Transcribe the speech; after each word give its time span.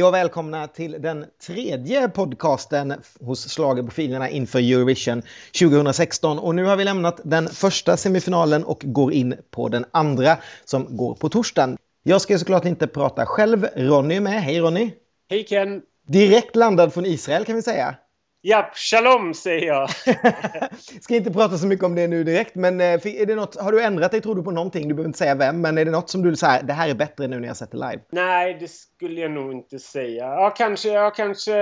Hej 0.00 0.06
och 0.06 0.14
välkomna 0.14 0.66
till 0.66 0.96
den 1.02 1.24
tredje 1.46 2.08
podcasten 2.08 2.94
hos 3.20 3.48
Schlagerprofilerna 3.48 4.28
inför 4.28 4.58
Eurovision 4.58 5.22
2016. 5.60 6.38
Och 6.38 6.54
nu 6.54 6.64
har 6.64 6.76
vi 6.76 6.84
lämnat 6.84 7.20
den 7.24 7.48
första 7.48 7.96
semifinalen 7.96 8.64
och 8.64 8.82
går 8.84 9.12
in 9.12 9.34
på 9.50 9.68
den 9.68 9.84
andra 9.90 10.36
som 10.64 10.96
går 10.96 11.14
på 11.14 11.28
torsdagen. 11.28 11.76
Jag 12.02 12.20
ska 12.20 12.38
såklart 12.38 12.64
inte 12.64 12.86
prata 12.86 13.26
själv. 13.26 13.66
Ronny 13.76 14.16
är 14.16 14.20
med. 14.20 14.42
Hej 14.42 14.60
Ronny! 14.60 14.90
Hej 15.30 15.44
Ken! 15.44 15.82
Direkt 16.06 16.56
landad 16.56 16.92
från 16.94 17.06
Israel 17.06 17.44
kan 17.44 17.56
vi 17.56 17.62
säga. 17.62 17.94
Ja, 18.42 18.70
shalom 18.74 19.34
säger 19.34 19.66
jag. 19.66 19.90
Ska 21.02 21.16
inte 21.16 21.30
prata 21.30 21.58
så 21.58 21.66
mycket 21.66 21.84
om 21.84 21.94
det 21.94 22.06
nu 22.06 22.24
direkt, 22.24 22.54
men 22.54 22.80
eh, 22.80 22.86
är 22.86 23.26
det 23.26 23.34
något, 23.34 23.60
har 23.60 23.72
du 23.72 23.82
ändrat 23.82 24.10
dig 24.10 24.20
tror 24.20 24.34
du 24.34 24.42
på 24.42 24.50
någonting? 24.50 24.88
Du 24.88 24.94
behöver 24.94 25.08
inte 25.08 25.18
säga 25.18 25.34
vem, 25.34 25.60
men 25.60 25.78
är 25.78 25.84
det 25.84 25.90
något 25.90 26.10
som 26.10 26.22
du 26.22 26.36
säger, 26.36 26.62
det 26.62 26.72
här 26.72 26.88
är 26.88 26.94
bättre 26.94 27.28
nu 27.28 27.40
när 27.40 27.48
jag 27.48 27.56
sätter 27.56 27.78
live? 27.78 28.02
Nej, 28.10 28.56
det 28.60 28.70
skulle 28.70 29.20
jag 29.20 29.30
nog 29.30 29.52
inte 29.52 29.78
säga. 29.78 30.24
Ja, 30.24 30.50
kanske, 30.56 30.88
ja, 30.88 31.10
kanske 31.10 31.54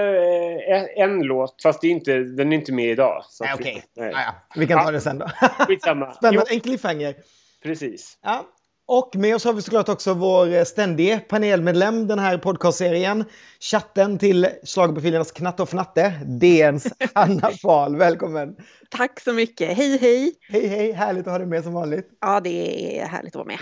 eh, 0.71 1.03
en 1.05 1.23
låt, 1.23 1.63
fast 1.63 1.81
det 1.81 1.87
är 1.87 1.91
inte, 1.91 2.19
den 2.19 2.53
är 2.53 2.57
inte 2.57 2.73
med 2.73 2.91
idag. 2.91 3.25
Nej, 3.41 3.51
okej. 3.55 3.85
Okay. 3.97 4.11
Ja, 4.11 4.21
ja. 4.21 4.35
Vi 4.57 4.67
kan 4.67 4.85
ta 4.85 4.91
det 4.91 5.01
sen 5.01 5.19
då. 5.19 5.31
Skitsamma. 5.59 6.13
Spännande, 6.15 6.51
en 6.51 6.61
cliffhanger. 6.61 7.15
Precis. 7.63 8.19
Ja, 8.23 8.47
och 8.91 9.17
med 9.17 9.35
oss 9.35 9.45
har 9.45 9.53
vi 9.53 9.63
såklart 9.63 9.89
också 9.89 10.15
vår 10.15 10.65
ständige 10.65 11.19
panelmedlem 11.19 12.07
den 12.07 12.19
här 12.19 12.39
podcastserien. 12.39 13.25
Chatten 13.61 14.19
till 14.19 14.49
Schlagerprofilernas 14.65 15.33
Knatte 15.33 15.63
och 15.63 15.69
Fnatte, 15.69 16.13
DNs 16.27 16.87
Anna 17.13 17.51
Fahl. 17.51 17.97
Välkommen! 17.97 18.57
Tack 18.91 19.21
så 19.21 19.33
mycket. 19.33 19.77
Hej, 19.77 19.99
hej! 19.99 20.35
Hej, 20.49 20.67
hej! 20.67 20.93
Härligt 20.93 21.27
att 21.27 21.33
ha 21.33 21.39
dig 21.39 21.47
med 21.47 21.65
som 21.65 21.73
vanligt. 21.73 22.09
Ja, 22.21 22.41
det 22.41 23.01
är 23.01 23.07
härligt 23.07 23.33
att 23.33 23.39
vara 23.39 23.47
med. 23.47 23.61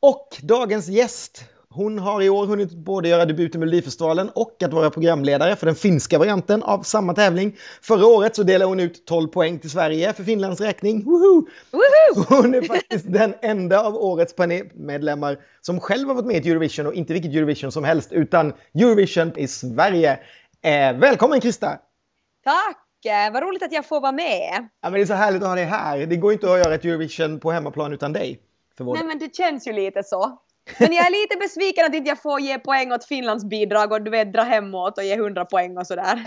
Och 0.00 0.28
dagens 0.42 0.88
gäst, 0.88 1.44
hon 1.74 1.98
har 1.98 2.22
i 2.22 2.28
år 2.28 2.46
hunnit 2.46 2.72
både 2.72 3.08
göra 3.08 3.24
debut 3.24 3.54
i 3.54 3.58
Melodifestivalen 3.58 4.30
och 4.34 4.62
att 4.62 4.72
vara 4.72 4.90
programledare 4.90 5.56
för 5.56 5.66
den 5.66 5.74
finska 5.74 6.18
varianten 6.18 6.62
av 6.62 6.82
samma 6.82 7.14
tävling. 7.14 7.56
Förra 7.82 8.06
året 8.06 8.36
så 8.36 8.42
delade 8.42 8.68
hon 8.68 8.80
ut 8.80 9.06
12 9.06 9.28
poäng 9.28 9.58
till 9.58 9.70
Sverige 9.70 10.12
för 10.12 10.24
Finlands 10.24 10.60
räkning. 10.60 11.04
Woho! 11.04 11.46
Woho! 11.70 12.24
Hon 12.28 12.54
är 12.54 12.62
faktiskt 12.62 13.12
den 13.12 13.34
enda 13.42 13.82
av 13.82 13.96
årets 13.96 14.36
panelmedlemmar 14.36 15.38
som 15.60 15.80
själv 15.80 16.08
har 16.08 16.14
varit 16.14 16.26
med 16.26 16.46
i 16.46 16.50
Eurovision 16.50 16.86
och 16.86 16.94
inte 16.94 17.12
vilket 17.12 17.34
Eurovision 17.34 17.72
som 17.72 17.84
helst 17.84 18.12
utan 18.12 18.52
Eurovision 18.74 19.38
i 19.38 19.48
Sverige. 19.48 20.12
Eh, 20.62 20.98
välkommen 20.98 21.40
Krista! 21.40 21.78
Tack! 22.44 22.86
Vad 23.32 23.42
roligt 23.42 23.62
att 23.62 23.72
jag 23.72 23.86
får 23.86 24.00
vara 24.00 24.12
med. 24.12 24.68
Ja, 24.80 24.90
men 24.90 24.92
det 24.92 25.00
är 25.00 25.06
så 25.06 25.14
härligt 25.14 25.42
att 25.42 25.48
ha 25.48 25.54
dig 25.54 25.64
här. 25.64 26.06
Det 26.06 26.16
går 26.16 26.32
inte 26.32 26.52
att 26.52 26.58
göra 26.58 26.74
ett 26.74 26.84
Eurovision 26.84 27.40
på 27.40 27.50
hemmaplan 27.50 27.92
utan 27.92 28.12
dig. 28.12 28.40
Nej, 28.78 29.04
men 29.04 29.18
det 29.18 29.34
känns 29.34 29.66
ju 29.66 29.72
lite 29.72 30.02
så. 30.02 30.38
Men 30.78 30.92
jag 30.92 31.06
är 31.06 31.10
lite 31.10 31.36
besviken 31.36 31.86
att 31.86 31.94
inte 31.94 32.08
jag 32.08 32.22
får 32.22 32.40
ge 32.40 32.58
poäng 32.58 32.92
åt 32.92 33.04
Finlands 33.04 33.44
bidrag 33.44 33.92
och 33.92 34.02
du 34.02 34.10
vet 34.10 34.32
dra 34.32 34.42
hemåt 34.42 34.98
och 34.98 35.04
ge 35.04 35.14
100 35.14 35.44
poäng 35.44 35.78
och 35.78 35.86
sådär. 35.86 36.24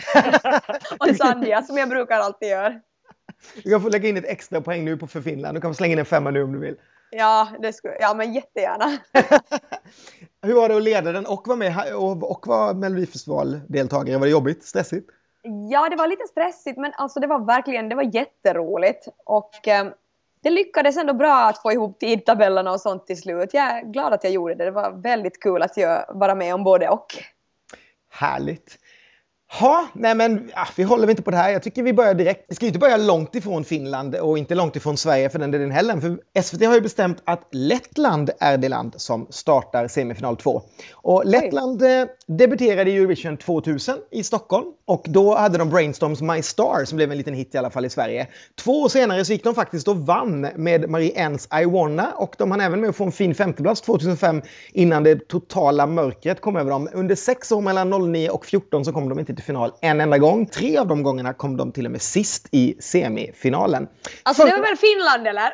och 0.99 1.15
Sandja 1.15 1.61
som 1.61 1.77
jag 1.77 1.89
brukar 1.89 2.19
alltid 2.19 2.49
göra. 2.49 2.79
Du 3.63 3.69
kan 3.69 3.81
få 3.81 3.89
lägga 3.89 4.09
in 4.09 4.17
ett 4.17 4.25
extra 4.25 4.61
poäng 4.61 4.85
nu 4.85 4.97
för 4.97 5.21
Finland. 5.21 5.57
Du 5.57 5.61
kan 5.61 5.71
få 5.71 5.75
slänga 5.75 5.93
in 5.93 5.99
en 5.99 6.05
femma 6.05 6.31
nu 6.31 6.43
om 6.43 6.51
du 6.51 6.59
vill. 6.59 6.75
Ja, 7.11 7.47
det 7.59 7.73
skulle, 7.73 7.97
ja 7.99 8.13
men 8.13 8.33
jättegärna. 8.33 8.97
Hur 10.41 10.53
var 10.53 10.69
det 10.69 10.77
att 10.77 10.83
leda 10.83 11.11
den 11.11 11.25
och 11.25 11.47
vara 11.47 11.57
med 11.57 11.95
och, 11.95 12.31
och 12.31 12.47
vara 12.47 12.73
Melodifestivaldeltagare? 12.73 14.17
Var 14.17 14.25
det 14.25 14.31
jobbigt? 14.31 14.63
Stressigt? 14.63 15.09
Ja, 15.71 15.89
det 15.89 15.95
var 15.95 16.07
lite 16.07 16.27
stressigt 16.27 16.77
men 16.77 16.91
alltså 16.95 17.19
det 17.19 17.27
var 17.27 17.45
verkligen, 17.45 17.89
det 17.89 17.95
var 17.95 18.15
jätteroligt. 18.15 19.07
Och 19.25 19.67
eh, 19.67 19.87
det 20.43 20.49
lyckades 20.49 20.97
ändå 20.97 21.13
bra 21.13 21.45
att 21.45 21.61
få 21.61 21.71
ihop 21.71 21.99
tidtabellerna 21.99 22.71
och 22.71 22.81
sånt 22.81 23.07
till 23.07 23.21
slut. 23.21 23.49
Jag 23.53 23.63
är 23.63 23.83
glad 23.83 24.13
att 24.13 24.23
jag 24.23 24.33
gjorde 24.33 24.55
det. 24.55 24.65
Det 24.65 24.71
var 24.71 24.91
väldigt 24.91 25.39
kul 25.39 25.61
att 25.61 25.77
jag 25.77 26.05
vara 26.13 26.35
med 26.35 26.53
om 26.53 26.63
både 26.63 26.89
och. 26.89 27.05
Härligt. 28.09 28.79
Ja, 29.59 29.87
nej 29.93 30.15
men 30.15 30.51
ja, 30.55 30.67
vi 30.75 30.83
håller 30.83 31.09
inte 31.09 31.21
på 31.21 31.31
det 31.31 31.37
här. 31.37 31.51
Jag 31.51 31.63
tycker 31.63 31.83
vi 31.83 31.93
börjar 31.93 32.13
direkt. 32.13 32.45
Vi 32.47 32.55
ska 32.55 32.65
ju 32.65 32.67
inte 32.67 32.79
börja 32.79 32.97
långt 32.97 33.35
ifrån 33.35 33.63
Finland 33.63 34.15
och 34.15 34.37
inte 34.37 34.55
långt 34.55 34.75
ifrån 34.75 34.97
Sverige 34.97 35.29
för 35.29 35.39
den 35.39 35.51
delen 35.51 35.71
heller. 35.71 35.99
För 35.99 36.41
SVT 36.41 36.65
har 36.65 36.75
ju 36.75 36.81
bestämt 36.81 37.17
att 37.23 37.47
Lettland 37.51 38.29
är 38.39 38.57
det 38.57 38.69
land 38.69 38.93
som 38.97 39.27
startar 39.29 39.87
semifinal 39.87 40.37
2. 40.37 40.61
Och 40.93 41.25
Lettland 41.25 41.81
eh, 41.81 42.05
debuterade 42.27 42.91
i 42.91 42.97
Eurovision 42.97 43.37
2000 43.37 43.97
i 44.11 44.23
Stockholm 44.23 44.65
och 44.85 45.05
då 45.09 45.35
hade 45.35 45.57
de 45.57 45.69
Brainstorms 45.69 46.21
My 46.21 46.41
Star 46.41 46.85
som 46.85 46.95
blev 46.95 47.11
en 47.11 47.17
liten 47.17 47.33
hit 47.33 47.55
i 47.55 47.57
alla 47.57 47.69
fall 47.69 47.85
i 47.85 47.89
Sverige. 47.89 48.27
Två 48.55 48.81
år 48.81 48.89
senare 48.89 49.25
så 49.25 49.33
gick 49.33 49.43
de 49.43 49.55
faktiskt 49.55 49.87
och 49.87 49.97
vann 49.97 50.41
med 50.55 50.89
Marie 50.89 51.11
Ens 51.15 51.47
I 51.61 51.65
Wanna 51.65 52.11
och 52.17 52.35
de 52.37 52.51
hann 52.51 52.61
även 52.61 52.81
med 52.81 52.89
att 52.89 52.95
få 52.95 53.03
en 53.03 53.11
fin 53.11 53.35
femteplats 53.35 53.81
2005 53.81 54.41
innan 54.71 55.03
det 55.03 55.27
totala 55.27 55.87
mörkret 55.87 56.41
kom 56.41 56.55
över 56.55 56.71
dem. 56.71 56.89
Under 56.93 57.15
sex 57.15 57.51
år 57.51 57.61
mellan 57.61 58.11
09 58.11 58.29
och 58.29 58.45
14 58.45 58.85
så 58.85 58.93
kom 58.93 59.09
de 59.09 59.19
inte 59.19 59.35
till 59.35 59.42
final 59.43 59.73
en 59.81 60.01
enda 60.01 60.17
gång. 60.17 60.45
Tre 60.45 60.77
av 60.77 60.87
de 60.87 61.03
gångerna 61.03 61.33
kom 61.33 61.57
de 61.57 61.71
till 61.71 61.85
och 61.85 61.91
med 61.91 62.01
sist 62.01 62.47
i 62.51 62.75
semifinalen. 62.79 63.87
Alltså 64.23 64.41
För... 64.41 64.49
det 64.49 64.55
var 64.55 64.63
väl 64.63 64.77
Finland 64.77 65.27
eller? 65.27 65.53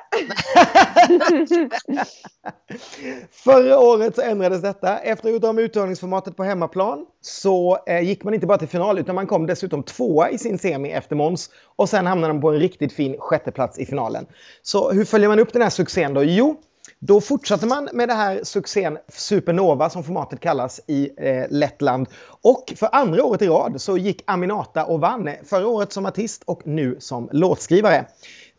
Förra 3.32 3.80
året 3.80 4.16
så 4.16 4.22
ändrades 4.22 4.62
detta. 4.62 4.98
Efter 4.98 5.12
att 5.12 5.24
ha 5.24 5.32
gjort 5.32 5.46
om 5.46 5.60
uttagningsformatet 5.60 6.38
på 6.38 6.44
hemmaplan 6.44 7.06
så 7.22 7.80
eh, 7.88 8.00
gick 8.00 8.24
man 8.24 8.34
inte 8.34 8.48
bara 8.48 8.58
till 8.58 8.68
final 8.68 9.00
utan 9.00 9.16
man 9.16 9.28
kom 9.28 9.46
dessutom 9.46 9.84
tvåa 9.84 10.30
i 10.30 10.38
sin 10.38 10.58
semi 10.58 10.92
efter 10.92 11.16
Måns 11.16 11.50
och 11.76 11.90
sen 11.90 12.08
hamnade 12.08 12.34
man 12.34 12.42
på 12.42 12.50
en 12.50 12.60
riktigt 12.60 12.94
fin 12.94 13.16
sjätteplats 13.20 13.80
i 13.80 13.86
finalen. 13.86 14.26
Så 14.62 14.92
hur 14.92 15.06
följer 15.06 15.30
man 15.30 15.40
upp 15.40 15.54
den 15.54 15.62
här 15.62 15.70
succén 15.70 16.14
då? 16.14 16.24
Jo, 16.24 16.62
då 17.00 17.22
fortsatte 17.22 17.66
man 17.66 17.90
med 17.94 18.10
det 18.10 18.14
här 18.14 18.44
succén 18.44 18.98
Supernova 19.08 19.90
som 19.90 20.04
formatet 20.04 20.40
kallas 20.40 20.82
i 20.88 21.10
eh, 21.18 21.46
Lettland. 21.50 22.08
Och 22.42 22.74
för 22.76 22.90
andra 22.92 23.24
året 23.24 23.42
i 23.42 23.48
rad 23.48 23.82
så 23.82 23.98
gick 23.98 24.24
Aminata 24.26 24.86
och 24.86 25.02
vann. 25.02 25.30
Förra 25.44 25.68
året 25.68 25.94
som 25.94 26.06
artist 26.06 26.44
och 26.46 26.68
nu 26.68 26.98
som 27.00 27.30
låtskrivare. 27.32 28.06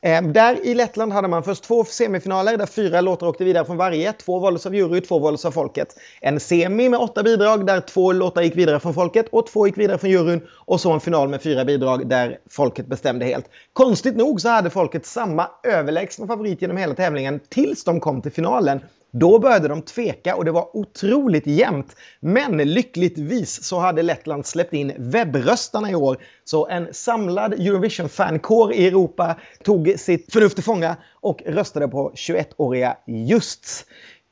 Eh, 0.03 0.23
där 0.23 0.67
i 0.67 0.75
Lettland 0.75 1.13
hade 1.13 1.29
man 1.29 1.43
först 1.43 1.65
två 1.65 1.85
semifinaler 1.85 2.57
där 2.57 2.67
fyra 2.67 3.01
låtar 3.01 3.27
åkte 3.27 3.45
vidare 3.45 3.65
från 3.65 3.77
varje. 3.77 4.13
Två 4.13 4.39
valdes 4.39 4.67
av 4.67 4.75
jury, 4.75 5.01
två 5.01 5.19
valdes 5.19 5.45
av 5.45 5.51
folket. 5.51 5.97
En 6.21 6.41
semi 6.41 6.89
med 6.89 7.01
åtta 7.01 7.23
bidrag 7.23 7.67
där 7.67 7.81
två 7.81 8.13
låtar 8.13 8.43
gick 8.43 8.57
vidare 8.57 8.81
från 8.81 8.95
folket 8.95 9.27
och 9.33 9.47
två 9.47 9.67
gick 9.67 9.79
vidare 9.79 9.99
från 9.99 10.11
juryn. 10.11 10.41
Och 10.55 10.81
så 10.81 10.93
en 10.93 11.01
final 11.01 11.29
med 11.29 11.43
fyra 11.43 11.65
bidrag 11.65 12.09
där 12.09 12.39
folket 12.51 12.87
bestämde 12.87 13.25
helt. 13.25 13.47
Konstigt 13.73 14.17
nog 14.17 14.41
så 14.41 14.49
hade 14.49 14.71
folket 14.71 15.07
samma 15.07 15.49
överlägsna 15.63 16.27
favorit 16.27 16.63
genom 16.63 16.77
hela 16.77 16.95
tävlingen 16.95 17.41
tills 17.49 17.85
de 17.85 18.01
kom 18.01 18.23
till 18.23 18.33
finalen. 18.33 18.81
Då 19.13 19.39
började 19.39 19.69
de 19.69 19.83
tveka 19.83 20.37
och 20.37 20.45
det 20.45 20.51
var 20.51 20.77
otroligt 20.77 21.47
jämnt. 21.47 21.97
Men 22.21 22.57
lyckligtvis 22.57 23.65
så 23.65 23.79
hade 23.79 24.03
Lettland 24.03 24.47
släppt 24.47 24.73
in 24.73 24.93
webbröstarna 24.99 25.91
i 25.91 25.95
år. 25.95 26.17
Så 26.45 26.69
en 26.69 26.95
samlad 26.95 27.53
Eurovision-fankår 27.53 28.73
i 28.73 28.87
Europa 28.87 29.37
tog 29.65 29.95
sitt 29.97 30.33
förnuft 30.33 30.55
till 30.55 30.65
fånga 30.65 30.97
och 31.21 31.43
röstade 31.47 31.89
på 31.89 32.13
21-åriga 32.15 32.97
Justs. 33.07 33.85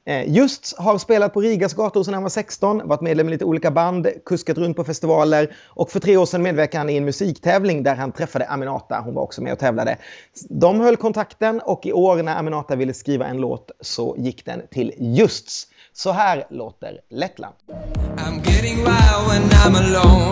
Eh, 0.09 0.29
just 0.29 0.79
har 0.79 0.99
spelat 0.99 1.33
på 1.33 1.41
Rigas 1.41 1.75
gator 1.75 2.03
sedan 2.03 2.15
han 2.15 2.23
var 2.23 2.31
16, 2.31 2.89
varit 2.89 3.01
medlem 3.01 3.29
i 3.29 3.31
lite 3.31 3.45
olika 3.45 3.71
band, 3.71 4.09
kuskat 4.27 4.59
runt 4.59 4.77
på 4.77 4.85
festivaler 4.85 5.57
och 5.67 5.91
för 5.91 6.01
tre 6.01 6.17
år 6.17 6.27
sedan 6.27 6.43
medverkade 6.43 6.79
han 6.79 6.91
i 6.91 6.97
en 6.97 7.05
musiktävling 7.05 7.83
där 7.83 7.95
han 7.95 8.13
träffade 8.13 8.47
Aminata. 8.47 9.01
Hon 9.05 9.15
var 9.15 9.23
också 9.23 9.43
med 9.43 9.53
och 9.53 9.59
tävlade. 9.59 9.97
De 10.49 10.81
höll 10.81 10.97
kontakten 10.97 11.61
och 11.61 11.87
i 11.87 11.93
år 11.93 12.23
när 12.23 12.37
Aminata 12.37 12.77
ville 12.77 12.95
skriva 12.95 13.27
en 13.27 13.37
låt 13.37 13.71
så 13.81 14.15
gick 14.19 14.45
den 14.45 14.63
till 14.71 14.93
Justs. 14.99 15.67
Så 15.93 16.13
här 16.13 16.47
låter 16.51 17.01
Lettland. 17.11 17.55
I'm 18.17 18.51
getting 18.51 18.77
wild 18.77 19.29
when 19.29 19.43
I'm 19.43 19.77
alone 19.77 20.28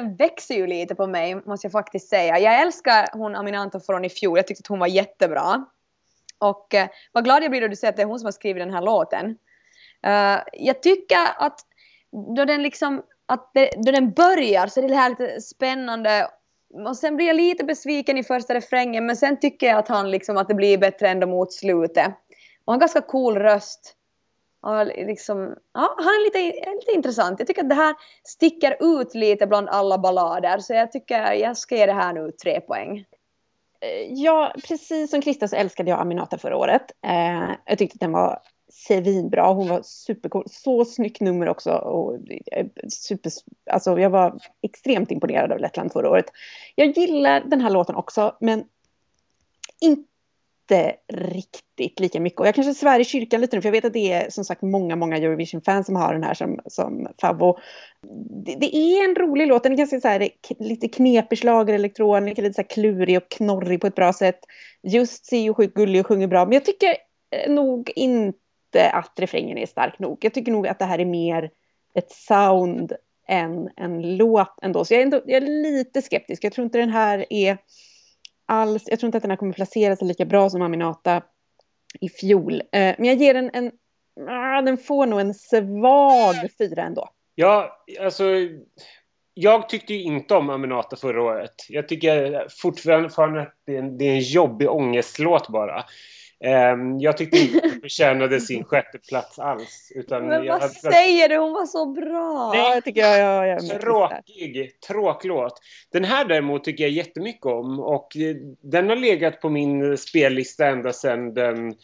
Den 0.00 0.16
växer 0.16 0.54
ju 0.54 0.66
lite 0.66 0.94
på 0.94 1.06
mig, 1.06 1.34
måste 1.34 1.66
jag 1.66 1.72
faktiskt 1.72 2.08
säga. 2.08 2.38
Jag 2.38 2.60
älskar 2.60 3.08
hon 3.12 3.36
Aminanto 3.36 3.80
från 3.80 4.04
i 4.04 4.08
fjol, 4.08 4.38
jag 4.38 4.46
tyckte 4.46 4.62
att 4.62 4.66
hon 4.66 4.78
var 4.78 4.86
jättebra. 4.86 5.64
Och 6.38 6.74
eh, 6.74 6.88
vad 7.12 7.24
glad 7.24 7.42
jag 7.42 7.50
blir 7.50 7.60
då 7.60 7.68
du 7.68 7.76
säger 7.76 7.92
att 7.92 7.96
det 7.96 8.02
är 8.02 8.06
hon 8.06 8.18
som 8.18 8.26
har 8.26 8.32
skrivit 8.32 8.62
den 8.62 8.74
här 8.74 8.82
låten. 8.82 9.26
Uh, 10.06 10.42
jag 10.52 10.82
tycker 10.82 11.16
att 11.36 11.60
då 12.36 12.44
den 12.44 12.62
liksom, 12.62 13.02
att 13.26 13.50
det, 13.54 13.70
då 13.76 13.92
den 13.92 14.10
börjar 14.10 14.66
så 14.66 14.80
är 14.80 14.88
det 14.88 14.94
här 14.94 15.10
lite 15.10 15.40
spännande 15.40 16.28
och 16.86 16.96
sen 16.96 17.16
blir 17.16 17.26
jag 17.26 17.36
lite 17.36 17.64
besviken 17.64 18.18
i 18.18 18.24
första 18.24 18.54
refrängen 18.54 19.06
men 19.06 19.16
sen 19.16 19.40
tycker 19.40 19.66
jag 19.66 19.78
att 19.78 19.88
han 19.88 20.10
liksom 20.10 20.36
att 20.36 20.48
det 20.48 20.54
blir 20.54 20.78
bättre 20.78 21.08
ändå 21.08 21.26
mot 21.26 21.52
slutet. 21.52 22.06
Och 22.64 22.72
han 22.72 22.74
har 22.74 22.80
ganska 22.80 23.00
cool 23.00 23.36
röst. 23.36 23.96
Och 24.62 24.86
liksom, 24.86 25.54
ja, 25.74 25.94
han 25.96 26.06
är 26.06 26.24
lite, 26.24 26.70
lite 26.70 26.92
intressant. 26.92 27.38
Jag 27.38 27.48
tycker 27.48 27.62
att 27.62 27.68
det 27.68 27.74
här 27.74 27.94
sticker 28.24 29.00
ut 29.00 29.14
lite 29.14 29.46
bland 29.46 29.68
alla 29.68 29.98
ballader. 29.98 30.58
Så 30.58 30.72
jag 30.74 30.92
tycker 30.92 31.32
jag 31.32 31.56
ska 31.56 31.76
ge 31.76 31.86
det 31.86 31.92
här 31.92 32.12
nu 32.12 32.30
tre 32.30 32.60
poäng. 32.60 33.04
Eh, 33.80 34.12
ja, 34.12 34.52
precis 34.68 35.10
som 35.10 35.22
Krista 35.22 35.48
så 35.48 35.56
älskade 35.56 35.90
jag 35.90 36.00
Aminata 36.00 36.38
förra 36.38 36.56
året. 36.56 36.92
Eh, 37.06 37.50
jag 37.64 37.78
tyckte 37.78 37.96
att 37.96 38.00
den 38.00 38.12
var 38.12 38.38
svinbra. 38.72 39.52
Hon 39.52 39.68
var 39.68 39.82
supercool. 39.82 40.44
Så 40.50 40.84
snyggt 40.84 41.20
nummer 41.20 41.48
också. 41.48 41.70
Och 41.70 42.18
eh, 42.52 42.66
super, 42.88 43.32
alltså 43.70 43.98
jag 43.98 44.10
var 44.10 44.40
extremt 44.62 45.10
imponerad 45.10 45.52
av 45.52 45.58
Lettland 45.58 45.92
förra 45.92 46.10
året. 46.10 46.26
Jag 46.74 46.98
gillar 46.98 47.40
den 47.46 47.60
här 47.60 47.70
låten 47.70 47.96
också, 47.96 48.36
men 48.40 48.64
inte 49.80 50.09
inte 50.70 50.96
riktigt 51.12 52.00
lika 52.00 52.20
mycket. 52.20 52.40
Och 52.40 52.46
jag 52.46 52.54
kanske 52.54 52.74
svär 52.74 53.00
i 53.00 53.04
kyrkan 53.04 53.40
lite 53.40 53.56
nu, 53.56 53.62
för 53.62 53.68
jag 53.68 53.72
vet 53.72 53.84
att 53.84 53.92
det 53.92 54.12
är 54.12 54.30
som 54.30 54.44
sagt 54.44 54.62
många, 54.62 54.96
många 54.96 55.16
Eurovision-fans 55.16 55.86
som 55.86 55.96
har 55.96 56.12
den 56.12 56.22
här 56.22 56.34
som, 56.34 56.60
som 56.66 57.08
favvo. 57.20 57.58
Det, 58.44 58.54
det, 58.54 58.76
är 58.76 59.04
en 59.04 59.14
rolig 59.14 59.46
låt, 59.46 59.62
den 59.62 59.72
är 59.72 59.76
ganska 59.76 60.00
så 60.00 60.08
här, 60.08 60.28
lite 60.58 60.88
knepig 60.88 61.38
schlagerelektronik, 61.38 62.38
lite 62.38 62.54
så 62.54 62.62
här 62.62 62.68
klurig 62.68 63.16
och 63.16 63.28
knorrig 63.30 63.80
på 63.80 63.86
ett 63.86 63.94
bra 63.94 64.12
sätt. 64.12 64.40
Just 64.82 65.26
ser 65.26 65.38
ju 65.38 65.54
sjukt 65.54 65.74
gullig 65.74 66.00
och 66.00 66.06
sjunger 66.06 66.26
bra, 66.26 66.44
men 66.44 66.52
jag 66.52 66.64
tycker 66.64 66.96
eh, 67.30 67.52
nog 67.52 67.90
inte 67.96 68.90
att 68.92 69.12
refrängen 69.16 69.58
är 69.58 69.66
stark 69.66 69.98
nog. 69.98 70.18
Jag 70.20 70.34
tycker 70.34 70.52
nog 70.52 70.66
att 70.66 70.78
det 70.78 70.84
här 70.84 70.98
är 70.98 71.04
mer 71.04 71.50
ett 71.94 72.10
sound 72.10 72.92
än 73.28 73.68
en 73.76 74.16
låt 74.16 74.58
ändå. 74.62 74.84
Så 74.84 74.94
jag 74.94 75.00
är, 75.00 75.04
ändå, 75.04 75.20
jag 75.26 75.42
är 75.42 75.62
lite 75.62 76.02
skeptisk. 76.02 76.44
Jag 76.44 76.52
tror 76.52 76.64
inte 76.64 76.78
den 76.78 76.90
här 76.90 77.26
är 77.30 77.58
alls, 78.50 78.84
jag 78.86 79.00
tror 79.00 79.08
inte 79.08 79.16
att 79.16 79.22
den 79.22 79.30
här 79.30 79.36
kommer 79.36 79.52
placera 79.52 79.96
sig 79.96 80.08
lika 80.08 80.24
bra 80.24 80.50
som 80.50 80.62
Aminata 80.62 81.22
i 82.00 82.08
fjol. 82.08 82.52
Eh, 82.52 82.94
men 82.98 83.04
jag 83.04 83.16
ger 83.16 83.34
den 83.34 83.50
en, 83.52 83.72
ah, 84.28 84.62
den 84.62 84.78
får 84.78 85.06
nog 85.06 85.20
en 85.20 85.34
svag 85.34 86.34
fyra 86.58 86.82
ändå. 86.82 87.08
Ja, 87.34 87.82
alltså 88.00 88.24
jag 89.34 89.68
tyckte 89.68 89.94
ju 89.94 90.02
inte 90.02 90.34
om 90.34 90.50
Aminata 90.50 90.96
förra 90.96 91.22
året. 91.22 91.54
Jag 91.68 91.88
tycker 91.88 92.46
fortfarande 92.62 93.42
att 93.42 93.54
det 93.66 93.74
är 93.74 93.78
en, 93.78 93.98
det 93.98 94.04
är 94.04 94.12
en 94.12 94.20
jobbig 94.20 94.70
ångestlåt 94.70 95.48
bara. 95.48 95.84
Um, 96.44 97.00
jag 97.00 97.16
tyckte 97.16 97.38
inte 97.38 97.58
att 97.58 97.72
hon 97.72 97.80
förtjänade 97.80 98.40
sin 98.40 98.64
sjätte 98.64 98.98
plats 98.98 99.38
alls. 99.38 99.92
Utan 99.94 100.26
Men 100.26 100.44
jag, 100.44 100.60
vad 100.60 100.72
säger 100.72 101.28
du? 101.28 101.36
Hon 101.36 101.52
var 101.52 101.66
så 101.66 101.86
bra! 101.86 102.52
Nej, 102.54 102.74
jag 102.74 102.84
tycker 102.84 103.00
jag, 103.00 103.48
jag, 103.48 103.62
jag 103.62 103.80
Tråkig, 103.80 104.80
tråklåt. 104.80 105.60
Den 105.92 106.04
här 106.04 106.24
däremot 106.24 106.64
tycker 106.64 106.84
jag 106.84 106.90
jättemycket 106.90 107.46
om 107.46 107.80
och 107.80 108.16
eh, 108.16 108.36
den 108.62 108.88
har 108.88 108.96
legat 108.96 109.40
på 109.40 109.48
min 109.48 109.98
spellista 109.98 110.66
ända 110.66 110.92
sedan 110.92 111.34
den 111.34 111.74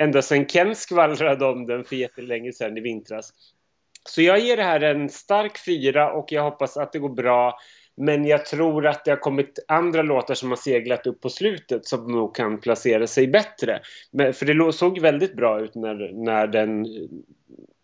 ända 0.00 0.22
sedan 0.22 0.46
Ken 0.46 0.74
skvallrade 0.74 1.46
om 1.46 1.66
den 1.66 1.84
för 1.84 1.96
jättelänge 1.96 2.52
sedan 2.52 2.76
i 2.78 2.80
vintras. 2.80 3.32
Så 4.08 4.22
jag 4.22 4.38
ger 4.38 4.56
det 4.56 4.62
här 4.62 4.80
en 4.80 5.08
stark 5.08 5.58
fyra 5.64 6.12
och 6.12 6.32
jag 6.32 6.42
hoppas 6.42 6.76
att 6.76 6.92
det 6.92 6.98
går 6.98 7.14
bra 7.14 7.58
men 7.96 8.24
jag 8.24 8.46
tror 8.46 8.86
att 8.86 9.04
det 9.04 9.10
har 9.10 9.18
kommit 9.18 9.64
andra 9.68 10.02
låtar 10.02 10.34
som 10.34 10.48
har 10.48 10.56
seglat 10.56 11.06
upp 11.06 11.20
på 11.20 11.28
slutet 11.28 11.86
som 11.86 12.12
nog 12.12 12.34
kan 12.34 12.60
placera 12.60 13.06
sig 13.06 13.26
bättre. 13.28 13.80
Men, 14.10 14.34
för 14.34 14.46
det 14.46 14.72
såg 14.72 14.98
väldigt 14.98 15.36
bra 15.36 15.60
ut 15.60 15.74
när, 15.74 16.24
när 16.24 16.46
den 16.46 16.86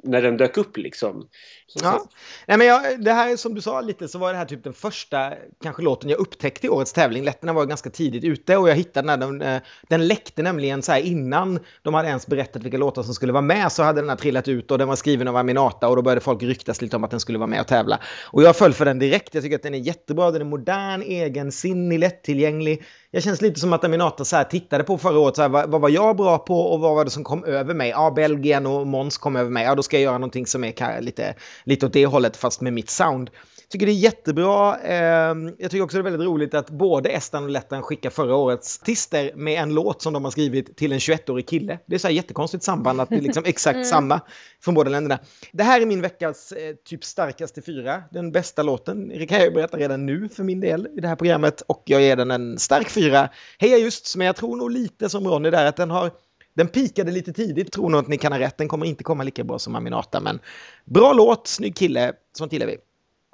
när 0.08 0.22
den 0.22 0.36
dök 0.36 0.56
upp 0.56 0.76
liksom. 0.76 1.28
Så, 1.66 1.78
ja. 1.82 1.98
Så. 1.98 2.08
Nej, 2.46 2.58
men 2.58 2.66
jag, 2.66 3.04
det 3.04 3.12
här 3.12 3.36
som 3.36 3.54
du 3.54 3.60
sa 3.60 3.80
lite 3.80 4.08
så 4.08 4.18
var 4.18 4.32
det 4.32 4.38
här 4.38 4.44
typ 4.44 4.64
den 4.64 4.72
första 4.72 5.32
kanske 5.62 5.82
låten 5.82 6.10
jag 6.10 6.18
upptäckte 6.18 6.66
i 6.66 6.70
årets 6.70 6.92
tävling. 6.92 7.24
Letterna 7.24 7.52
var 7.52 7.66
ganska 7.66 7.90
tidigt 7.90 8.24
ute 8.24 8.56
och 8.56 8.68
jag 8.68 8.74
hittade 8.74 9.08
den 9.08 9.22
här, 9.22 9.32
den, 9.32 9.42
eh, 9.42 9.62
den 9.88 10.06
läckte 10.06 10.42
nämligen 10.42 10.82
så 10.82 10.92
här 10.92 11.00
innan 11.00 11.60
de 11.82 11.94
hade 11.94 12.08
ens 12.08 12.26
berättat 12.26 12.62
vilka 12.62 12.78
låtar 12.78 13.02
som 13.02 13.14
skulle 13.14 13.32
vara 13.32 13.42
med 13.42 13.72
så 13.72 13.82
hade 13.82 14.00
den 14.00 14.08
här 14.08 14.16
trillat 14.16 14.48
ut 14.48 14.70
och 14.70 14.78
den 14.78 14.88
var 14.88 14.96
skriven 14.96 15.28
av 15.28 15.36
Aminata 15.36 15.88
och 15.88 15.96
då 15.96 16.02
började 16.02 16.20
folk 16.20 16.42
ryktas 16.42 16.82
lite 16.82 16.96
om 16.96 17.04
att 17.04 17.10
den 17.10 17.20
skulle 17.20 17.38
vara 17.38 17.46
med 17.46 17.60
och 17.60 17.66
tävla. 17.66 18.00
Och 18.24 18.42
jag 18.42 18.56
föll 18.56 18.72
för 18.72 18.84
den 18.84 18.98
direkt. 18.98 19.34
Jag 19.34 19.42
tycker 19.42 19.56
att 19.56 19.62
den 19.62 19.74
är 19.74 19.78
jättebra, 19.78 20.30
den 20.30 20.40
är 20.40 20.46
modern, 20.46 21.02
egensinnig, 21.02 21.98
lättillgänglig 21.98 22.84
jag 23.10 23.22
känns 23.22 23.40
lite 23.40 23.60
som 23.60 23.72
att 23.72 23.84
Aminata 23.84 24.24
så 24.24 24.36
här 24.36 24.44
tittade 24.44 24.84
på 24.84 24.98
förra 24.98 25.18
året, 25.18 25.36
så 25.36 25.42
här, 25.42 25.48
vad, 25.48 25.70
vad, 25.70 25.80
var 25.80 25.88
jag 25.88 26.16
bra 26.16 26.38
på 26.38 26.60
och 26.60 26.80
vad 26.80 26.94
var 26.94 27.04
det 27.04 27.10
som 27.10 27.24
kom 27.24 27.44
över 27.44 27.74
mig? 27.74 27.90
Ja, 27.90 28.10
Belgien 28.10 28.66
och 28.66 28.86
Måns 28.86 29.18
kom 29.18 29.36
över 29.36 29.50
mig, 29.50 29.64
ja 29.64 29.74
då 29.74 29.82
ska 29.82 29.96
jag 29.96 30.02
göra 30.02 30.18
någonting 30.18 30.46
som 30.46 30.64
är 30.64 31.00
lite, 31.00 31.34
lite 31.64 31.86
åt 31.86 31.92
det 31.92 32.06
hållet 32.06 32.36
fast 32.36 32.60
med 32.60 32.72
mitt 32.72 32.90
sound 32.90 33.30
tycker 33.70 33.86
det 33.86 33.92
är 33.92 33.94
jättebra. 33.94 34.76
Ehm, 34.76 35.54
jag 35.58 35.70
tycker 35.70 35.84
också 35.84 35.96
det 35.96 36.00
är 36.00 36.10
väldigt 36.10 36.26
roligt 36.26 36.54
att 36.54 36.70
både 36.70 37.08
Estland 37.08 37.44
och 37.44 37.50
Lettland 37.50 37.84
skickar 37.84 38.10
förra 38.10 38.36
årets 38.36 38.80
artister 38.82 39.32
med 39.34 39.62
en 39.62 39.74
låt 39.74 40.02
som 40.02 40.12
de 40.12 40.24
har 40.24 40.30
skrivit 40.30 40.76
till 40.76 40.92
en 40.92 40.98
21-årig 40.98 41.48
kille. 41.48 41.78
Det 41.86 41.94
är 41.94 41.98
så 41.98 42.08
här 42.08 42.14
jättekonstigt 42.14 42.64
samband 42.64 43.00
att 43.00 43.08
det 43.08 43.16
är 43.16 43.20
liksom 43.20 43.42
exakt 43.46 43.74
mm. 43.74 43.84
samma 43.84 44.20
från 44.60 44.74
båda 44.74 44.90
länderna. 44.90 45.18
Det 45.52 45.62
här 45.62 45.80
är 45.80 45.86
min 45.86 46.00
veckas 46.00 46.52
eh, 46.52 46.74
typ 46.74 47.04
starkaste 47.04 47.62
fyra. 47.62 48.02
Den 48.10 48.32
bästa 48.32 48.62
låten. 48.62 49.08
Det 49.08 49.26
kan 49.26 49.40
jag 49.40 49.54
berätta 49.54 49.76
redan 49.76 50.06
nu 50.06 50.28
för 50.28 50.44
min 50.44 50.60
del 50.60 50.88
i 50.96 51.00
det 51.00 51.08
här 51.08 51.16
programmet 51.16 51.60
och 51.60 51.82
jag 51.86 52.02
ger 52.02 52.16
den 52.16 52.30
en 52.30 52.58
stark 52.58 52.88
fyra. 52.90 53.28
Heja 53.58 53.78
just, 53.78 54.16
men 54.16 54.26
jag 54.26 54.36
tror 54.36 54.56
nog 54.56 54.70
lite 54.70 55.08
som 55.08 55.28
Ronny 55.28 55.50
där 55.50 55.66
att 55.66 55.76
den 55.76 55.90
har 55.90 56.10
den 56.54 56.68
pikade 56.68 57.10
lite 57.10 57.32
tidigt, 57.32 57.72
tror 57.72 57.88
nog 57.90 58.00
att 58.00 58.08
ni 58.08 58.18
kan 58.18 58.32
ha 58.32 58.38
rätt. 58.38 58.58
Den 58.58 58.68
kommer 58.68 58.86
inte 58.86 59.04
komma 59.04 59.24
lika 59.24 59.44
bra 59.44 59.58
som 59.58 59.74
Aminata, 59.74 60.20
men 60.20 60.40
bra 60.84 61.12
låt, 61.12 61.46
snygg 61.46 61.76
kille, 61.76 62.12
sånt 62.38 62.52
gillar 62.52 62.66
vi. 62.66 62.76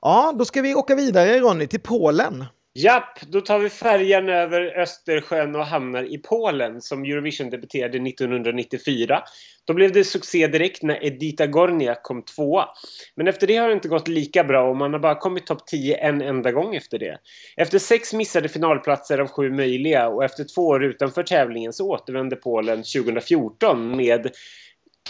Ja, 0.07 0.35
då 0.39 0.45
ska 0.45 0.63
vi 0.63 0.75
åka 0.75 0.95
vidare 0.95 1.39
Ronny 1.41 1.67
till 1.67 1.81
Polen. 1.81 2.45
Japp, 2.75 3.21
då 3.21 3.41
tar 3.41 3.59
vi 3.59 3.71
färjan 3.71 4.29
över 4.29 4.79
Östersjön 4.81 5.55
och 5.55 5.67
hamnar 5.67 6.15
i 6.15 6.19
Polen 6.19 6.81
som 6.81 7.05
Eurovision 7.05 7.51
debuterade 7.51 7.99
1994. 8.09 9.23
Då 9.65 9.75
blev 9.75 9.93
det 9.93 10.05
succé 10.05 10.47
direkt 10.47 10.83
när 10.83 11.05
Edita 11.05 11.47
Gornia 11.47 11.95
kom 12.03 12.23
tvåa. 12.23 12.69
Men 13.17 13.29
efter 13.29 13.47
det 13.47 13.57
har 13.57 13.69
det 13.69 13.75
inte 13.75 13.89
gått 13.89 14.09
lika 14.09 14.45
bra 14.45 14.71
och 14.71 14.77
man 14.77 14.93
har 14.93 15.01
bara 15.01 15.15
kommit 15.15 15.47
topp 15.47 15.67
10 15.67 15.97
en 15.97 16.23
enda 16.23 16.53
gång 16.53 16.75
efter 16.75 16.99
det. 16.99 17.19
Efter 17.57 17.79
sex 17.79 18.13
missade 18.13 18.49
finalplatser 18.49 19.19
av 19.19 19.29
sju 19.29 19.51
möjliga 19.51 20.09
och 20.09 20.25
efter 20.25 20.45
två 20.55 20.67
år 20.67 20.85
utanför 20.85 21.23
tävlingen 21.23 21.73
så 21.73 21.91
återvände 21.91 22.37
Polen 22.37 22.77
2014 22.77 23.97
med 23.97 24.31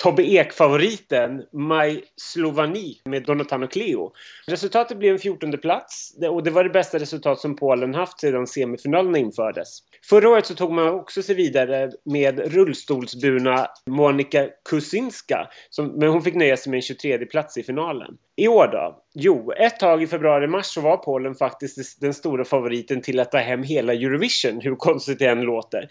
Tobbe 0.03 0.23
Ek-favoriten 0.23 1.43
My 1.53 2.03
Slovani 2.17 3.01
med 3.05 3.23
Donatano 3.23 3.67
Cleo. 3.67 4.13
Resultatet 4.47 4.99
blev 4.99 5.13
en 5.13 5.19
14 5.19 5.59
plats 5.59 6.17
och 6.31 6.43
det 6.45 6.51
var 6.51 6.65
det 6.65 6.71
bästa 6.71 6.99
resultat 6.99 7.41
som 7.41 7.57
Polen 7.57 7.95
haft 7.95 8.21
sedan 8.21 8.47
semifinalerna 8.47 9.19
infördes. 9.19 9.79
Förra 10.09 10.29
året 10.29 10.47
så 10.47 10.55
tog 10.55 10.73
man 10.73 10.89
också 10.89 11.23
sig 11.23 11.35
vidare 11.35 11.91
med 12.05 12.53
rullstolsburna 12.55 13.67
Monika 13.87 14.49
Kusinska, 14.71 15.49
som, 15.71 15.87
men 15.87 16.09
hon 16.09 16.23
fick 16.23 16.35
nöja 16.35 16.57
sig 16.57 16.71
med 16.71 16.79
en 16.79 16.83
23 16.83 17.27
plats 17.27 17.59
i 17.59 17.63
finalen. 17.63 18.17
I 18.37 18.49
år 18.49 18.67
då? 18.67 19.00
Jo, 19.14 19.53
ett 19.53 19.79
tag 19.79 20.03
i 20.03 20.07
februari-mars 20.07 20.67
så 20.67 20.81
var 20.81 20.97
Polen 20.97 21.35
faktiskt 21.35 22.00
den 22.00 22.14
stora 22.14 22.45
favoriten 22.45 23.03
till 23.03 23.21
att 23.21 23.31
ta 23.31 23.38
hem 23.38 23.62
hela 23.62 23.93
Eurovision, 23.93 24.61
hur 24.61 24.76
konstigt 24.76 25.19
det 25.19 25.26
än 25.26 25.41
låter. 25.41 25.88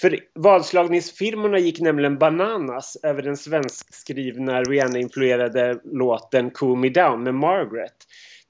För 0.00 0.18
vadslagningsfirmorna 0.34 1.58
gick 1.58 1.80
nämligen 1.80 2.18
bananas 2.18 2.96
över 3.02 3.22
den 3.22 3.36
svenskskrivna 3.36 4.62
Rihanna-influerade 4.62 5.80
låten 5.84 6.50
Cool 6.50 6.78
Me 6.78 6.88
Down 6.88 7.22
med 7.22 7.34
Margaret. 7.34 7.96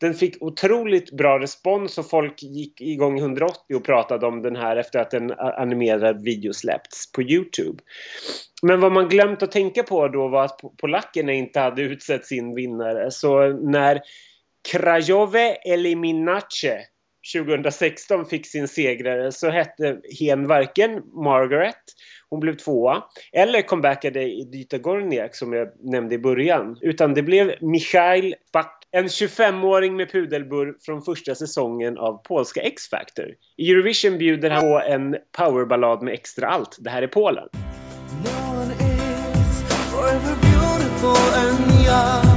Den 0.01 0.15
fick 0.15 0.43
otroligt 0.43 1.11
bra 1.11 1.39
respons 1.39 1.99
och 1.99 2.11
folk 2.11 2.43
gick 2.43 2.81
igång 2.81 3.19
180 3.19 3.77
och 3.77 3.85
pratade 3.85 4.27
om 4.27 4.43
den 4.43 4.57
här 4.57 4.77
efter 4.77 4.99
att 4.99 5.15
en 5.15 5.33
animerad 5.39 6.23
video 6.25 6.53
släppts 6.53 7.13
på 7.13 7.23
Youtube. 7.23 7.83
Men 8.63 8.81
vad 8.81 8.93
man 8.93 9.09
glömt 9.09 9.43
att 9.43 9.53
tänka 9.53 9.83
på 9.83 10.09
då 10.09 10.29
var 10.29 10.45
att 10.45 10.61
polackerna 10.81 11.33
inte 11.33 11.61
hade 11.61 11.83
utsett 11.83 12.27
sin 12.27 12.55
vinnare. 12.55 13.11
Så 13.11 13.49
när 13.49 14.01
Krajowe 14.73 15.55
Eliminace 15.55 16.79
2016 17.35 18.27
fick 18.27 18.47
sin 18.47 18.69
segrare 18.69 19.33
så 19.33 19.51
hette 19.51 20.01
hen 20.21 20.47
varken 20.47 21.03
Margaret, 21.25 21.83
hon 22.29 22.41
blev 22.41 22.57
tvåa, 22.57 23.05
eller 23.33 23.63
comebackade 23.63 24.21
Dita 24.53 24.79
Gorniak 24.79 25.35
som 25.35 25.53
jag 25.53 25.69
nämnde 25.81 26.15
i 26.15 26.19
början. 26.19 26.79
Utan 26.81 27.15
det 27.15 27.23
blev 27.23 27.55
Michail 27.61 28.35
Bak, 28.53 28.76
en 28.93 29.07
25-åring 29.07 29.97
med 29.97 30.13
pudelburr 30.13 30.77
från 30.87 31.03
första 31.03 31.35
säsongen 31.35 31.99
av 31.99 32.23
polska 32.23 32.61
X-Factor. 32.61 33.27
I 33.57 33.71
Eurovision 33.71 34.19
bjuder 34.19 34.51
han 34.51 34.63
på 34.63 34.81
en 34.81 35.17
powerballad 35.39 36.03
med 36.03 36.15
extra 36.15 36.49
allt. 36.49 36.77
Det 36.79 36.91
här 36.91 37.03
är 37.03 37.07
Polen. 37.07 37.49
No 41.87 42.36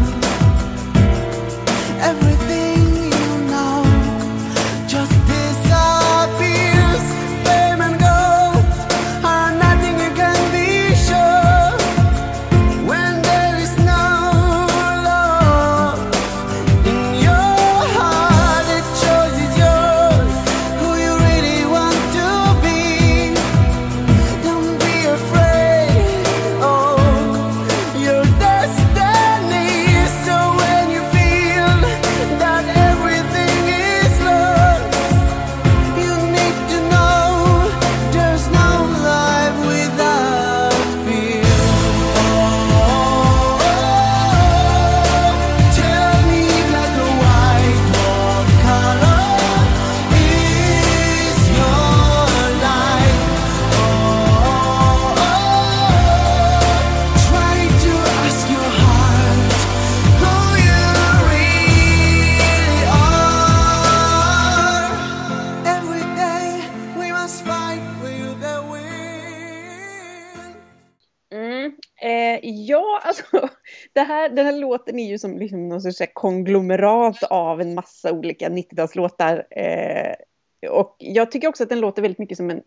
någon 75.86 75.94
sorts 75.94 76.12
konglomerat 76.14 77.24
av 77.24 77.62
en 77.62 77.74
massa 77.74 78.12
olika 78.12 78.50
90-talslåtar. 78.50 79.44
Eh, 79.52 80.14
och 80.70 80.96
jag 81.00 81.32
tycker 81.32 81.48
också 81.48 81.64
att 81.64 81.70
den 81.70 81.80
låter 81.80 82.02
väldigt 82.02 82.20
mycket 82.20 82.38
som 82.38 82.50
en, 82.50 82.62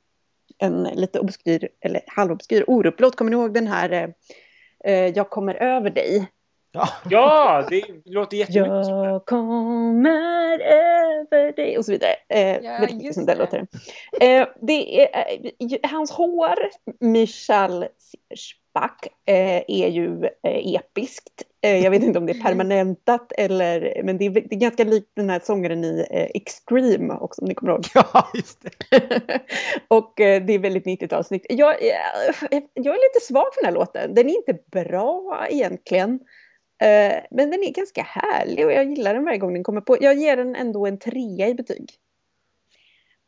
en 0.59 0.83
lite 0.83 1.21
obskyr, 1.21 1.69
eller 1.81 2.01
halvobskyr 2.07 2.65
Orup-låt. 2.67 3.17
Kommer 3.17 3.31
ni 3.31 3.37
ihåg 3.37 3.55
den 3.55 3.67
här 3.67 3.93
eh, 3.93 4.09
eh 4.93 5.07
Jag 5.07 5.31
kommer 5.31 5.55
över 5.55 5.91
dig? 5.91 6.29
Ja, 6.73 6.89
ja 7.11 7.67
det 7.71 7.85
låter 8.05 8.37
jättemycket 8.37 8.87
Jag 8.89 9.25
kommer 9.27 10.59
över 10.61 11.53
dig 11.53 11.79
och 11.79 11.85
så 11.85 11.93
vidare. 11.93 12.15
Eh, 12.29 12.57
ja, 12.57 12.79
väldigt 12.81 12.97
mycket 12.97 13.15
som 13.15 13.27
det 13.27 13.35
låter. 13.35 13.67
Eh, 14.21 14.47
det 14.61 15.03
är, 15.03 15.09
eh, 15.61 15.91
hans 15.91 16.11
hår, 16.11 16.59
Michal 17.01 17.87
Spack, 18.37 19.07
eh, 19.27 19.63
är 19.69 19.89
ju 19.89 20.25
eh, 20.25 20.75
episkt. 20.75 21.43
Eh, 21.63 21.79
jag 21.85 21.91
vet 21.91 22.03
inte 22.03 22.19
om 22.19 22.27
det 22.27 22.33
är 22.33 22.43
permanentat 22.43 23.33
eller, 23.39 24.03
men 24.05 24.19
det 24.19 24.27
är, 24.27 24.31
det 24.31 24.55
är 24.55 24.59
ganska 24.59 24.85
likt 24.85 25.11
den 25.17 25.31
här 25.31 25.41
sångaren 25.45 25.85
i 25.85 26.07
Extreme 26.35 27.15
också 27.15 27.43
om 27.43 27.49
ni 27.49 27.55
kommer 27.55 27.73
ihåg. 27.73 27.87
Ja, 27.95 28.31
just 28.35 28.63
det. 28.63 29.41
och 29.89 30.13
det 30.17 30.53
är 30.53 30.59
väldigt 30.59 30.87
90-talsnyggt. 30.87 31.47
Jag, 31.49 31.83
jag, 31.83 32.63
jag 32.75 32.95
är 32.95 33.15
lite 33.15 33.27
svag 33.27 33.55
för 33.55 33.63
den 33.63 33.67
här 33.67 33.75
låten. 33.75 34.15
Den 34.15 34.31
är 34.31 34.37
inte 34.37 34.59
bra 34.71 35.47
egentligen. 35.51 36.21
Eh, 36.83 37.23
men 37.31 37.51
den 37.51 37.63
är 37.63 37.73
ganska 37.73 38.03
härlig 38.03 38.67
och 38.67 38.73
jag 38.73 38.85
gillar 38.85 39.15
den 39.15 39.25
varje 39.25 39.39
gång 39.39 39.55
den 39.55 39.65
kommer 39.65 39.81
på. 39.81 39.97
Jag 40.01 40.15
ger 40.15 40.37
den 40.37 40.57
ändå 40.57 40.87
en 40.87 40.99
trea 40.99 41.49
i 41.49 41.55
betyg. 41.55 41.91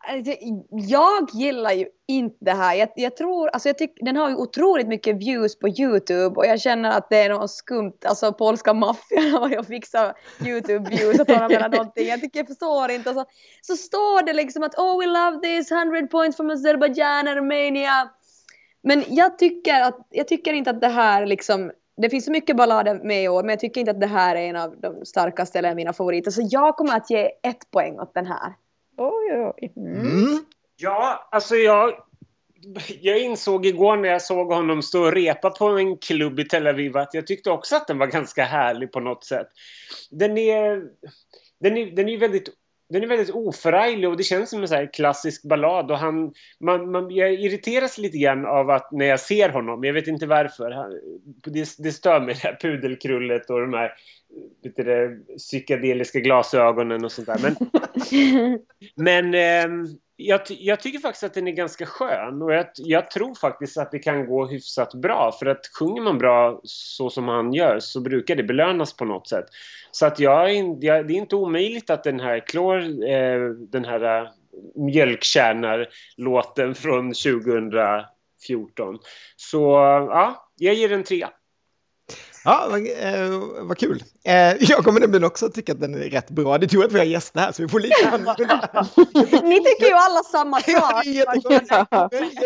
Alltså, 0.06 0.32
jag 0.70 1.28
gillar 1.32 1.72
ju 1.72 1.86
inte 2.06 2.36
det 2.40 2.52
här. 2.52 2.74
Jag, 2.74 2.88
jag 2.96 3.16
tror, 3.16 3.48
alltså 3.48 3.68
jag 3.68 3.78
tycker, 3.78 4.04
den 4.04 4.16
har 4.16 4.28
ju 4.30 4.36
otroligt 4.36 4.88
mycket 4.88 5.16
views 5.16 5.58
på 5.58 5.68
Youtube 5.68 6.36
och 6.36 6.46
jag 6.46 6.60
känner 6.60 6.90
att 6.90 7.10
det 7.10 7.16
är 7.16 7.28
något 7.28 7.50
skumt, 7.50 7.98
alltså 8.04 8.32
polska 8.32 8.74
maffian 8.74 9.42
och 9.42 9.50
ju 9.50 9.62
fixat 9.62 10.16
Youtube-views 10.40 11.20
och 11.20 11.26
tar 11.26 11.48
med 11.48 11.70
någonting. 11.70 12.06
Jag 12.08 12.20
tycker 12.20 12.38
jag 12.38 12.46
förstår 12.46 12.90
inte. 12.90 13.14
Så, 13.14 13.24
så 13.62 13.76
står 13.76 14.26
det 14.26 14.32
liksom 14.32 14.62
att 14.62 14.74
oh 14.74 15.00
we 15.00 15.06
love 15.06 15.38
this, 15.40 15.72
100 15.72 16.06
points 16.06 16.36
from 16.36 16.50
Azerbaijan 16.50 17.28
Armenia. 17.28 18.10
Men 18.82 19.04
jag 19.08 19.38
tycker, 19.38 19.80
att, 19.80 20.06
jag 20.10 20.28
tycker 20.28 20.52
inte 20.52 20.70
att 20.70 20.80
det 20.80 20.88
här 20.88 21.26
liksom 21.26 21.72
det 21.96 22.10
finns 22.10 22.24
så 22.24 22.30
mycket 22.30 22.56
ballader 22.56 23.00
med 23.04 23.24
i 23.24 23.28
år 23.28 23.42
men 23.42 23.50
jag 23.50 23.60
tycker 23.60 23.80
inte 23.80 23.90
att 23.90 24.00
det 24.00 24.06
här 24.06 24.36
är 24.36 24.40
en 24.40 24.56
av 24.56 24.80
de 24.80 25.04
starkaste 25.04 25.58
eller 25.58 25.74
mina 25.74 25.92
favoriter. 25.92 26.30
Så 26.30 26.48
jag 26.50 26.76
kommer 26.76 26.96
att 26.96 27.10
ge 27.10 27.30
ett 27.42 27.70
poäng 27.70 28.00
åt 28.00 28.14
den 28.14 28.26
här. 28.26 28.54
Oj, 28.96 29.52
oj, 29.56 29.72
mm. 29.76 30.00
Mm. 30.00 30.44
Ja, 30.76 31.28
alltså 31.30 31.56
jag, 31.56 31.94
jag 33.00 33.18
insåg 33.18 33.66
igår 33.66 33.96
när 33.96 34.08
jag 34.08 34.22
såg 34.22 34.52
honom 34.52 34.82
stå 34.82 35.04
och 35.04 35.12
repa 35.12 35.50
på 35.50 35.64
en 35.68 35.96
klubb 35.96 36.40
i 36.40 36.44
Tel 36.44 36.66
Aviv 36.66 36.96
att 36.96 37.14
jag 37.14 37.26
tyckte 37.26 37.50
också 37.50 37.76
att 37.76 37.86
den 37.86 37.98
var 37.98 38.06
ganska 38.06 38.44
härlig 38.44 38.92
på 38.92 39.00
något 39.00 39.24
sätt. 39.24 39.48
Den 40.10 40.38
är, 40.38 40.82
den 41.60 41.76
är, 41.76 41.86
den 41.86 42.08
är 42.08 42.18
väldigt 42.18 42.48
den 42.94 43.02
är 43.02 43.06
väldigt 43.06 43.34
oförarglig 43.34 44.08
och 44.08 44.16
det 44.16 44.22
känns 44.22 44.50
som 44.50 44.62
en 44.62 44.68
så 44.68 44.86
klassisk 44.92 45.42
ballad. 45.42 45.90
Och 45.90 45.98
han, 45.98 46.32
man, 46.60 46.90
man, 46.90 47.10
jag 47.10 47.34
irriteras 47.34 47.98
lite 47.98 48.18
grann 48.18 48.46
av 48.46 48.70
att 48.70 48.92
när 48.92 49.06
jag 49.06 49.20
ser 49.20 49.48
honom, 49.48 49.84
jag 49.84 49.92
vet 49.92 50.06
inte 50.06 50.26
varför, 50.26 50.70
han, 50.70 50.90
det, 51.52 51.68
det 51.78 51.92
stör 51.92 52.20
mig 52.20 52.34
det 52.34 52.48
här 52.48 52.58
pudelkrullet 52.60 53.50
och 53.50 53.60
de 53.60 53.72
här 53.72 53.92
vet 54.62 54.76
det, 54.76 55.18
psykedeliska 55.38 56.20
glasögonen 56.20 57.04
och 57.04 57.12
sånt 57.12 57.26
där. 57.26 57.38
Men, 57.42 57.56
men 59.30 59.34
eh, 59.34 59.88
jag, 60.16 60.40
jag, 60.48 60.80
tycker 60.80 60.98
faktiskt 60.98 61.24
att 61.24 61.34
den 61.34 61.48
är 61.48 61.52
ganska 61.52 61.86
skön 61.86 62.42
och 62.42 62.54
jag, 62.54 62.66
jag, 62.76 63.10
tror 63.10 63.34
faktiskt 63.34 63.78
att 63.78 63.90
det 63.90 63.98
kan 63.98 64.26
gå 64.26 64.46
hyfsat 64.46 64.94
bra 64.94 65.32
för 65.38 65.46
att 65.46 65.66
sjunger 65.78 66.02
man 66.02 66.18
bra 66.18 66.60
så 66.64 67.10
som 67.10 67.28
han 67.28 67.52
gör 67.52 67.80
så 67.80 68.00
brukar 68.00 68.36
det 68.36 68.42
belönas 68.42 68.96
på 68.96 69.04
något 69.04 69.28
sätt. 69.28 69.44
Så 69.90 70.06
att 70.06 70.20
jag, 70.20 70.54
jag 70.84 71.08
det 71.08 71.14
är 71.14 71.18
inte 71.18 71.36
omöjligt 71.36 71.90
att 71.90 72.04
den 72.04 72.20
här 72.20 72.46
klor, 72.46 72.78
eh, 73.08 73.40
den 73.50 73.84
här 73.84 74.22
eh, 74.22 74.28
mjölkkärnar-låten 74.74 76.74
från 76.74 77.12
2014. 77.12 78.98
Så 79.36 79.60
ja, 80.10 80.50
jag 80.56 80.74
ger 80.74 80.92
en 80.92 81.04
trea. 81.04 81.30
Ja, 82.44 82.66
vad, 82.70 82.80
eh, 82.80 83.40
vad 83.60 83.78
kul. 83.78 84.02
Eh, 84.24 84.34
jag 84.60 84.84
kommer 84.84 85.00
nämligen 85.00 85.24
också 85.24 85.48
tycka 85.48 85.72
att 85.72 85.80
den 85.80 85.94
är 85.94 85.98
rätt 85.98 86.30
bra. 86.30 86.58
Det 86.58 86.66
tur 86.66 86.84
att 86.84 86.92
vi 86.92 86.98
har 86.98 87.06
gäster 87.06 87.40
här 87.40 87.52
så 87.52 87.62
vi 87.62 87.68
får 87.68 87.80
lite 87.80 88.08
annorlunda. 88.08 88.86
Ni 89.48 89.64
tycker 89.64 89.86
ju 89.86 89.92
alla 89.92 90.22
samma 90.22 90.60
sak. 90.60 91.06
jag, 91.06 91.36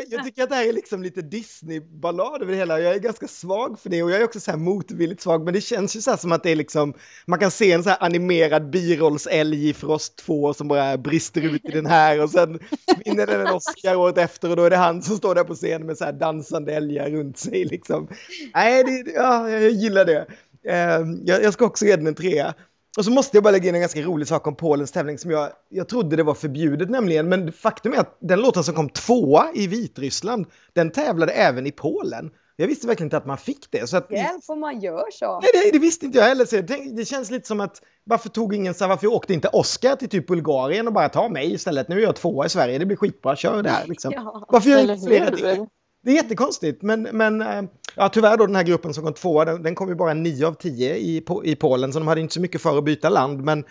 jag, 0.08 0.24
tycker 0.24 0.42
att 0.42 0.48
det 0.48 0.54
här 0.54 0.68
är 0.68 0.72
liksom 0.72 1.02
lite 1.02 1.22
Disney-ballad 1.22 2.42
över 2.42 2.52
det 2.52 2.58
hela. 2.58 2.80
Jag 2.80 2.94
är 2.94 2.98
ganska 2.98 3.28
svag 3.28 3.78
för 3.80 3.90
det 3.90 4.02
och 4.02 4.10
jag 4.10 4.20
är 4.20 4.24
också 4.24 4.40
så 4.40 4.50
här 4.50 4.58
motvilligt 4.58 5.22
svag. 5.22 5.44
Men 5.44 5.54
det 5.54 5.60
känns 5.60 5.96
ju 5.96 6.00
så 6.00 6.10
här 6.10 6.18
som 6.18 6.32
att 6.32 6.42
det 6.42 6.50
är 6.50 6.56
liksom, 6.56 6.94
man 7.26 7.38
kan 7.38 7.50
se 7.50 7.72
en 7.72 7.82
så 7.82 7.90
här 7.90 7.98
animerad 8.00 8.70
birollsälg 8.70 9.68
i 9.68 9.74
Frost 9.74 10.16
2 10.16 10.54
som 10.54 10.68
bara 10.68 10.98
brister 10.98 11.40
ut 11.40 11.64
i 11.64 11.70
den 11.70 11.86
här 11.86 12.22
och 12.22 12.30
sen 12.30 12.58
vinner 13.04 13.26
den 13.26 13.40
en 13.40 13.54
Oscar 13.54 13.96
året 13.96 14.18
efter 14.18 14.50
och 14.50 14.56
då 14.56 14.64
är 14.64 14.70
det 14.70 14.76
han 14.76 15.02
som 15.02 15.16
står 15.16 15.34
där 15.34 15.44
på 15.44 15.54
scen 15.54 15.86
med 15.86 15.98
så 15.98 16.04
här 16.04 16.12
dansande 16.12 16.74
älgar 16.74 17.10
runt 17.10 17.38
sig 17.38 17.64
liksom. 17.64 18.08
Nej, 18.54 18.84
det, 18.84 19.12
ja, 19.14 19.50
jag 19.50 19.70
gillar 19.88 20.04
det. 20.04 20.26
Ehm, 20.68 21.22
jag, 21.24 21.52
ska 21.52 21.64
också 21.64 21.84
ge 21.84 21.96
den 21.96 22.06
en 22.06 22.14
trea. 22.14 22.54
Och 22.98 23.04
så 23.04 23.10
måste 23.10 23.36
jag 23.36 23.44
bara 23.44 23.50
lägga 23.50 23.68
in 23.68 23.74
en 23.74 23.80
ganska 23.80 24.00
rolig 24.00 24.28
sak 24.28 24.46
om 24.46 24.56
Polens 24.56 24.92
tävling 24.92 25.18
som 25.18 25.30
jag, 25.30 25.50
jag 25.68 25.88
trodde 25.88 26.16
det 26.16 26.22
var 26.22 26.34
förbjudet 26.34 26.90
nämligen. 26.90 27.28
Men 27.28 27.52
faktum 27.52 27.92
är 27.92 27.98
att 27.98 28.16
den 28.20 28.40
låten 28.40 28.64
som 28.64 28.74
kom 28.74 28.88
tvåa 28.88 29.52
i 29.54 29.66
Vitryssland, 29.66 30.46
den 30.72 30.90
tävlade 30.90 31.32
även 31.32 31.66
i 31.66 31.72
Polen. 31.72 32.30
Jag 32.60 32.66
visste 32.66 32.86
verkligen 32.86 33.06
inte 33.06 33.16
att 33.16 33.26
man 33.26 33.38
fick 33.38 33.70
det. 33.70 33.88
Så 33.88 33.96
att, 33.96 34.10
Hjälp 34.10 34.42
om 34.46 34.60
man 34.60 34.80
gör 34.80 35.04
så. 35.10 35.40
Nej, 35.40 35.50
det, 35.52 35.70
det, 35.72 35.78
visste 35.78 36.06
inte 36.06 36.18
jag 36.18 36.24
heller. 36.24 36.44
Så 36.44 36.56
det, 36.56 36.96
det 36.96 37.04
känns 37.04 37.30
lite 37.30 37.46
som 37.46 37.60
att 37.60 37.82
varför 38.04 38.28
tog 38.28 38.54
ingen 38.54 38.74
så 38.74 38.86
varför 38.86 39.06
åkte 39.06 39.34
inte 39.34 39.48
Oscar 39.48 39.96
till 39.96 40.08
typ 40.08 40.26
Bulgarien 40.26 40.86
och 40.86 40.92
bara 40.92 41.08
ta 41.08 41.28
mig 41.28 41.54
istället? 41.54 41.88
Nu 41.88 41.98
är 41.98 42.02
jag 42.02 42.16
tvåa 42.16 42.46
i 42.46 42.48
Sverige, 42.48 42.78
det 42.78 42.86
blir 42.86 42.96
skitbra, 42.96 43.36
kör 43.36 43.62
det 43.62 43.70
här 43.70 43.86
liksom. 43.86 44.12
Ja, 44.16 44.46
varför 44.48 44.70
gör 44.70 44.92
inte 44.92 45.06
fler 45.06 45.30
det? 45.30 45.66
Det 46.04 46.10
är 46.10 46.14
jättekonstigt, 46.14 46.82
men, 46.82 47.02
men 47.02 47.40
eh, 47.40 47.62
ja, 47.94 48.08
tyvärr 48.08 48.36
då 48.36 48.46
den 48.46 48.56
här 48.56 48.62
gruppen 48.62 48.94
som 48.94 49.04
kom 49.04 49.14
tvåa, 49.14 49.44
den, 49.44 49.62
den 49.62 49.74
kom 49.74 49.88
ju 49.88 49.94
bara 49.94 50.14
9 50.14 50.46
av 50.46 50.52
10 50.52 50.96
i, 50.96 51.24
i 51.44 51.56
Polen, 51.56 51.92
så 51.92 51.98
de 51.98 52.08
hade 52.08 52.20
inte 52.20 52.34
så 52.34 52.40
mycket 52.40 52.62
för 52.62 52.78
att 52.78 52.84
byta 52.84 53.08
land, 53.08 53.44
men, 53.44 53.64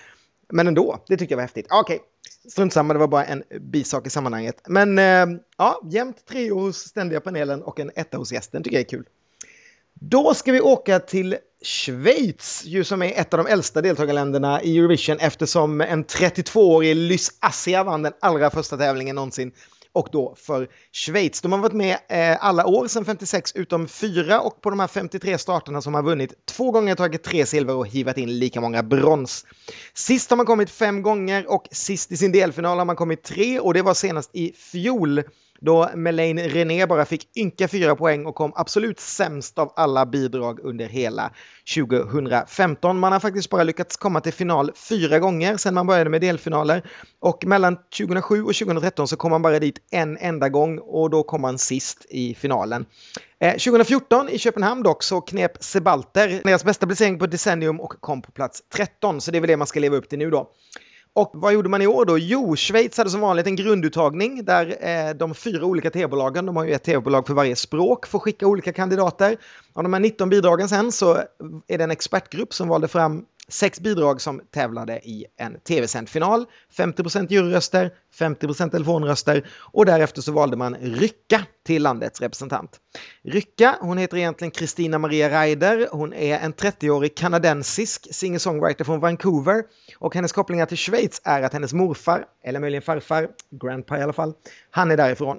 men 0.49 0.67
ändå, 0.67 1.03
det 1.07 1.17
tycker 1.17 1.31
jag 1.31 1.37
var 1.37 1.43
häftigt. 1.43 1.67
Okej, 1.69 1.95
okay. 1.95 2.51
strunt 2.51 2.73
samma, 2.73 2.93
det 2.93 2.99
var 2.99 3.07
bara 3.07 3.25
en 3.25 3.43
bisak 3.61 4.07
i 4.07 4.09
sammanhanget. 4.09 4.61
Men 4.67 4.99
eh, 4.99 5.39
ja, 5.57 5.81
jämnt 5.91 6.25
tre 6.25 6.51
hos 6.51 6.77
ständiga 6.77 7.21
panelen 7.21 7.63
och 7.63 7.79
en 7.79 7.91
etta 7.95 8.17
hos 8.17 8.31
gästen 8.31 8.63
tycker 8.63 8.77
jag 8.77 8.85
är 8.85 8.89
kul. 8.89 9.05
Då 9.93 10.33
ska 10.33 10.51
vi 10.51 10.61
åka 10.61 10.99
till 10.99 11.37
Schweiz, 11.61 12.63
ju 12.65 12.83
som 12.83 13.01
är 13.01 13.19
ett 13.19 13.33
av 13.33 13.43
de 13.43 13.51
äldsta 13.51 13.81
deltagarländerna 13.81 14.61
i 14.61 14.77
Eurovision 14.77 15.17
eftersom 15.19 15.81
en 15.81 16.05
32-årig 16.05 16.95
Lys 16.95 17.29
Assia 17.39 17.83
vann 17.83 18.01
den 18.01 18.13
allra 18.19 18.49
första 18.49 18.77
tävlingen 18.77 19.15
någonsin 19.15 19.51
och 19.93 20.09
då 20.11 20.35
för 20.37 20.67
Schweiz. 20.91 21.41
De 21.41 21.51
har 21.51 21.59
varit 21.59 21.73
med 21.73 21.97
eh, 22.09 22.45
alla 22.45 22.65
år 22.65 22.87
sedan 22.87 23.05
56 23.05 23.55
utom 23.55 23.87
fyra 23.87 24.41
och 24.41 24.61
på 24.61 24.69
de 24.69 24.79
här 24.79 24.87
53 24.87 25.37
starterna 25.37 25.81
som 25.81 25.93
har 25.93 26.03
vunnit 26.03 26.45
två 26.45 26.71
gånger 26.71 26.95
tagit 26.95 27.23
tre 27.23 27.45
silver 27.45 27.75
och 27.75 27.87
hivat 27.87 28.17
in 28.17 28.39
lika 28.39 28.61
många 28.61 28.83
brons. 28.83 29.45
Sist 29.93 30.29
har 30.29 30.37
man 30.37 30.45
kommit 30.45 30.69
fem 30.69 31.01
gånger 31.01 31.51
och 31.51 31.67
sist 31.71 32.11
i 32.11 32.17
sin 32.17 32.31
delfinal 32.31 32.77
har 32.77 32.85
man 32.85 32.95
kommit 32.95 33.23
tre 33.23 33.59
och 33.59 33.73
det 33.73 33.81
var 33.81 33.93
senast 33.93 34.29
i 34.33 34.53
fjol 34.53 35.23
då 35.61 35.89
Melaine 35.95 36.41
René 36.41 36.85
bara 36.85 37.05
fick 37.05 37.37
ynka 37.37 37.67
fyra 37.67 37.95
poäng 37.95 38.25
och 38.25 38.35
kom 38.35 38.51
absolut 38.55 38.99
sämst 38.99 39.59
av 39.59 39.73
alla 39.75 40.05
bidrag 40.05 40.59
under 40.59 40.85
hela 40.85 41.31
2015. 41.75 42.99
Man 42.99 43.11
har 43.11 43.19
faktiskt 43.19 43.49
bara 43.49 43.63
lyckats 43.63 43.97
komma 43.97 44.21
till 44.21 44.33
final 44.33 44.71
fyra 44.89 45.19
gånger 45.19 45.57
sedan 45.57 45.73
man 45.73 45.87
började 45.87 46.09
med 46.09 46.21
delfinaler 46.21 46.83
och 47.19 47.45
mellan 47.45 47.77
2007 47.97 48.43
och 48.43 48.55
2013 48.55 49.07
så 49.07 49.15
kom 49.15 49.31
man 49.31 49.41
bara 49.41 49.59
dit 49.59 49.79
en 49.91 50.17
enda 50.17 50.49
gång 50.49 50.77
och 50.79 51.09
då 51.09 51.23
kom 51.23 51.41
man 51.41 51.57
sist 51.57 52.05
i 52.09 52.35
finalen. 52.35 52.85
Eh, 53.39 53.51
2014 53.51 54.29
i 54.29 54.39
Köpenhamn 54.39 54.83
dock 54.83 55.03
så 55.03 55.21
knep 55.21 55.63
Sebalter 55.63 56.41
deras 56.43 56.63
bästa 56.63 56.85
placering 56.85 57.19
på 57.19 57.27
decennium 57.27 57.79
och 57.79 57.93
kom 57.99 58.21
på 58.21 58.31
plats 58.31 58.63
13 58.73 59.21
så 59.21 59.31
det 59.31 59.37
är 59.37 59.41
väl 59.41 59.47
det 59.47 59.57
man 59.57 59.67
ska 59.67 59.79
leva 59.79 59.95
upp 59.95 60.09
till 60.09 60.19
nu 60.19 60.29
då. 60.29 60.51
Och 61.17 61.31
vad 61.33 61.53
gjorde 61.53 61.69
man 61.69 61.81
i 61.81 61.87
år 61.87 62.05
då? 62.05 62.17
Jo, 62.17 62.55
Schweiz 62.55 62.97
hade 62.97 63.09
som 63.09 63.21
vanligt 63.21 63.47
en 63.47 63.55
grunduttagning 63.55 64.45
där 64.45 64.77
eh, 64.79 65.13
de 65.13 65.35
fyra 65.35 65.65
olika 65.65 65.89
tv-bolagen, 65.89 66.45
de 66.45 66.55
har 66.55 66.63
ju 66.65 66.73
ett 66.73 66.83
tv-bolag 66.83 67.27
för 67.27 67.33
varje 67.33 67.55
språk, 67.55 68.07
får 68.07 68.19
skicka 68.19 68.47
olika 68.47 68.73
kandidater. 68.73 69.37
Av 69.73 69.83
de 69.83 69.93
här 69.93 69.99
19 69.99 70.29
bidragen 70.29 70.69
sen 70.69 70.91
så 70.91 71.13
är 71.67 71.77
det 71.77 71.83
en 71.83 71.91
expertgrupp 71.91 72.53
som 72.53 72.67
valde 72.67 72.87
fram 72.87 73.25
sex 73.51 73.79
bidrag 73.79 74.21
som 74.21 74.41
tävlade 74.53 74.99
i 75.03 75.25
en 75.37 75.59
tv-sänd 75.59 76.09
final. 76.09 76.45
50% 76.77 77.27
juryröster, 77.29 77.91
50% 78.19 78.69
telefonröster 78.69 79.47
och 79.59 79.85
därefter 79.85 80.21
så 80.21 80.31
valde 80.31 80.57
man 80.57 80.75
Rycka 80.75 81.45
till 81.65 81.83
landets 81.83 82.21
representant. 82.21 82.79
Rycka, 83.23 83.77
hon 83.81 83.97
heter 83.97 84.17
egentligen 84.17 84.51
Kristina 84.51 84.97
Maria 84.97 85.29
Reider. 85.29 85.87
Hon 85.91 86.13
är 86.13 86.39
en 86.39 86.53
30-årig 86.53 87.15
kanadensisk 87.15 88.13
singer-songwriter 88.13 88.83
från 88.83 88.99
Vancouver 88.99 89.63
och 89.97 90.15
hennes 90.15 90.31
kopplingar 90.31 90.65
till 90.65 90.77
Schweiz 90.77 91.21
är 91.23 91.41
att 91.41 91.53
hennes 91.53 91.73
morfar, 91.73 92.25
eller 92.43 92.59
möjligen 92.59 92.81
farfar, 92.81 93.27
grandpa 93.49 93.97
i 93.97 94.01
alla 94.01 94.13
fall, 94.13 94.33
han 94.71 94.91
är 94.91 94.97
därifrån. 94.97 95.37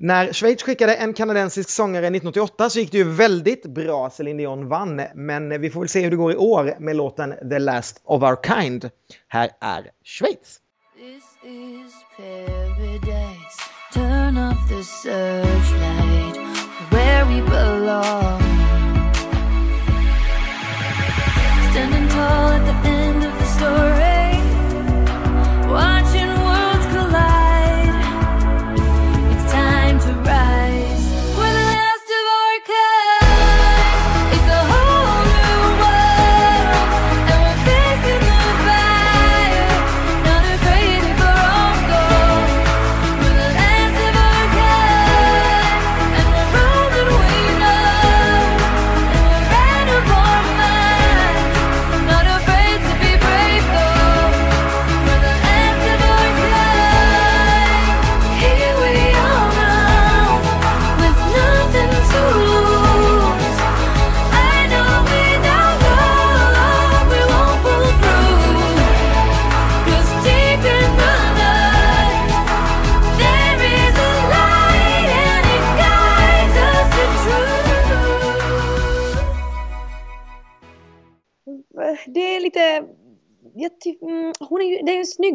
När 0.00 0.32
Schweiz 0.32 0.62
skickade 0.62 0.94
en 0.94 1.14
kanadensisk 1.14 1.70
sångare 1.70 2.06
1988 2.06 2.70
så 2.70 2.78
gick 2.78 2.92
det 2.92 2.98
ju 2.98 3.04
väldigt 3.04 3.66
bra. 3.66 4.10
Céline 4.10 4.36
Dion 4.36 4.68
vann, 4.68 5.02
men 5.14 5.60
vi 5.60 5.70
får 5.70 5.80
väl 5.80 5.88
se 5.88 6.00
hur 6.00 6.10
det 6.10 6.16
går 6.16 6.32
i 6.32 6.36
år 6.36 6.76
med 6.78 6.96
låten 6.96 7.34
The 7.50 7.58
Last 7.58 8.00
of 8.04 8.22
Our 8.22 8.36
Kind. 8.42 8.90
Här 9.28 9.50
är 9.60 9.90
Schweiz. 10.04 10.60
This 10.96 11.24
is 11.44 11.92
paradise. 12.16 13.62
Turn 13.92 14.36
off 14.36 14.68
the 14.68 14.84
searchlight 14.84 16.36
where 16.90 17.24
we 17.24 17.50
belong. 17.50 18.47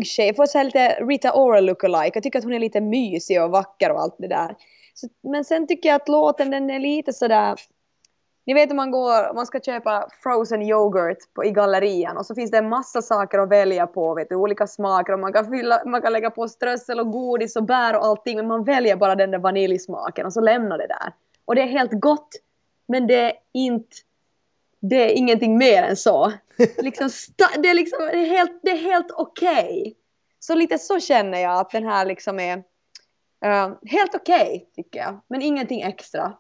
Snygg 0.04 0.16
tjej, 0.16 0.28
jag 0.28 0.36
får 0.36 0.46
säga 0.46 0.63
lite 0.63 0.88
Rita 0.88 1.34
Ora 1.34 1.60
lookalike. 1.60 2.12
Jag 2.13 2.24
tycker 2.24 2.39
att 2.39 2.46
hon 2.46 2.54
är 2.54 2.60
lite 2.60 2.82
mysig 2.82 3.42
och 3.42 3.52
vacker 3.52 3.92
och 3.92 4.02
allt 4.02 4.16
det 4.20 4.28
där. 4.28 4.56
Så, 4.94 5.08
men 5.24 5.46
sen 5.46 5.68
tycker 5.68 5.89
jag 5.89 5.96
att 5.96 6.10
låten 6.10 6.52
den 6.52 6.70
är 6.70 6.80
lite 6.80 7.13
sådär 7.13 7.56
ni 8.46 8.54
vet 8.54 8.72
om 8.72 8.78
man 8.78 8.92
går, 8.92 9.34
man 9.34 9.46
ska 9.46 9.60
köpa 9.60 10.10
frozen 10.24 10.62
yoghurt 10.62 11.18
på, 11.34 11.46
i 11.46 11.52
gallerian 11.52 12.18
och 12.18 12.26
så 12.26 12.36
finns 12.36 12.52
det 12.52 12.58
en 12.58 12.70
massa 12.70 13.02
saker 13.02 13.39
att 13.39 13.50
välja 13.50 13.88
på, 13.88 14.16
vet 14.16 14.30
du, 14.30 14.36
olika 14.36 14.68
smaker 14.68 15.13
och 15.13 15.20
man 15.20 15.34
kan, 15.34 15.50
fylla, 15.50 15.82
man 15.86 16.02
kan 16.02 16.13
lägga 16.13 16.30
på 16.30 16.48
strössel 16.48 17.00
och 17.00 17.12
godis 17.12 17.56
och 17.56 17.63
bär 17.63 17.96
och 17.96 18.06
allting 18.06 18.38
men 18.38 18.48
man 18.48 18.63
väljer 18.63 18.96
bara 18.96 19.16
den 19.16 19.32
där 19.32 19.39
vaniljsmaken 19.39 20.26
och 20.26 20.34
så 20.34 20.42
lämnar 20.42 20.78
det 20.78 20.88
där. 20.88 21.13
Och 21.46 21.56
det 21.56 21.62
är 21.62 21.68
helt 21.68 21.92
gott 21.92 22.30
men 22.88 23.08
det 23.08 23.22
är 23.22 23.34
inte 23.54 23.96
det 24.89 24.96
är 24.96 25.17
ingenting 25.17 25.58
mer 25.58 25.84
än 25.84 25.98
så. 25.98 26.34
Liksom 26.78 27.10
det 27.58 27.69
är, 27.69 27.74
liksom, 27.74 28.00
det 28.12 28.19
är 28.19 28.26
helt, 28.26 28.60
det 28.63 28.72
är 28.72 28.78
helt 28.78 29.12
okej. 29.12 29.82
Okay. 29.82 29.93
Så 30.39 30.56
lite 30.56 30.78
så 30.78 31.00
känner 31.00 31.39
jag 31.39 31.60
att 31.60 31.69
den 31.69 31.86
här 31.86 32.06
liksom 32.06 32.39
är 32.39 32.58
uh, 32.58 33.76
helt 33.86 34.15
okej, 34.15 34.41
okay, 34.41 34.84
tycker 34.84 35.00
jag. 35.00 35.22
Men 35.28 35.41
ingenting 35.41 35.82
extra. 35.82 36.34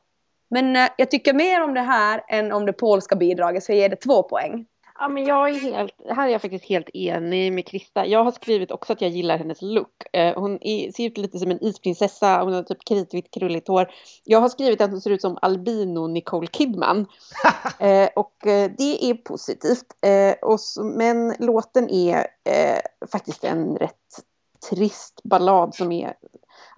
Men 0.49 0.75
uh, 0.75 0.87
jag 0.97 1.11
tycker 1.11 1.33
mer 1.33 1.63
om 1.63 1.73
det 1.73 1.81
här 1.81 2.23
än 2.27 2.51
om 2.51 2.65
det 2.65 2.73
polska 2.73 3.15
bidraget, 3.15 3.63
så 3.63 3.71
jag 3.71 3.79
ger 3.79 3.89
det 3.89 3.95
två 3.95 4.23
poäng. 4.23 4.65
Ja, 5.03 5.09
men 5.09 5.25
jag 5.25 5.49
är 5.49 5.53
helt, 5.53 5.93
här 6.09 6.27
är 6.27 6.31
jag 6.31 6.41
faktiskt 6.41 6.65
helt 6.65 6.89
enig 6.93 7.53
med 7.53 7.67
Krista. 7.67 8.05
Jag 8.05 8.23
har 8.23 8.31
skrivit 8.31 8.71
också 8.71 8.93
att 8.93 9.01
jag 9.01 9.11
gillar 9.11 9.37
hennes 9.37 9.61
look. 9.61 10.03
Eh, 10.13 10.39
hon 10.39 10.57
är, 10.61 10.91
ser 10.91 11.05
ut 11.05 11.17
lite 11.17 11.39
som 11.39 11.51
en 11.51 11.63
isprinsessa, 11.63 12.43
hon 12.43 12.53
har 12.53 12.63
typ 12.63 12.85
kritvitt 12.85 13.31
krulligt 13.31 13.67
hår. 13.67 13.91
Jag 14.23 14.39
har 14.39 14.49
skrivit 14.49 14.81
att 14.81 14.89
hon 14.91 15.01
ser 15.01 15.09
ut 15.09 15.21
som 15.21 15.37
albino 15.41 16.07
Nicole 16.07 16.47
Kidman. 16.47 17.05
eh, 17.79 18.09
och 18.15 18.47
eh, 18.47 18.71
det 18.77 19.09
är 19.09 19.13
positivt. 19.13 19.85
Eh, 20.01 20.49
och 20.49 20.59
så, 20.59 20.83
men 20.83 21.35
låten 21.39 21.89
är 21.89 22.17
eh, 22.43 23.07
faktiskt 23.11 23.43
en 23.43 23.75
rätt 23.75 24.23
trist 24.69 25.21
ballad 25.23 25.75
som 25.75 25.91
är... 25.91 26.13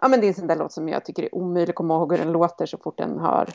Ja, 0.02 0.08
men 0.08 0.22
det 0.22 0.26
är 0.26 0.30
en 0.30 0.34
sån 0.34 0.48
där 0.48 0.56
låt 0.56 0.74
som 0.74 0.90
jag 0.90 1.06
tycker 1.06 1.24
är 1.24 1.36
omöjlig 1.36 1.70
att 1.70 1.76
komma 1.76 1.96
ihåg 1.96 2.12
hur 2.12 2.20
den 2.20 2.32
låter 2.32 2.66
så 2.66 2.78
fort 2.78 2.98
den 2.98 3.20
har 3.20 3.50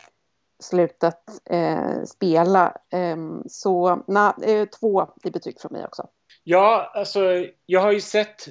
slutat 0.60 1.22
eh, 1.50 2.02
spela. 2.04 2.74
Eh, 2.92 3.16
så 3.48 4.04
na, 4.08 4.36
eh, 4.46 4.64
två 4.64 5.06
i 5.24 5.30
betyg 5.30 5.60
från 5.60 5.72
mig 5.72 5.84
också. 5.84 6.08
Ja, 6.44 6.92
alltså 6.94 7.46
jag 7.66 7.80
har 7.80 7.92
ju 7.92 8.00
sett 8.00 8.48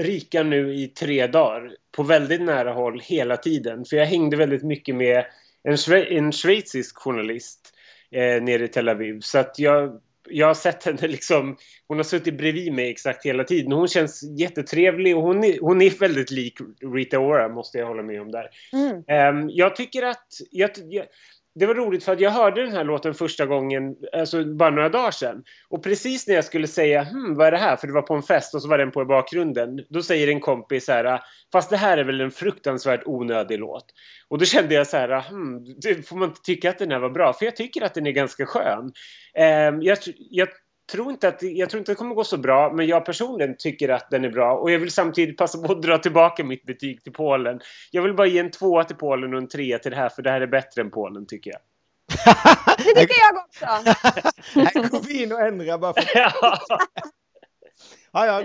Rika 0.00 0.42
nu 0.42 0.74
i 0.74 0.88
tre 0.88 1.26
dagar 1.26 1.76
på 1.96 2.02
väldigt 2.02 2.42
nära 2.42 2.72
håll 2.72 3.00
hela 3.04 3.36
tiden. 3.36 3.84
För 3.84 3.96
jag 3.96 4.06
hängde 4.06 4.36
väldigt 4.36 4.62
mycket 4.62 4.94
med 4.94 5.24
en, 5.62 5.76
schwe 5.76 6.04
en 6.04 6.32
schweizisk 6.32 6.98
journalist 6.98 7.74
eh, 8.10 8.42
nere 8.42 8.64
i 8.64 8.68
Tel 8.68 8.88
Aviv. 8.88 9.20
Så 9.20 9.38
att 9.38 9.58
jag, 9.58 10.00
jag 10.28 10.46
har 10.46 10.54
sett 10.54 10.84
henne 10.84 11.08
liksom, 11.08 11.56
hon 11.88 11.96
har 11.96 12.04
suttit 12.04 12.38
bredvid 12.38 12.72
mig 12.72 12.90
exakt 12.90 13.26
hela 13.26 13.44
tiden. 13.44 13.72
Hon 13.72 13.88
känns 13.88 14.22
jättetrevlig 14.38 15.16
och 15.16 15.22
hon 15.22 15.44
är, 15.44 15.60
hon 15.60 15.82
är 15.82 15.90
väldigt 15.90 16.30
lik 16.30 16.58
Rita 16.94 17.18
Ora 17.18 17.48
måste 17.48 17.78
jag 17.78 17.86
hålla 17.86 18.02
med 18.02 18.20
om 18.20 18.30
där. 18.30 18.50
Mm. 18.72 19.36
Um, 19.36 19.50
jag 19.50 19.76
tycker 19.76 20.02
att, 20.02 20.26
jag, 20.50 20.70
jag, 20.88 21.06
det 21.54 21.66
var 21.66 21.74
roligt 21.74 22.04
för 22.04 22.12
att 22.12 22.20
jag 22.20 22.30
hörde 22.30 22.62
den 22.62 22.72
här 22.72 22.84
låten 22.84 23.14
första 23.14 23.46
gången, 23.46 23.96
alltså 24.12 24.44
bara 24.44 24.70
några 24.70 24.88
dagar 24.88 25.10
sedan. 25.10 25.44
Och 25.68 25.82
precis 25.82 26.26
när 26.28 26.34
jag 26.34 26.44
skulle 26.44 26.66
säga 26.66 27.02
hm, 27.02 27.34
vad 27.34 27.46
är 27.46 27.50
det 27.50 27.58
här? 27.58 27.76
För 27.76 27.86
det 27.86 27.92
var 27.92 28.02
på 28.02 28.14
en 28.14 28.22
fest 28.22 28.54
och 28.54 28.62
så 28.62 28.68
var 28.68 28.78
den 28.78 28.90
på 28.90 29.02
i 29.02 29.04
bakgrunden. 29.04 29.84
Då 29.88 30.02
säger 30.02 30.28
en 30.28 30.40
kompis 30.40 30.84
så 30.84 30.92
här, 30.92 31.20
fast 31.52 31.70
det 31.70 31.76
här 31.76 31.98
är 31.98 32.04
väl 32.04 32.20
en 32.20 32.30
fruktansvärt 32.30 33.02
onödig 33.06 33.58
låt. 33.58 33.84
Och 34.28 34.38
då 34.38 34.44
kände 34.44 34.74
jag 34.74 34.86
så 34.86 34.96
här, 34.96 35.20
hm, 35.30 36.02
får 36.02 36.16
man 36.16 36.28
inte 36.28 36.42
tycka 36.42 36.70
att 36.70 36.78
den 36.78 36.90
här 36.90 36.98
var 36.98 37.10
bra? 37.10 37.32
För 37.32 37.44
jag 37.44 37.56
tycker 37.56 37.82
att 37.82 37.94
den 37.94 38.06
är 38.06 38.12
ganska 38.12 38.46
skön. 38.46 38.92
Eh, 39.34 39.74
jag, 39.80 39.98
jag 40.16 40.48
tror 40.90 41.10
inte 41.10 41.28
att, 41.28 41.42
jag 41.42 41.70
tror 41.70 41.78
inte 41.78 41.92
att 41.92 41.96
det 41.96 41.98
kommer 41.98 42.14
gå 42.14 42.24
så 42.24 42.36
bra, 42.36 42.72
men 42.72 42.86
jag 42.86 43.04
personligen 43.04 43.56
tycker 43.58 43.88
att 43.88 44.10
den 44.10 44.24
är 44.24 44.30
bra. 44.30 44.54
Och 44.54 44.70
jag 44.70 44.78
vill 44.78 44.90
samtidigt 44.90 45.36
passa 45.36 45.58
på 45.58 45.72
att 45.72 45.82
dra 45.82 45.98
tillbaka 45.98 46.44
mitt 46.44 46.66
betyg 46.66 47.02
till 47.02 47.12
Polen. 47.12 47.60
Jag 47.90 48.02
vill 48.02 48.14
bara 48.14 48.26
ge 48.26 48.38
en 48.38 48.50
tvåa 48.50 48.84
till 48.84 48.96
Polen 48.96 49.34
och 49.34 49.40
en 49.40 49.48
trea 49.48 49.78
till 49.78 49.90
det 49.90 49.96
här, 49.96 50.08
för 50.08 50.22
det 50.22 50.30
här 50.30 50.40
är 50.40 50.46
bättre 50.46 50.82
än 50.82 50.90
Polen 50.90 51.26
tycker 51.26 51.50
jag. 51.50 51.60
det 52.78 53.00
tycker 53.00 53.14
jag 53.20 53.44
också! 53.44 53.64
här 54.54 54.88
går 54.88 55.00
vi 55.08 55.22
in 55.22 55.32
och 55.32 55.40
ändrar 55.40 55.78
bara 55.78 55.92
för 55.92 56.02
Ja, 58.12 58.42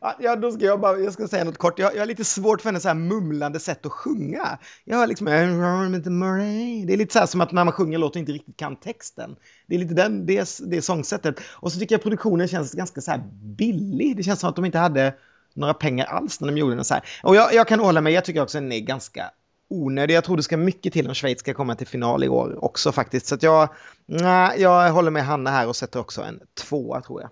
ja. 0.00 0.14
ja, 0.18 0.36
då 0.36 0.52
ska 0.52 0.64
jag 0.64 0.80
bara 0.80 0.98
jag 0.98 1.12
ska 1.12 1.28
säga 1.28 1.44
något 1.44 1.58
kort. 1.58 1.78
Jag, 1.78 1.94
jag 1.94 2.00
har 2.00 2.06
lite 2.06 2.24
svårt 2.24 2.60
för 2.60 2.68
hennes 2.68 2.82
så 2.82 2.88
här 2.88 2.94
mumlande 2.94 3.60
sätt 3.60 3.86
att 3.86 3.92
sjunga. 3.92 4.58
Jag 4.84 4.96
har 4.96 5.06
liksom... 5.06 5.26
Det 5.26 5.32
är 5.32 6.96
lite 6.96 7.12
så 7.12 7.18
här 7.18 7.26
som 7.26 7.40
att 7.40 7.52
när 7.52 7.64
man 7.64 7.72
sjunger 7.72 7.98
låter 7.98 8.20
inte 8.20 8.32
riktigt 8.32 8.56
kan 8.56 8.76
texten. 8.76 9.36
Det 9.66 9.74
är 9.74 9.78
lite 9.78 9.94
den, 9.94 10.26
det, 10.26 10.58
det 10.66 10.82
sångsättet. 10.82 11.40
Och 11.52 11.72
så 11.72 11.78
tycker 11.78 11.94
jag 11.94 12.02
produktionen 12.02 12.48
känns 12.48 12.72
ganska 12.72 13.00
så 13.00 13.10
här 13.10 13.22
billig. 13.56 14.16
Det 14.16 14.22
känns 14.22 14.40
som 14.40 14.50
att 14.50 14.56
de 14.56 14.64
inte 14.64 14.78
hade 14.78 15.14
några 15.54 15.74
pengar 15.74 16.06
alls 16.06 16.40
när 16.40 16.48
de 16.48 16.58
gjorde 16.58 16.74
den 16.74 16.84
så 16.84 16.94
här. 16.94 17.02
Och 17.22 17.36
jag, 17.36 17.54
jag 17.54 17.68
kan 17.68 17.80
hålla 17.80 18.00
med, 18.00 18.12
jag 18.12 18.24
tycker 18.24 18.42
också 18.42 18.58
att 18.58 18.64
den 18.64 18.72
är 18.72 18.80
ganska 18.80 19.30
onödig. 19.70 20.14
Jag 20.14 20.24
tror 20.24 20.36
det 20.36 20.42
ska 20.42 20.56
mycket 20.56 20.92
till 20.92 21.08
om 21.08 21.14
Schweiz 21.14 21.38
ska 21.38 21.54
komma 21.54 21.74
till 21.74 21.86
final 21.86 22.24
i 22.24 22.28
år 22.28 22.64
också 22.64 22.92
faktiskt. 22.92 23.26
Så 23.26 23.34
att 23.34 23.42
jag, 23.42 23.68
nej, 24.06 24.60
jag 24.60 24.92
håller 24.92 25.10
med 25.10 25.24
Hanna 25.24 25.50
här 25.50 25.68
och 25.68 25.76
sätter 25.76 26.00
också 26.00 26.22
en 26.22 26.40
tvåa 26.54 27.00
tror 27.00 27.20
jag. 27.20 27.30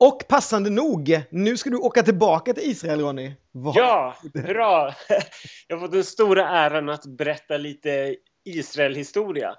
Och 0.00 0.28
passande 0.28 0.70
nog, 0.70 1.20
nu 1.30 1.56
ska 1.56 1.70
du 1.70 1.76
åka 1.76 2.02
tillbaka 2.02 2.54
till 2.54 2.70
Israel, 2.70 3.00
Ronny. 3.00 3.32
Var? 3.52 3.72
Ja, 3.76 4.16
bra! 4.34 4.94
Jag 5.68 5.76
har 5.76 5.80
fått 5.80 5.92
den 5.92 6.04
stora 6.04 6.48
äran 6.48 6.88
att 6.88 7.06
berätta 7.06 7.56
lite 7.56 8.16
Israel-historia. 8.44 9.54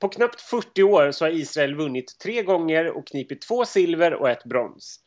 På 0.00 0.08
knappt 0.08 0.40
40 0.40 0.82
år 0.82 1.10
så 1.10 1.24
har 1.24 1.30
Israel 1.30 1.74
vunnit 1.74 2.18
tre 2.22 2.42
gånger 2.42 2.96
och 2.96 3.06
knipit 3.06 3.40
två 3.40 3.64
silver 3.64 4.14
och 4.14 4.30
ett 4.30 4.44
brons. 4.44 5.00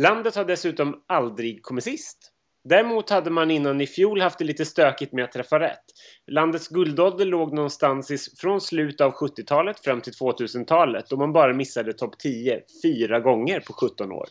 Landet 0.00 0.36
har 0.36 0.44
dessutom 0.44 1.04
aldrig 1.08 1.62
kommit 1.62 1.84
sist. 1.84 2.32
Däremot 2.68 3.10
hade 3.10 3.30
man 3.30 3.50
innan 3.50 3.80
i 3.80 3.86
fjol 3.86 4.20
haft 4.20 4.38
det 4.38 4.44
lite 4.44 4.64
stökigt 4.64 5.12
med 5.12 5.24
att 5.24 5.32
träffa 5.32 5.60
rätt. 5.60 5.84
Landets 6.30 6.68
guldålder 6.68 7.24
låg 7.24 7.52
någonstans 7.52 8.10
i, 8.10 8.18
från 8.40 8.60
slutet 8.60 9.00
av 9.00 9.12
70-talet 9.12 9.80
fram 9.80 10.00
till 10.00 10.12
2000-talet 10.12 11.04
då 11.08 11.16
man 11.16 11.32
bara 11.32 11.52
missade 11.52 11.92
topp 11.92 12.18
10 12.18 12.60
fyra 12.82 13.20
gånger 13.20 13.60
på 13.60 13.72
17 13.72 14.12
år. 14.12 14.26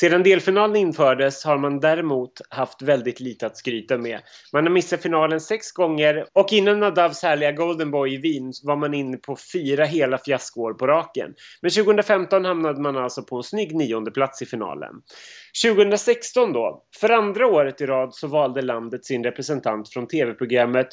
Sedan 0.00 0.22
delfinalen 0.22 0.76
infördes 0.76 1.44
har 1.44 1.58
man 1.58 1.80
däremot 1.80 2.32
haft 2.50 2.82
väldigt 2.82 3.20
lite 3.20 3.46
att 3.46 3.56
skryta 3.56 3.98
med. 3.98 4.20
Man 4.52 4.64
har 4.64 4.70
missat 4.70 5.02
finalen 5.02 5.40
sex 5.40 5.72
gånger 5.72 6.26
och 6.32 6.52
innan 6.52 6.80
Nadavs 6.80 7.22
härliga 7.22 7.52
Golden 7.52 7.90
Boy 7.90 8.14
i 8.14 8.16
Wien 8.16 8.52
var 8.62 8.76
man 8.76 8.94
inne 8.94 9.16
på 9.16 9.36
fyra 9.52 9.84
hela 9.84 10.18
fiaskoår 10.18 10.74
på 10.74 10.86
raken. 10.86 11.34
Men 11.62 11.70
2015 11.70 12.44
hamnade 12.44 12.80
man 12.80 12.96
alltså 12.96 13.22
på 13.22 13.36
en 13.36 13.42
snygg 13.42 13.76
nionde 13.76 14.10
plats 14.10 14.42
i 14.42 14.46
finalen. 14.46 14.92
2016 15.64 16.52
då, 16.52 16.84
för 17.00 17.10
andra 17.10 17.46
året 17.46 17.80
i 17.80 17.86
rad 17.86 18.14
så 18.14 18.26
valde 18.26 18.62
landet 18.62 19.04
sin 19.04 19.24
representant 19.24 19.92
från 19.92 20.08
tv-programmet 20.08 20.88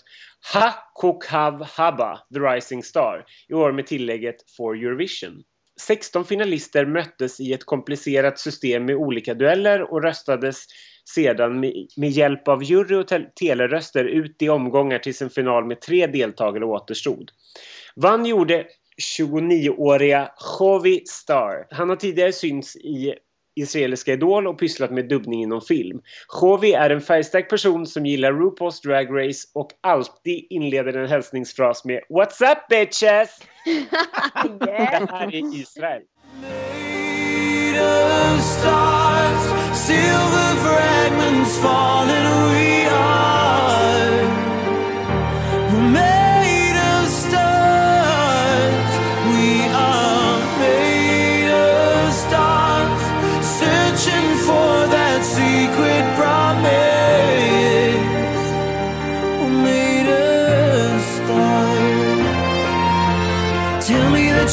Ha 0.53 0.73
Kokhav 0.93 1.63
Haba, 1.63 2.19
The 2.33 2.39
Rising 2.39 2.83
Star, 2.83 3.25
i 3.49 3.53
år 3.53 3.71
med 3.71 3.87
tillägget 3.87 4.35
For 4.57 4.75
Eurovision. 4.75 5.43
16 5.81 6.25
finalister 6.25 6.85
möttes 6.85 7.39
i 7.39 7.53
ett 7.53 7.65
komplicerat 7.65 8.39
system 8.39 8.85
med 8.85 8.95
olika 8.95 9.33
dueller 9.33 9.93
och 9.93 10.03
röstades 10.03 10.65
sedan 11.15 11.59
med, 11.59 12.09
hjälp 12.09 12.47
av 12.47 12.63
jury 12.63 12.95
och 12.95 13.07
teleröster 13.39 14.05
ut 14.05 14.41
i 14.41 14.49
omgångar 14.49 14.99
tills 14.99 15.21
en 15.21 15.29
final 15.29 15.65
med 15.65 15.81
tre 15.81 16.07
deltagare 16.07 16.65
återstod. 16.65 17.31
Vann 17.95 18.25
gjorde 18.25 18.65
29-åriga 19.17 20.31
Jovi 20.59 21.03
Star. 21.05 21.67
Han 21.71 21.89
har 21.89 21.95
tidigare 21.95 22.33
synts 22.33 22.75
i 22.75 23.13
israeliska 23.55 24.13
Idol 24.13 24.47
och 24.47 24.59
pysslat 24.59 24.91
med 24.91 25.09
dubbning 25.09 25.43
inom 25.43 25.61
film. 25.61 26.01
Jovi 26.41 26.73
är 26.73 26.89
en 26.89 27.01
färgstark 27.01 27.49
person 27.49 27.85
som 27.85 28.05
gillar 28.05 28.31
RuPaul's 28.31 28.83
Drag 28.83 29.27
Race 29.27 29.47
och 29.53 29.71
alltid 29.81 30.47
inleder 30.49 30.93
en 30.93 31.09
hälsningsfras 31.09 31.85
med 31.85 32.01
What's 32.09 32.51
up 32.51 32.67
bitches? 32.69 33.39
yeah. 33.67 34.57
Det 34.59 34.71
här 35.11 35.35
är 35.35 35.55
Israel. 35.55 36.01
stars, 38.43 39.43
silver 39.73 40.55
fragments 40.63 41.57
falling. 41.57 42.53
We 42.53 42.85
are 42.89 43.22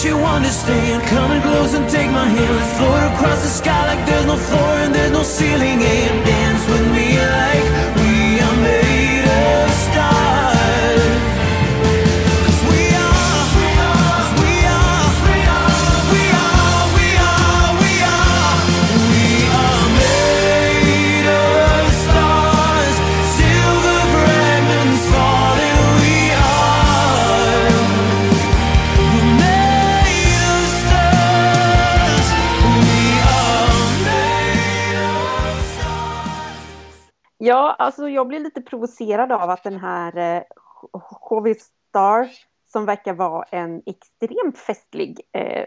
That 0.00 0.08
you 0.08 0.16
understand. 0.16 1.02
Come 1.08 1.30
and 1.30 1.42
close 1.42 1.74
and 1.74 1.86
take 1.90 2.10
my 2.10 2.24
hand. 2.24 2.56
Let's 2.56 2.72
float 2.78 3.12
across 3.12 3.42
the 3.42 3.50
sky 3.50 3.94
like 3.94 4.06
there's 4.06 4.24
no 4.24 4.36
floor 4.36 4.80
and 4.80 4.94
there's 4.94 5.12
no 5.12 5.22
ceiling. 5.22 5.76
And 5.76 6.24
dance 6.24 6.66
with 6.70 6.86
me 6.96 7.20
like 7.20 7.79
Ja, 37.42 37.76
alltså 37.79 38.09
jag 38.09 38.29
blir 38.29 38.40
lite 38.40 38.62
provocerad 38.62 39.33
av 39.33 39.50
att 39.50 39.62
den 39.62 39.79
här 39.79 40.16
eh, 40.16 40.42
HV 41.20 41.55
Star, 41.55 42.29
som 42.72 42.87
verkar 42.87 43.14
vara 43.14 43.44
en 43.50 43.83
extremt 43.87 44.59
festlig 44.59 45.20
eh, 45.33 45.64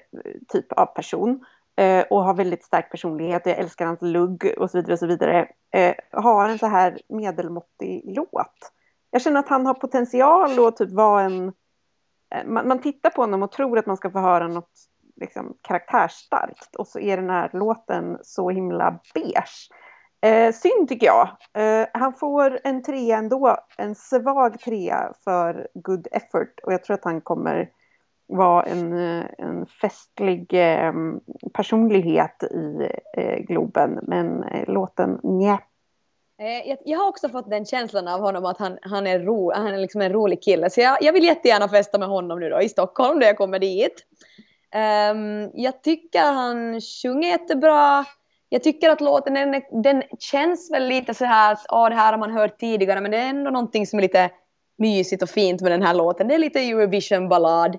typ 0.48 0.72
av 0.72 0.86
person 0.86 1.46
eh, 1.76 2.06
och 2.10 2.24
har 2.24 2.34
väldigt 2.34 2.64
stark 2.64 2.92
personlighet, 2.92 3.46
jag 3.46 3.58
älskar 3.58 3.86
hans 3.86 4.02
lugg 4.02 4.54
och 4.58 4.72
så 4.72 4.78
vidare 4.78 4.94
och 4.94 5.00
så 5.00 5.08
vidare, 5.08 5.48
eh, 5.72 5.96
har 6.12 6.50
en 6.50 6.60
så 6.60 6.68
här 6.68 7.00
medelmåttig 7.10 8.02
låt. 8.06 8.72
Jag 9.12 9.22
känner 9.22 9.40
att 9.40 9.50
han 9.50 9.66
har 9.66 9.74
potential 9.74 10.68
att 10.68 10.78
typ 10.78 10.92
vara 10.92 11.22
en... 11.22 11.54
Eh, 12.36 12.46
man, 12.46 12.68
man 12.68 12.82
tittar 12.82 13.10
på 13.10 13.22
honom 13.22 13.44
och 13.44 13.52
tror 13.52 13.78
att 13.78 13.86
man 13.86 13.98
ska 13.98 14.12
få 14.12 14.20
höra 14.20 14.48
något 14.48 14.72
liksom, 15.16 15.58
karaktärsstarkt 15.62 16.76
och 16.76 16.88
så 16.88 17.00
är 17.00 17.18
den 17.18 17.30
här 17.30 17.50
låten 17.54 18.18
så 18.22 18.50
himla 18.50 19.00
beige. 19.14 19.70
Eh, 20.24 20.54
synd 20.54 20.90
tycker 20.90 21.06
jag. 21.06 21.30
Eh, 21.54 21.88
han 21.94 22.14
får 22.14 22.60
en 22.64 22.84
trea 22.84 23.18
ändå, 23.18 23.58
en 23.78 23.96
svag 23.96 24.60
trea 24.60 25.14
för 25.24 25.68
good 25.74 26.08
effort 26.12 26.60
och 26.64 26.74
jag 26.74 26.84
tror 26.84 26.94
att 26.94 27.04
han 27.04 27.22
kommer 27.22 27.70
vara 28.28 28.64
en, 28.64 28.94
eh, 28.94 29.26
en 29.38 29.66
festlig 29.66 30.54
eh, 30.54 30.94
personlighet 31.54 32.44
i 32.44 32.90
eh, 33.18 33.38
Globen. 33.38 34.00
Men 34.04 34.44
eh, 34.44 34.70
låten 34.70 35.20
nja. 35.24 35.60
Eh, 36.40 36.70
Jag, 36.70 36.78
jag 36.86 37.00
har 37.00 37.08
också 37.08 37.30
fått 37.30 37.50
den 37.50 37.66
känslan 37.66 38.08
av 38.08 38.22
honom 38.22 38.46
att 38.46 38.58
han, 38.58 38.78
han, 38.82 39.08
är, 39.08 39.20
ro, 39.20 39.52
han 39.52 39.68
är 39.68 39.78
liksom 39.78 40.02
en 40.02 40.14
rolig 40.14 40.44
kille. 40.44 40.70
Så 40.70 40.82
jag, 40.82 40.98
jag 41.02 41.14
vill 41.14 41.24
jättegärna 41.24 41.70
festa 41.70 41.98
med 41.98 42.08
honom 42.08 42.40
nu 42.40 42.50
då 42.50 42.62
i 42.62 42.70
Stockholm 42.70 43.20
när 43.20 43.26
jag 43.26 43.38
kommer 43.38 43.60
dit. 43.60 44.06
Um, 45.14 45.52
jag 45.54 45.84
tycker 45.84 46.34
han 46.34 46.82
sjunger 46.82 47.30
jättebra. 47.30 48.06
Jag 48.54 48.63
tycker 48.63 48.89
att 48.89 49.02
låten 49.02 49.34
den, 49.34 49.62
den 49.84 50.04
känns 50.20 50.72
väl 50.72 50.88
lite 50.88 51.13
så 51.13 51.26
här 51.26 51.52
att 51.52 51.89
det 51.89 51.96
här 51.96 52.12
har 52.12 52.20
man 52.20 52.32
hört 52.32 52.60
tidigare 52.60 53.02
men 53.02 53.12
det 53.12 53.18
är 53.18 53.30
ändå 53.30 53.52
någonting 53.52 53.88
som 53.88 54.00
är 54.00 54.04
lite 54.04 54.30
mysigt 54.78 55.24
och 55.24 55.30
fint 55.30 55.62
med 55.62 55.72
den 55.72 55.82
här 55.82 55.94
låten. 55.94 56.28
Det 56.28 56.34
är 56.34 56.39
lite 56.39 56.60
Eurovision-ballad. 56.60 57.76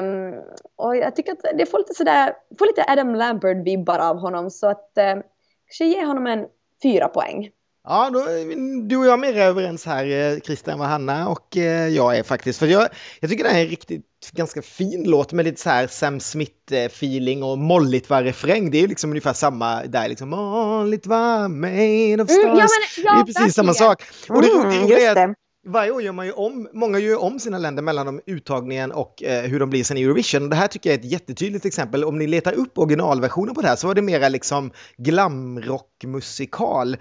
Um, 0.00 0.34
och 0.76 0.96
jag 0.96 1.16
tycker 1.16 1.32
att 1.32 1.58
det 1.58 1.66
får 1.66 1.78
lite 1.78 1.94
sådär, 1.94 2.32
får 2.58 2.66
lite 2.66 2.84
Adam 2.88 3.16
Lambert-vibbar 3.16 3.98
av 3.98 4.18
honom 4.18 4.50
så 4.50 4.66
att 4.66 4.92
um, 4.96 5.22
kanske 5.66 5.84
ge 5.84 6.04
honom 6.04 6.26
en 6.26 6.46
fyra 6.82 7.08
poäng. 7.08 7.50
Ja, 7.86 8.10
då, 8.12 8.18
är 8.18 8.88
du 8.88 8.96
och 8.96 9.06
jag 9.06 9.18
mer 9.20 9.36
överens 9.38 9.86
här, 9.86 10.06
eh, 10.34 10.40
Christian, 10.40 10.78
vad 10.78 10.88
Hanna 10.88 11.28
och 11.28 11.56
eh, 11.56 11.88
jag 11.88 12.16
är 12.18 12.22
faktiskt. 12.22 12.58
För 12.58 12.66
jag, 12.66 12.88
jag 13.20 13.30
tycker 13.30 13.44
det 13.44 13.50
här 13.50 13.58
är 13.58 13.64
en 13.64 13.68
riktigt 13.70 14.02
ganska 14.32 14.62
fin 14.62 15.04
låt 15.06 15.32
med 15.32 15.44
lite 15.44 15.60
så 15.60 15.70
här 15.70 15.86
Sam 15.86 16.18
Smith-feeling 16.20 17.42
och 17.42 17.58
molligt 17.58 18.10
var 18.10 18.22
refräng. 18.22 18.70
Det 18.70 18.78
är 18.78 18.82
ju 18.82 18.88
liksom 18.88 19.10
ungefär 19.10 19.32
samma 19.32 19.82
där, 19.82 20.08
liksom 20.08 20.28
molligt 20.28 21.06
var 21.06 21.48
made 21.48 22.22
of 22.22 22.30
stars. 22.30 22.44
Mm, 22.44 22.56
ja, 22.58 22.66
men- 22.96 23.04
ja, 23.04 23.14
det 23.14 23.20
är 23.20 23.24
precis 23.34 23.54
samma 23.54 23.72
verkligen. 23.72 23.90
sak. 23.90 24.02
Och 24.28 24.42
det, 24.42 24.48
Mm, 24.48 24.88
det 24.88 25.04
är 25.04 25.14
det 25.14 25.34
varje 25.64 25.90
år 25.90 26.02
gör 26.02 26.12
man 26.12 26.26
ju 26.26 26.32
om, 26.32 26.68
många 26.72 26.98
gör 26.98 27.22
om 27.22 27.38
sina 27.38 27.58
länder 27.58 27.82
mellan 27.82 28.06
de 28.06 28.20
uttagningen 28.26 28.92
och 28.92 29.22
eh, 29.22 29.44
hur 29.44 29.60
de 29.60 29.70
blir 29.70 29.84
sen 29.84 29.96
i 29.96 30.02
Eurovision. 30.02 30.50
Det 30.50 30.56
här 30.56 30.68
tycker 30.68 30.90
jag 30.90 30.94
är 30.94 30.98
ett 30.98 31.12
jättetydligt 31.12 31.66
exempel. 31.66 32.04
Om 32.04 32.18
ni 32.18 32.26
letar 32.26 32.52
upp 32.52 32.78
originalversionen 32.78 33.54
på 33.54 33.60
det 33.60 33.68
här 33.68 33.76
så 33.76 33.86
var 33.86 33.94
det 33.94 34.02
mera 34.02 34.28
liksom 34.28 34.70
glamrockmusikal. 34.96 36.96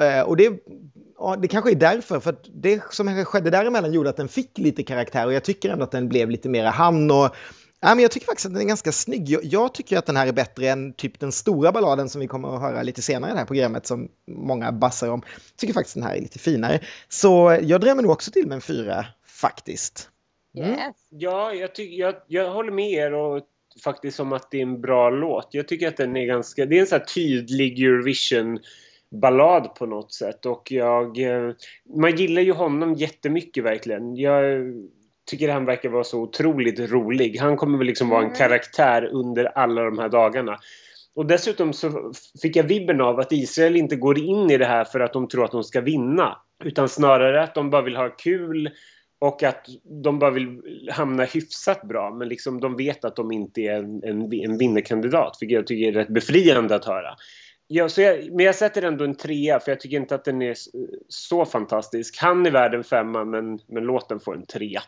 Eh, 0.00 0.20
och 0.20 0.36
det, 0.36 0.52
ja, 1.18 1.36
det 1.36 1.48
kanske 1.48 1.70
är 1.70 1.74
därför, 1.74 2.20
för 2.20 2.30
att 2.30 2.44
det 2.62 2.82
som 2.90 3.24
skedde 3.24 3.50
däremellan 3.50 3.92
gjorde 3.92 4.10
att 4.10 4.16
den 4.16 4.28
fick 4.28 4.58
lite 4.58 4.82
karaktär 4.82 5.26
och 5.26 5.32
jag 5.32 5.44
tycker 5.44 5.70
ändå 5.70 5.84
att 5.84 5.92
den 5.92 6.08
blev 6.08 6.30
lite 6.30 6.48
mera 6.48 6.70
han 6.70 7.10
och 7.10 7.36
Ja, 7.80 7.94
men 7.94 7.98
jag 8.02 8.10
tycker 8.10 8.26
faktiskt 8.26 8.46
att 8.46 8.52
den 8.52 8.62
är 8.62 8.66
ganska 8.66 8.92
snygg. 8.92 9.28
Jag, 9.28 9.44
jag 9.44 9.74
tycker 9.74 9.98
att 9.98 10.06
den 10.06 10.16
här 10.16 10.26
är 10.26 10.32
bättre 10.32 10.68
än 10.68 10.92
typ 10.92 11.20
den 11.20 11.32
stora 11.32 11.72
balladen 11.72 12.08
som 12.08 12.20
vi 12.20 12.26
kommer 12.26 12.54
att 12.54 12.60
höra 12.60 12.82
lite 12.82 13.02
senare 13.02 13.30
i 13.30 13.32
det 13.32 13.38
här 13.38 13.46
programmet 13.46 13.86
som 13.86 14.08
många 14.26 14.72
bassar 14.72 15.08
om. 15.10 15.22
Jag 15.34 15.56
tycker 15.56 15.74
faktiskt 15.74 15.94
den 15.94 16.04
här 16.04 16.16
är 16.16 16.20
lite 16.20 16.38
finare. 16.38 16.80
Så 17.08 17.58
jag 17.62 17.80
drämmer 17.80 18.02
nog 18.02 18.12
också 18.12 18.30
till 18.30 18.46
med 18.46 18.54
en 18.54 18.60
fyra 18.60 19.06
faktiskt. 19.26 20.10
Mm. 20.56 20.70
Yes. 20.70 20.96
Ja, 21.10 21.52
jag, 21.52 21.74
tycker, 21.74 21.96
jag, 21.96 22.14
jag 22.26 22.50
håller 22.50 22.72
med 22.72 22.90
er 22.90 23.14
och 23.14 23.42
faktiskt 23.84 24.20
om 24.20 24.32
att 24.32 24.50
det 24.50 24.58
är 24.58 24.62
en 24.62 24.80
bra 24.80 25.10
låt. 25.10 25.48
Jag 25.50 25.68
tycker 25.68 25.88
att 25.88 25.96
den 25.96 26.16
är 26.16 26.26
ganska... 26.26 26.66
Det 26.66 26.76
är 26.76 26.80
en 26.80 26.86
sån 26.86 26.98
här 26.98 27.06
tydlig 27.06 27.82
Eurovision-ballad 27.82 29.74
på 29.74 29.86
något 29.86 30.12
sätt. 30.12 30.46
Och 30.46 30.72
jag... 30.72 31.18
eh, 31.18 31.52
Man 31.96 32.16
gillar 32.16 32.42
ju 32.42 32.52
honom 32.52 32.94
jättemycket 32.94 33.64
verkligen. 33.64 34.16
Jag 34.16 34.64
tycker 35.28 35.48
han 35.48 35.64
verkar 35.64 35.88
vara 35.88 36.04
så 36.04 36.20
otroligt 36.20 36.80
rolig. 36.90 37.36
Han 37.38 37.56
kommer 37.56 37.78
väl 37.78 37.86
liksom 37.86 38.08
vara 38.08 38.20
en 38.20 38.26
Mm. 38.26 38.36
karaktär 38.38 39.04
under 39.12 39.44
alla 39.44 39.82
de 39.82 39.98
här 39.98 40.08
dagarna. 40.08 40.58
Och 41.14 41.26
dessutom 41.26 41.72
så 41.72 42.12
fick 42.42 42.56
jag 42.56 42.64
vibben 42.64 43.00
av 43.00 43.18
att 43.20 43.32
Israel 43.32 43.76
inte 43.76 43.96
går 43.96 44.18
in 44.18 44.50
i 44.50 44.56
det 44.58 44.64
här 44.64 44.84
för 44.84 45.00
att 45.00 45.12
de 45.12 45.28
tror 45.28 45.44
att 45.44 45.52
de 45.52 45.64
ska 45.64 45.80
vinna. 45.80 46.36
Utan 46.64 46.88
snarare 46.88 47.42
att 47.42 47.54
de 47.54 47.70
bara 47.70 47.82
vill 47.82 47.96
ha 47.96 48.08
kul 48.08 48.70
och 49.20 49.42
att 49.42 49.66
de 50.04 50.18
bara 50.18 50.30
vill 50.30 50.60
hamna 50.92 51.24
hyfsat 51.24 51.82
bra. 51.82 52.14
Men 52.14 52.28
liksom 52.28 52.60
de 52.60 52.76
vet 52.76 53.04
att 53.04 53.16
de 53.16 53.32
inte 53.32 53.60
är 53.60 53.74
en, 53.78 54.02
en, 54.04 54.32
en 54.32 54.58
vinnarkandidat. 54.58 55.36
Vilket 55.40 55.54
jag 55.56 55.66
tycker 55.66 55.88
är 55.88 55.92
rätt 55.92 56.08
befriande 56.08 56.74
att 56.74 56.84
höra. 56.84 57.14
Ja, 57.70 57.88
så 57.88 58.00
jag, 58.00 58.32
men 58.32 58.46
jag 58.46 58.54
sätter 58.54 58.82
ändå 58.82 59.04
en 59.04 59.14
trea 59.16 59.60
för 59.60 59.70
jag 59.70 59.80
tycker 59.80 59.96
inte 59.96 60.14
att 60.14 60.24
den 60.24 60.42
är 60.42 60.54
så 61.08 61.44
fantastisk. 61.44 62.18
Han 62.20 62.46
är 62.46 62.50
värd 62.50 62.74
en 62.74 62.84
femma 62.84 63.24
men, 63.24 63.58
men 63.68 63.84
låten 63.84 64.20
får 64.20 64.36
en 64.36 64.46
trea. 64.46 64.82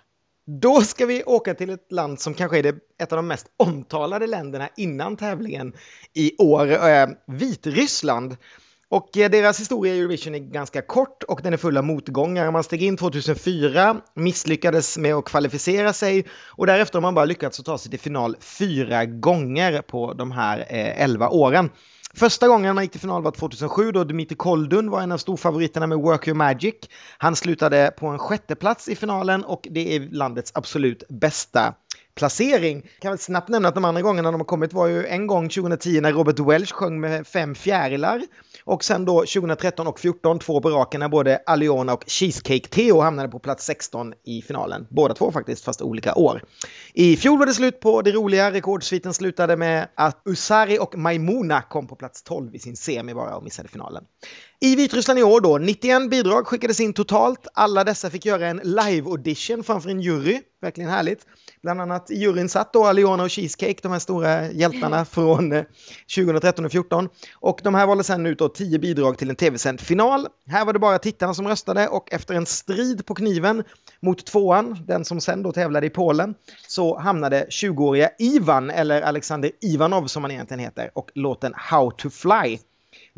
Då 0.58 0.82
ska 0.82 1.06
vi 1.06 1.24
åka 1.24 1.54
till 1.54 1.70
ett 1.70 1.92
land 1.92 2.20
som 2.20 2.34
kanske 2.34 2.58
är 2.58 2.62
det, 2.62 2.74
ett 3.02 3.12
av 3.12 3.16
de 3.16 3.26
mest 3.26 3.46
omtalade 3.56 4.26
länderna 4.26 4.68
innan 4.76 5.16
tävlingen 5.16 5.72
i 6.14 6.36
år, 6.38 6.88
eh, 6.88 7.08
Vitryssland. 7.26 8.36
Och 8.88 9.16
eh, 9.16 9.30
deras 9.30 9.60
historia 9.60 9.94
i 9.94 9.98
Eurovision 9.98 10.34
är 10.34 10.38
ganska 10.38 10.82
kort 10.82 11.22
och 11.22 11.40
den 11.42 11.52
är 11.52 11.56
full 11.56 11.76
av 11.76 11.84
motgångar. 11.84 12.50
Man 12.50 12.64
steg 12.64 12.82
in 12.82 12.96
2004, 12.96 14.00
misslyckades 14.14 14.98
med 14.98 15.14
att 15.14 15.24
kvalificera 15.24 15.92
sig 15.92 16.24
och 16.32 16.66
därefter 16.66 16.94
har 16.94 17.02
man 17.02 17.14
bara 17.14 17.24
lyckats 17.24 17.60
att 17.60 17.66
ta 17.66 17.78
sig 17.78 17.90
till 17.90 18.00
final 18.00 18.36
fyra 18.40 19.04
gånger 19.04 19.82
på 19.82 20.12
de 20.12 20.30
här 20.32 20.66
eh, 20.68 21.32
åren. 21.32 21.70
Första 22.14 22.48
gången 22.48 22.74
man 22.74 22.84
gick 22.84 22.90
till 22.92 23.00
final 23.00 23.22
var 23.22 23.30
2007 23.30 23.92
då 23.92 24.04
Dmitri 24.04 24.36
Koldun 24.36 24.90
var 24.90 25.00
en 25.00 25.12
av 25.12 25.18
storfavoriterna 25.18 25.86
med 25.86 25.98
Work 25.98 26.28
Your 26.28 26.36
Magic. 26.36 26.74
Han 27.18 27.36
slutade 27.36 27.94
på 27.98 28.06
en 28.06 28.18
sjätte 28.18 28.54
plats 28.54 28.88
i 28.88 28.96
finalen 28.96 29.44
och 29.44 29.68
det 29.70 29.96
är 29.96 30.00
landets 30.00 30.52
absolut 30.54 31.02
bästa 31.08 31.74
placering. 32.14 32.88
Kan 33.00 33.10
väl 33.10 33.18
snabbt 33.18 33.48
nämna 33.48 33.68
att 33.68 33.74
de 33.74 33.84
andra 33.84 34.02
gångerna 34.02 34.30
de 34.30 34.40
har 34.40 34.46
kommit 34.46 34.72
var 34.72 34.86
ju 34.86 35.06
en 35.06 35.26
gång 35.26 35.48
2010 35.48 36.00
när 36.00 36.12
Robert 36.12 36.38
Welch 36.38 36.72
sjöng 36.72 37.00
med 37.00 37.26
fem 37.26 37.54
fjärilar 37.54 38.22
och 38.64 38.84
sen 38.84 39.04
då 39.04 39.18
2013 39.20 39.86
och 39.86 40.00
14 40.00 40.38
två 40.38 40.60
på 40.60 40.70
raken 40.70 41.00
när 41.00 41.08
både 41.08 41.42
Aliona 41.46 41.92
och 41.92 42.04
Cheesecake 42.06 42.68
Theo 42.68 43.00
hamnade 43.00 43.28
på 43.28 43.38
plats 43.38 43.64
16 43.64 44.12
i 44.26 44.42
finalen. 44.42 44.86
Båda 44.90 45.14
två 45.14 45.32
faktiskt, 45.32 45.64
fast 45.64 45.82
olika 45.82 46.14
år. 46.14 46.42
I 46.94 47.16
fjol 47.16 47.38
var 47.38 47.46
det 47.46 47.54
slut 47.54 47.80
på 47.80 48.02
det 48.02 48.12
roliga. 48.12 48.52
Rekordsviten 48.52 49.14
slutade 49.14 49.56
med 49.56 49.88
att 49.94 50.22
Usari 50.24 50.78
och 50.78 50.98
Maimuna 50.98 51.62
kom 51.62 51.86
på 51.86 51.96
plats 51.96 52.22
12 52.22 52.54
i 52.54 52.58
sin 52.58 52.76
semi 52.76 53.14
bara 53.14 53.36
och 53.36 53.44
missade 53.44 53.68
finalen. 53.68 54.04
I 54.60 54.76
Vitryssland 54.76 55.20
i 55.20 55.22
år 55.22 55.40
då, 55.40 55.58
91 55.58 56.10
bidrag 56.10 56.46
skickades 56.46 56.80
in 56.80 56.92
totalt. 56.92 57.46
Alla 57.54 57.84
dessa 57.84 58.10
fick 58.10 58.26
göra 58.26 58.48
en 58.48 58.60
live-audition 58.60 59.64
framför 59.64 59.90
en 59.90 60.00
jury. 60.00 60.40
Verkligen 60.60 60.90
härligt. 60.90 61.26
Bland 61.62 61.80
annat 61.80 62.10
i 62.10 62.14
juryn 62.14 62.48
satt 62.48 62.72
då 62.72 62.84
Aliona 62.84 63.22
och 63.22 63.30
Cheesecake, 63.30 63.78
de 63.82 63.92
här 63.92 63.98
stora 63.98 64.50
hjältarna 64.50 65.04
från 65.10 65.50
2013 66.16 66.64
och 66.64 66.70
2014. 66.70 67.08
Och 67.34 67.60
de 67.64 67.74
här 67.74 67.86
valde 67.86 68.04
sen 68.04 68.26
ut 68.26 68.38
då 68.38 68.48
10 68.48 68.78
bidrag 68.78 69.18
till 69.18 69.30
en 69.30 69.36
tv-sänd 69.36 69.80
final. 69.80 70.26
Här 70.46 70.64
var 70.64 70.72
det 70.72 70.78
bara 70.78 70.98
tittarna 70.98 71.34
som 71.34 71.48
röstade 71.48 71.88
och 71.88 72.12
efter 72.12 72.34
en 72.34 72.46
strid 72.46 73.06
på 73.06 73.14
kniven 73.14 73.64
mot 74.02 74.26
tvåan, 74.26 74.78
den 74.86 75.04
som 75.04 75.20
sen 75.20 75.42
då 75.42 75.52
tävlade 75.52 75.86
i 75.86 75.90
Polen, 75.90 76.34
så 76.68 76.98
hamnade 76.98 77.46
20-åriga 77.50 78.10
Ivan, 78.18 78.70
eller 78.70 79.02
Alexander 79.02 79.50
Ivanov 79.60 80.06
som 80.06 80.24
han 80.24 80.30
egentligen 80.30 80.60
heter, 80.60 80.90
och 80.94 81.10
låten 81.14 81.52
How 81.56 81.90
to 81.90 82.10
Fly. 82.10 82.58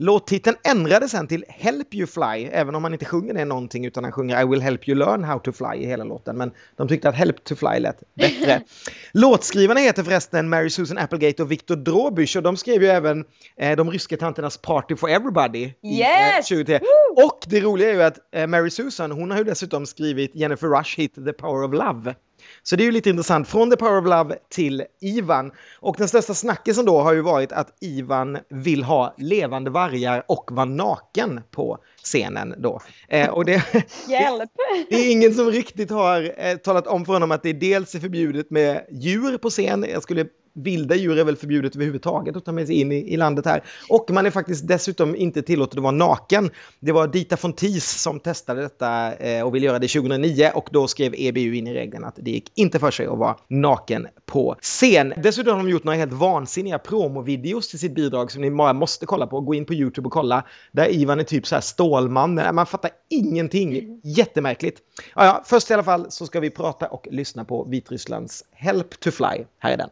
Låttiteln 0.02 0.56
ändrades 0.64 1.10
sen 1.10 1.26
till 1.26 1.44
Help 1.48 1.94
You 1.94 2.06
Fly, 2.06 2.48
även 2.52 2.74
om 2.74 2.84
han 2.84 2.92
inte 2.92 3.04
sjunger 3.04 3.34
det 3.34 3.44
någonting 3.44 3.86
utan 3.86 4.04
han 4.04 4.12
sjunger 4.12 4.42
I 4.42 4.44
will 4.44 4.60
help 4.60 4.88
you 4.88 4.98
learn 4.98 5.24
how 5.24 5.38
to 5.38 5.52
fly 5.52 5.82
i 5.82 5.86
hela 5.86 6.04
låten. 6.04 6.36
Men 6.36 6.50
de 6.76 6.88
tyckte 6.88 7.08
att 7.08 7.14
Help 7.14 7.44
to 7.44 7.56
Fly 7.56 7.78
lät 7.78 8.02
bättre. 8.14 8.62
Låtskrivarna 9.12 9.80
heter 9.80 10.02
förresten 10.02 10.48
Mary 10.48 10.70
Susan 10.70 10.98
Applegate 10.98 11.42
och 11.42 11.52
Viktor 11.52 11.76
Drobysch 11.76 12.36
och 12.36 12.42
de 12.42 12.56
skrev 12.56 12.82
ju 12.82 12.88
även 12.88 13.24
eh, 13.56 13.76
de 13.76 13.90
ryska 13.90 14.16
tanternas 14.16 14.56
Party 14.56 14.96
for 14.96 15.08
Everybody. 15.08 15.72
Yes! 15.82 16.50
I, 16.50 16.54
eh, 16.54 16.66
2010. 16.66 16.84
Och 17.24 17.38
det 17.46 17.60
roliga 17.60 17.90
är 17.90 17.94
ju 17.94 18.02
att 18.02 18.18
eh, 18.34 18.46
Mary 18.46 18.70
Susan, 18.70 19.10
hon 19.10 19.30
har 19.30 19.38
ju 19.38 19.44
dessutom 19.44 19.86
skrivit 19.86 20.34
Jennifer 20.34 20.68
Rush 20.68 20.96
hit 20.96 21.14
The 21.14 21.32
Power 21.32 21.64
of 21.64 21.72
Love. 21.72 22.14
Så 22.62 22.76
det 22.76 22.82
är 22.82 22.84
ju 22.84 22.92
lite 22.92 23.10
intressant, 23.10 23.48
från 23.48 23.70
The 23.70 23.76
Power 23.76 23.98
of 23.98 24.04
Love 24.04 24.36
till 24.48 24.84
Ivan. 25.00 25.52
Och 25.80 25.96
den 25.98 26.08
största 26.08 26.34
snackisen 26.34 26.84
då 26.84 27.00
har 27.00 27.12
ju 27.12 27.20
varit 27.20 27.52
att 27.52 27.76
Ivan 27.80 28.38
vill 28.48 28.82
ha 28.82 29.14
levande 29.18 29.70
vargar 29.70 30.24
och 30.28 30.50
vara 30.52 30.64
naken 30.64 31.40
på 31.50 31.78
scenen 32.02 32.54
då. 32.58 32.80
Eh, 33.08 33.28
och 33.28 33.44
det, 33.44 33.62
Hjälp! 34.08 34.50
det 34.90 34.96
är 34.96 35.12
ingen 35.12 35.34
som 35.34 35.50
riktigt 35.50 35.90
har 35.90 36.34
eh, 36.36 36.56
talat 36.56 36.86
om 36.86 37.04
för 37.04 37.12
honom 37.12 37.30
att 37.30 37.42
det 37.42 37.52
dels 37.52 37.94
är 37.94 38.00
förbjudet 38.00 38.50
med 38.50 38.86
djur 38.90 39.38
på 39.38 39.50
scen. 39.50 39.86
Jag 39.92 40.02
skulle 40.02 40.26
vilda 40.54 40.94
djur 40.94 41.18
är 41.18 41.24
väl 41.24 41.36
förbjudet 41.36 41.76
överhuvudtaget 41.76 42.36
att 42.36 42.44
ta 42.44 42.52
med 42.52 42.66
sig 42.66 42.80
in 42.80 42.92
i, 42.92 43.12
i 43.12 43.16
landet 43.16 43.46
här. 43.46 43.64
Och 43.88 44.10
man 44.10 44.26
är 44.26 44.30
faktiskt 44.30 44.68
dessutom 44.68 45.16
inte 45.16 45.42
tillåten 45.42 45.78
att 45.78 45.82
vara 45.82 45.92
naken. 45.92 46.50
Det 46.80 46.92
var 46.92 47.06
Dita 47.06 47.36
Fontis 47.36 48.02
som 48.02 48.20
testade 48.20 48.62
detta 48.62 49.14
eh, 49.14 49.46
och 49.46 49.54
ville 49.54 49.66
göra 49.66 49.78
det 49.78 49.88
2009 49.88 50.50
och 50.54 50.68
då 50.72 50.88
skrev 50.88 51.14
EBU 51.16 51.54
in 51.54 51.66
i 51.66 51.74
reglerna 51.74 52.06
att 52.06 52.18
det 52.22 52.30
gick 52.30 52.52
inte 52.54 52.78
för 52.78 52.90
sig 52.90 53.06
att 53.06 53.18
vara 53.18 53.36
naken 53.48 54.08
på 54.26 54.56
scen. 54.60 55.14
Dessutom 55.16 55.56
har 55.56 55.64
de 55.64 55.70
gjort 55.70 55.84
några 55.84 55.98
helt 55.98 56.12
vansinniga 56.12 56.78
promovideos 56.78 57.68
till 57.68 57.78
sitt 57.78 57.94
bidrag 57.94 58.30
som 58.30 58.42
ni 58.42 58.50
bara 58.50 58.72
måste 58.72 59.06
kolla 59.06 59.26
på. 59.26 59.40
Gå 59.40 59.54
in 59.54 59.64
på 59.64 59.74
YouTube 59.74 60.06
och 60.06 60.12
kolla. 60.12 60.44
Där 60.72 60.90
Ivan 60.90 61.20
är 61.20 61.24
typ 61.24 61.46
så 61.46 61.54
här 61.54 61.62
Stålman. 61.62 62.34
Man 62.34 62.66
fattar 62.66 62.90
ingenting. 63.10 64.00
Jättemärkligt. 64.04 64.78
Ja, 65.14 65.24
ja, 65.24 65.42
först 65.44 65.70
i 65.70 65.74
alla 65.74 65.82
fall 65.82 66.06
så 66.08 66.26
ska 66.26 66.40
vi 66.40 66.50
prata 66.50 66.86
och 66.86 67.08
lyssna 67.10 67.44
på 67.44 67.64
Vitrysslands 67.64 68.44
Help 68.52 69.00
to 69.00 69.10
Fly. 69.10 69.44
Här 69.58 69.72
är 69.72 69.76
den. 69.76 69.88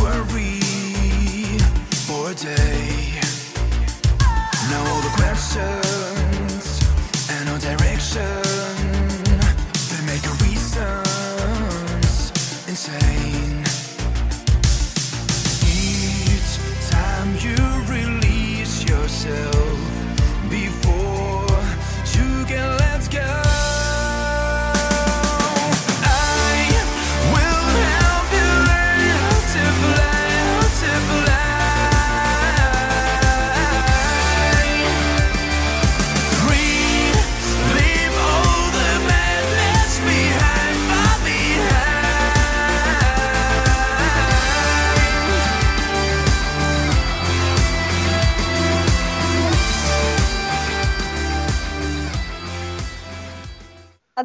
Worry 0.00 0.60
for 2.06 2.30
a 2.30 2.34
day. 2.34 3.20
Now 4.70 4.82
all 4.90 5.02
the 5.02 5.14
questions 5.16 6.64
and 7.30 7.46
no 7.46 7.58
direction 7.58 8.49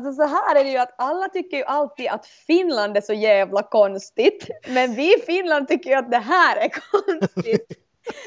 Alltså 0.06 0.24
så 0.24 0.28
här 0.28 0.56
är 0.56 0.64
det 0.64 0.70
ju 0.70 0.78
att 0.78 0.96
alla 0.98 1.30
tycker 1.30 1.58
ju 1.58 1.64
alltid 1.64 2.08
att 2.08 2.26
Finland 2.26 2.98
är 2.98 3.02
så 3.02 3.14
jävla 3.14 3.64
konstigt. 3.64 4.48
Men 4.68 4.96
vi 4.96 5.16
i 5.18 5.22
Finland 5.22 5.68
tycker 5.68 5.90
ju 5.90 5.96
att 5.96 6.12
det 6.12 6.18
här 6.18 6.58
är 6.58 6.70
konstigt. 6.92 7.68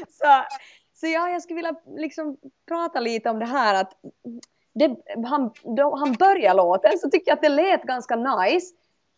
så, 0.09 0.45
så 0.95 1.07
ja, 1.07 1.29
jag 1.29 1.43
skulle 1.43 1.57
vilja 1.57 1.75
liksom 1.97 2.37
prata 2.69 3.01
lite 3.01 3.31
om 3.31 3.39
det 3.39 3.47
här 3.47 3.75
att 3.75 3.93
det, 4.75 4.97
han, 5.27 5.51
då 5.77 5.97
han 5.97 6.13
börjar 6.13 6.55
låten 6.55 6.99
så 6.99 7.11
tycker 7.11 7.31
jag 7.31 7.37
att 7.37 7.43
det 7.43 7.49
lät 7.49 7.83
ganska 7.83 8.17
nice. 8.17 8.75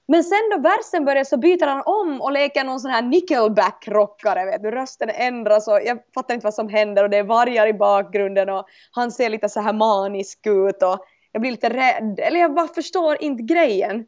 Men 0.09 0.25
sen 0.25 0.51
då 0.51 0.59
versen 0.59 1.05
börjar 1.05 1.25
så 1.25 1.37
byter 1.37 1.66
han 1.66 1.83
om 1.87 2.20
och 2.20 2.33
leker 2.33 2.64
någon 2.64 2.81
sån 2.81 2.90
här 2.90 3.03
nickelback-rockare, 3.03 4.44
vet 4.44 4.62
du. 4.62 4.70
Rösten 4.70 5.11
ändras 5.11 5.68
och 5.68 5.81
jag 5.85 5.99
fattar 6.14 6.35
inte 6.35 6.44
vad 6.44 6.55
som 6.55 6.68
händer 6.68 7.05
och 7.05 7.11
det 7.11 7.16
är 7.16 7.23
vargar 7.23 7.66
i 7.66 7.75
bakgrunden 7.75 8.49
och 8.49 8.66
han 8.92 9.12
ser 9.12 9.31
lite 9.31 9.49
så 9.49 9.61
här 9.61 9.73
manisk 9.73 10.46
ut 10.46 10.83
och 10.83 11.05
jag 11.33 11.40
blir 11.40 11.51
lite 11.51 11.69
rädd. 11.69 12.21
Eller 12.21 12.40
jag 12.40 12.55
bara 12.55 12.69
förstår 12.69 13.23
inte 13.23 13.43
grejen. 13.43 14.07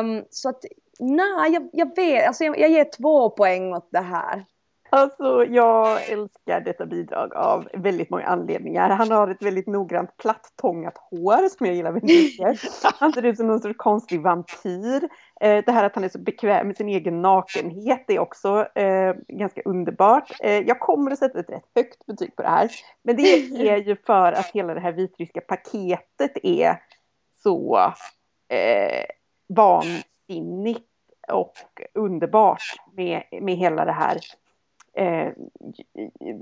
Um, 0.00 0.24
så 0.30 0.48
att, 0.48 0.64
nej, 0.98 1.52
jag, 1.52 1.68
jag 1.72 1.96
vet, 1.96 2.26
alltså 2.26 2.44
jag, 2.44 2.58
jag 2.58 2.70
ger 2.70 2.84
två 2.84 3.30
poäng 3.30 3.74
åt 3.74 3.88
det 3.92 4.00
här. 4.00 4.44
Alltså, 4.96 5.44
jag 5.44 6.10
älskar 6.10 6.60
detta 6.60 6.86
bidrag 6.86 7.34
av 7.34 7.68
väldigt 7.72 8.10
många 8.10 8.26
anledningar. 8.26 8.90
Han 8.90 9.10
har 9.10 9.28
ett 9.28 9.42
väldigt 9.42 9.66
noggrant 9.66 10.16
plattångat 10.16 10.98
hår 11.10 11.48
som 11.48 11.66
jag 11.66 11.74
gillar 11.74 11.92
väldigt 11.92 12.38
mycket. 12.40 12.60
Han 13.00 13.12
ser 13.12 13.24
ut 13.24 13.36
som 13.36 13.46
någon 13.46 13.60
sorts 13.60 13.76
konstig 13.76 14.22
vampyr. 14.22 15.08
Eh, 15.40 15.64
det 15.66 15.72
här 15.72 15.84
att 15.84 15.94
han 15.94 16.04
är 16.04 16.08
så 16.08 16.18
bekväm 16.18 16.66
med 16.66 16.76
sin 16.76 16.88
egen 16.88 17.22
nakenhet 17.22 18.10
är 18.10 18.18
också 18.18 18.68
eh, 18.74 19.14
ganska 19.28 19.62
underbart. 19.64 20.32
Eh, 20.40 20.58
jag 20.58 20.80
kommer 20.80 21.10
att 21.10 21.18
sätta 21.18 21.40
ett 21.40 21.50
rätt 21.50 21.70
högt 21.74 22.06
betyg 22.06 22.36
på 22.36 22.42
det 22.42 22.48
här. 22.48 22.70
Men 23.02 23.16
det 23.16 23.22
är 23.68 23.76
ju 23.76 23.96
för 23.96 24.32
att 24.32 24.50
hela 24.54 24.74
det 24.74 24.80
här 24.80 24.92
vitryska 24.92 25.40
paketet 25.40 26.32
är 26.42 26.80
så 27.42 27.76
eh, 28.48 29.04
vansinnigt 29.48 30.86
och 31.28 31.54
underbart 31.94 32.62
med, 32.92 33.22
med 33.42 33.56
hela 33.56 33.84
det 33.84 33.92
här 33.92 34.18
eh, 34.96 35.32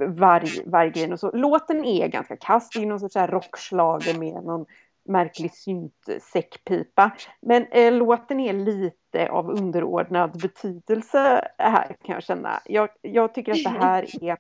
varg, 0.09 0.63
varggrejen 0.67 1.13
och 1.13 1.21
så. 1.21 1.31
Låten 1.33 1.85
är 1.85 2.09
ganska 2.09 2.37
kass, 2.37 2.71
det 2.71 2.83
är 2.83 2.87
någon 2.87 3.01
sorts 3.01 3.17
här 3.17 3.29
rockschlager 3.29 4.19
med 4.19 4.45
någon 4.45 4.67
märklig 5.05 5.55
syntsäckpipa. 5.55 7.11
Men 7.41 7.67
eh, 7.71 7.93
låten 7.93 8.41
är 8.41 8.53
lite 8.53 9.29
av 9.31 9.51
underordnad 9.51 10.41
betydelse 10.41 11.49
här 11.59 11.97
kan 12.05 12.15
jag 12.15 12.23
känna. 12.23 12.61
Jag, 12.65 12.89
jag 13.03 13.35
tycker 13.35 13.53
att 13.53 13.65
det 13.65 13.85
här 13.85 14.25
är 14.25 14.39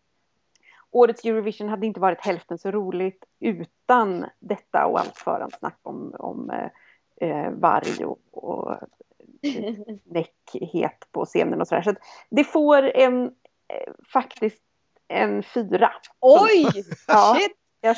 årets 0.90 1.24
Eurovision 1.24 1.68
hade 1.68 1.86
inte 1.86 2.00
varit 2.00 2.20
hälften 2.20 2.58
så 2.58 2.70
roligt 2.70 3.24
utan 3.40 4.26
detta 4.38 4.86
och 4.86 5.00
allt 5.00 5.16
förhandsnack 5.16 5.78
om, 5.82 6.14
om 6.18 6.50
eh, 6.50 6.68
eh, 7.28 7.50
varg 7.50 8.04
och, 8.04 8.18
och 8.30 8.76
näckhet 10.04 11.08
på 11.12 11.24
scenen 11.24 11.60
och 11.60 11.68
sådär. 11.68 11.82
Så 11.82 11.94
det 12.30 12.44
får 12.44 12.82
en, 12.82 13.24
eh, 13.26 13.30
faktiskt 14.12 14.62
en 15.08 15.42
fyra. 15.42 15.92
Oj! 16.20 16.84
Ja. 17.06 17.36
Shit! 17.40 17.52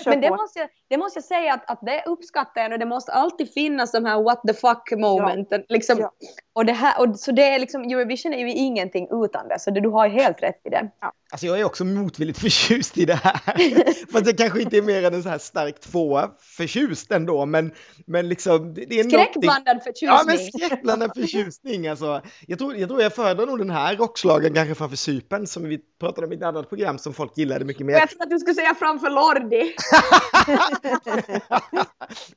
Men 0.07 0.21
det 0.21 0.29
på. 0.29 0.37
måste, 0.37 0.59
jag, 0.59 0.69
det 0.89 0.97
måste 0.97 1.17
jag 1.17 1.25
säga 1.25 1.55
att, 1.55 1.71
att 1.71 1.79
det 1.83 2.03
uppskattar 2.07 2.63
jag 2.63 2.71
nu. 2.71 2.77
Det 2.77 2.87
måste 2.87 3.13
alltid 3.13 3.53
finnas 3.53 3.93
de 3.93 4.05
här 4.05 4.23
what 4.23 4.43
the 4.47 4.55
fuck 4.55 4.93
momenten. 4.97 5.65
Liksom. 5.69 5.99
Ja. 5.99 6.13
Och 6.53 6.67
det 6.67 6.73
här, 6.73 7.01
och, 7.01 7.19
så 7.19 7.33
det 7.33 7.43
är 7.43 7.59
liksom, 7.59 7.83
Eurovision 7.83 8.35
är 8.35 8.39
ju 8.39 8.53
ingenting 8.53 9.09
utan 9.11 9.49
det. 9.49 9.59
Så 9.59 9.71
det, 9.71 9.81
du 9.81 9.89
har 9.89 10.07
ju 10.07 10.13
helt 10.13 10.43
rätt 10.43 10.61
i 10.65 10.71
det. 10.71 10.91
Alltså 11.37 11.47
jag 11.47 11.61
är 11.61 11.65
också 11.65 11.85
motvilligt 11.85 12.39
förtjust 12.41 12.99
i 12.99 13.05
det 13.05 13.15
här. 13.15 13.41
Fast 14.13 14.27
jag 14.27 14.39
kanske 14.39 14.63
inte 14.63 14.77
är 14.77 14.83
mer 14.83 15.03
än 15.05 15.15
en 15.15 15.23
så 15.23 15.29
här 15.29 15.39
stark 15.39 15.81
tvåa 15.81 16.31
förtjust 16.41 17.13
ändå. 17.13 17.47
Men, 17.47 17.73
men 18.07 18.29
liksom, 18.29 18.75
det, 18.75 18.85
det 18.85 19.01
är. 19.01 19.05
Skräckblandad 19.05 19.81
Ja, 20.01 20.23
men 20.27 20.37
förtjusning. 20.37 20.61
skräckblandad 20.69 21.11
förtjusning 21.17 21.89
alltså. 21.89 22.23
Jag 22.47 22.59
tror, 22.59 22.77
jag 22.77 22.89
tror 22.89 23.03
jag 23.03 23.15
föredrar 23.15 23.47
nog 23.47 23.59
den 23.59 23.71
här 23.71 23.97
rockslagen 23.97 24.55
kanske 24.55 24.75
framför 24.75 24.97
Sypen 24.97 25.47
som 25.47 25.69
vi 25.69 25.79
pratade 26.01 26.27
om 26.27 26.33
i 26.33 26.37
ett 26.37 26.43
annat 26.43 26.69
program 26.69 26.99
som 26.99 27.15
folk 27.15 27.39
gillade 27.39 27.65
mycket 27.65 27.87
mer. 27.87 27.95
jag 27.95 28.09
trodde 28.09 28.25
att 28.25 28.31
du 28.31 28.39
skulle 28.39 28.55
säga 28.55 28.75
framför 28.75 29.11
Lordi. 29.11 29.75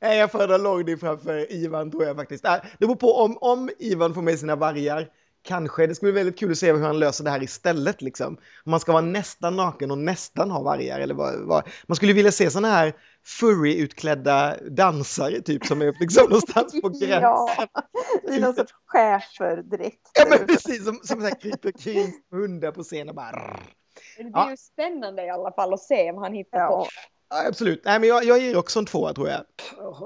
Nej, 0.00 0.18
jag 0.18 0.32
föredrar 0.32 0.58
Lordi 0.58 0.96
framför 0.96 1.52
Ivan 1.52 1.90
tror 1.90 2.04
jag 2.04 2.16
faktiskt. 2.16 2.44
Äh, 2.44 2.54
Det 2.78 2.86
beror 2.86 2.96
på 2.96 3.14
om, 3.16 3.38
om 3.40 3.70
Ivan 3.78 4.14
får 4.14 4.22
med 4.22 4.38
sina 4.38 4.56
vargar. 4.56 5.08
Kanske. 5.42 5.86
Det 5.86 5.94
skulle 5.94 6.12
bli 6.12 6.20
väldigt 6.20 6.38
kul 6.38 6.50
att 6.50 6.58
se 6.58 6.72
hur 6.72 6.80
han 6.80 6.98
löser 6.98 7.24
det 7.24 7.30
här 7.30 7.42
istället. 7.42 8.02
Liksom. 8.02 8.36
Om 8.64 8.70
man 8.70 8.80
ska 8.80 8.92
vara 8.92 9.02
nästan 9.02 9.56
naken 9.56 9.90
och 9.90 9.98
nästan 9.98 10.50
ha 10.50 10.62
vargar. 10.62 11.00
Eller 11.00 11.14
vad, 11.14 11.46
vad. 11.46 11.68
Man 11.86 11.96
skulle 11.96 12.12
vilja 12.12 12.32
se 12.32 12.50
sådana 12.50 12.68
här 12.68 12.92
furry-utklädda 13.40 14.56
dansare 14.70 15.40
typ 15.40 15.66
som 15.66 15.82
är 15.82 15.94
liksom 16.00 16.24
någonstans 16.24 16.80
på 16.82 16.88
gränsen. 17.00 17.22
Ja, 17.22 17.66
i 18.30 18.40
någon 18.40 18.54
sorts 18.54 18.72
schäferdräkt. 18.86 20.10
Ja 20.14 20.24
men 20.30 20.46
precis, 20.46 20.84
som, 20.84 21.00
som 21.04 21.20
så 21.20 21.26
här 21.26 21.40
kryper 21.40 21.72
kring 21.72 22.12
hundar 22.30 22.72
på 22.72 22.82
scenen 22.82 23.08
och 23.08 23.14
bara... 23.14 23.30
rrr. 23.30 23.60
Det 24.16 24.22
blir 24.24 24.32
Ja. 24.34 24.50
ju 24.50 24.56
spännande 24.56 25.24
i 25.24 25.30
alla 25.30 25.52
fall 25.52 25.74
att 25.74 25.80
se 25.82 26.12
vad 26.12 26.22
han 26.22 26.32
hittar 26.32 26.58
Ja. 26.58 26.68
på. 26.68 26.86
Ja, 27.30 27.48
absolut. 27.48 27.82
Nej, 27.84 28.00
men 28.00 28.08
jag, 28.08 28.24
jag 28.24 28.38
ger 28.38 28.56
också 28.56 28.78
en 28.78 28.86
tvåa 28.86 29.14
tror 29.14 29.28
jag. 29.28 29.40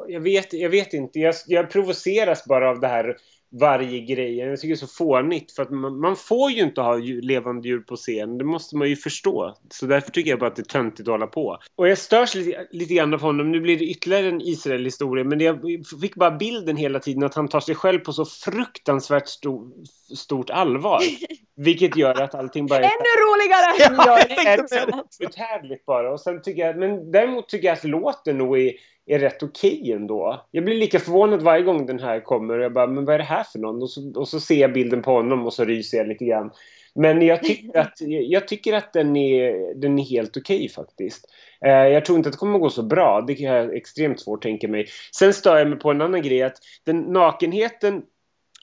Jag 0.09 0.21
vet, 0.21 0.53
jag 0.53 0.71
vet 0.71 0.93
inte. 0.93 1.19
Jag, 1.19 1.35
jag 1.47 1.71
provoceras 1.71 2.45
bara 2.45 2.71
av 2.71 2.81
det 2.81 2.89
här 2.89 3.17
varje 3.61 4.01
grejen. 4.01 4.49
Jag 4.49 4.61
tycker 4.61 4.75
det 4.75 4.83
är 4.83 4.87
så 4.87 4.95
fånigt. 5.05 5.53
För 5.53 5.63
att 5.63 5.71
man, 5.71 6.01
man 6.01 6.17
får 6.17 6.51
ju 6.51 6.63
inte 6.63 6.81
ha 6.81 6.99
djur, 6.99 7.23
levande 7.23 7.69
djur 7.69 7.81
på 7.81 7.97
scen. 7.97 8.39
Det 8.39 8.45
måste 8.45 8.77
man 8.77 8.89
ju 8.89 8.97
förstå. 8.97 9.57
Så 9.71 9.87
därför 9.87 10.11
tycker 10.11 10.31
jag 10.31 10.39
bara 10.39 10.47
att 10.51 10.57
det 10.57 10.63
är 10.63 10.65
töntigt 10.65 11.09
att 11.09 11.13
hålla 11.13 11.27
på. 11.27 11.59
Och 11.77 11.89
jag 11.89 11.99
störs 11.99 12.35
lite, 12.35 12.67
lite 12.71 12.95
grann 12.95 13.15
av 13.15 13.21
honom. 13.21 13.53
Nu 13.53 13.61
blir 13.61 13.79
det 13.79 13.85
ytterligare 13.85 14.29
en 14.29 14.41
Israel-historia. 14.41 15.25
Men 15.25 15.41
jag 15.41 15.61
fick 16.03 16.15
bara 16.15 16.31
bilden 16.31 16.77
hela 16.77 16.99
tiden 17.01 17.23
att 17.23 17.35
han 17.35 17.49
tar 17.49 17.61
sig 17.61 17.75
själv 17.75 17.99
på 17.99 18.13
så 18.13 18.25
fruktansvärt 18.25 19.29
stor, 19.29 19.71
stort 20.17 20.51
allvar. 20.51 21.01
Vilket 21.57 21.97
gör 21.97 22.23
att 22.23 22.35
allting 22.35 22.67
bara 22.67 22.79
är... 22.79 22.83
Ännu 22.83 23.15
roligare! 23.25 23.95
Ja, 23.97 24.19
jag 24.19 24.29
Det 24.29 24.35
tänkte 24.35 24.79
är 24.79 24.87
det. 24.87 25.25
uthärdligt 25.27 25.87
bara. 25.87 26.13
Och 26.13 26.21
sen 26.21 26.43
tycker 26.43 26.63
jag, 26.67 26.79
men 26.79 27.11
däremot 27.11 27.49
tycker 27.49 27.67
jag 27.69 27.77
att 27.77 27.85
låten 27.85 28.39
nog 28.39 28.59
är, 28.59 28.73
är 29.07 29.19
rätt 29.19 29.43
okej 29.43 29.93
ändå. 29.93 30.47
Jag 30.51 30.65
blir 30.65 30.77
lika 30.77 30.99
förvånad 30.99 31.43
varje 31.43 31.63
gång 31.63 31.87
den 31.87 32.01
här 32.01 32.21
kommer. 32.21 32.59
Och 32.59 32.65
jag 32.65 32.73
bara, 32.73 32.87
men 32.87 33.05
vad 33.05 33.15
är 33.15 33.19
det 33.19 33.25
här 33.25 33.45
för 33.45 33.59
någon? 33.59 33.83
Och 33.83 33.91
så, 33.91 34.13
och 34.21 34.29
så 34.29 34.41
ser 34.41 34.61
jag 34.61 34.73
bilden 34.73 35.03
på 35.03 35.11
honom 35.11 35.47
och 35.47 35.53
så 35.53 35.65
ryser 35.65 35.99
jag 35.99 36.09
lite 36.09 36.25
grann. 36.25 36.51
Men 36.95 37.23
jag 37.23 37.43
tycker 37.43 37.79
att, 37.79 37.95
jag 38.07 38.49
tycker 38.49 38.73
att 38.73 38.93
den, 38.93 39.17
är, 39.17 39.75
den 39.75 39.99
är 39.99 40.03
helt 40.03 40.37
okej 40.37 40.69
faktiskt. 40.69 41.25
Eh, 41.65 41.71
jag 41.71 42.05
tror 42.05 42.19
inte 42.19 42.29
att 42.29 42.33
det 42.33 42.39
kommer 42.39 42.55
att 42.55 42.61
gå 42.61 42.71
så 42.71 42.83
bra. 42.83 43.25
Det 43.27 43.35
kan 43.35 43.47
jag 43.47 43.77
extremt 43.77 44.21
svårt 44.21 44.43
tänka 44.43 44.69
mig. 44.69 44.87
Sen 45.17 45.33
stör 45.33 45.59
jag 45.59 45.69
mig 45.69 45.79
på 45.79 45.91
en 45.91 46.01
annan 46.01 46.23
grej. 46.23 46.43
Att 46.43 46.57
den 46.85 47.01
nakenheten 47.01 48.03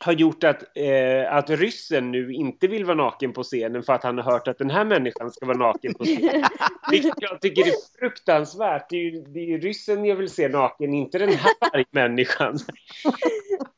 har 0.03 0.13
gjort 0.13 0.43
att, 0.43 0.63
eh, 0.77 1.33
att 1.33 1.49
ryssen 1.49 2.11
nu 2.11 2.33
inte 2.33 2.67
vill 2.67 2.85
vara 2.85 2.95
naken 2.95 3.33
på 3.33 3.43
scenen 3.43 3.83
för 3.83 3.93
att 3.93 4.03
han 4.03 4.17
har 4.17 4.31
hört 4.31 4.47
att 4.47 4.57
den 4.57 4.69
här 4.69 4.85
människan 4.85 5.31
ska 5.31 5.45
vara 5.45 5.57
naken 5.57 5.93
på 5.93 6.03
scenen. 6.03 6.43
Vilket 6.91 7.13
jag 7.17 7.41
tycker 7.41 7.61
är 7.61 7.99
fruktansvärt. 7.99 8.89
Det 8.89 8.95
är 8.95 9.03
ju, 9.03 9.21
det 9.21 9.53
är 9.53 9.59
ryssen 9.59 10.05
jag 10.05 10.15
vill 10.15 10.29
se 10.29 10.47
naken, 10.47 10.93
inte 10.93 11.17
den 11.17 11.29
här 11.29 11.85
människan. 11.91 12.59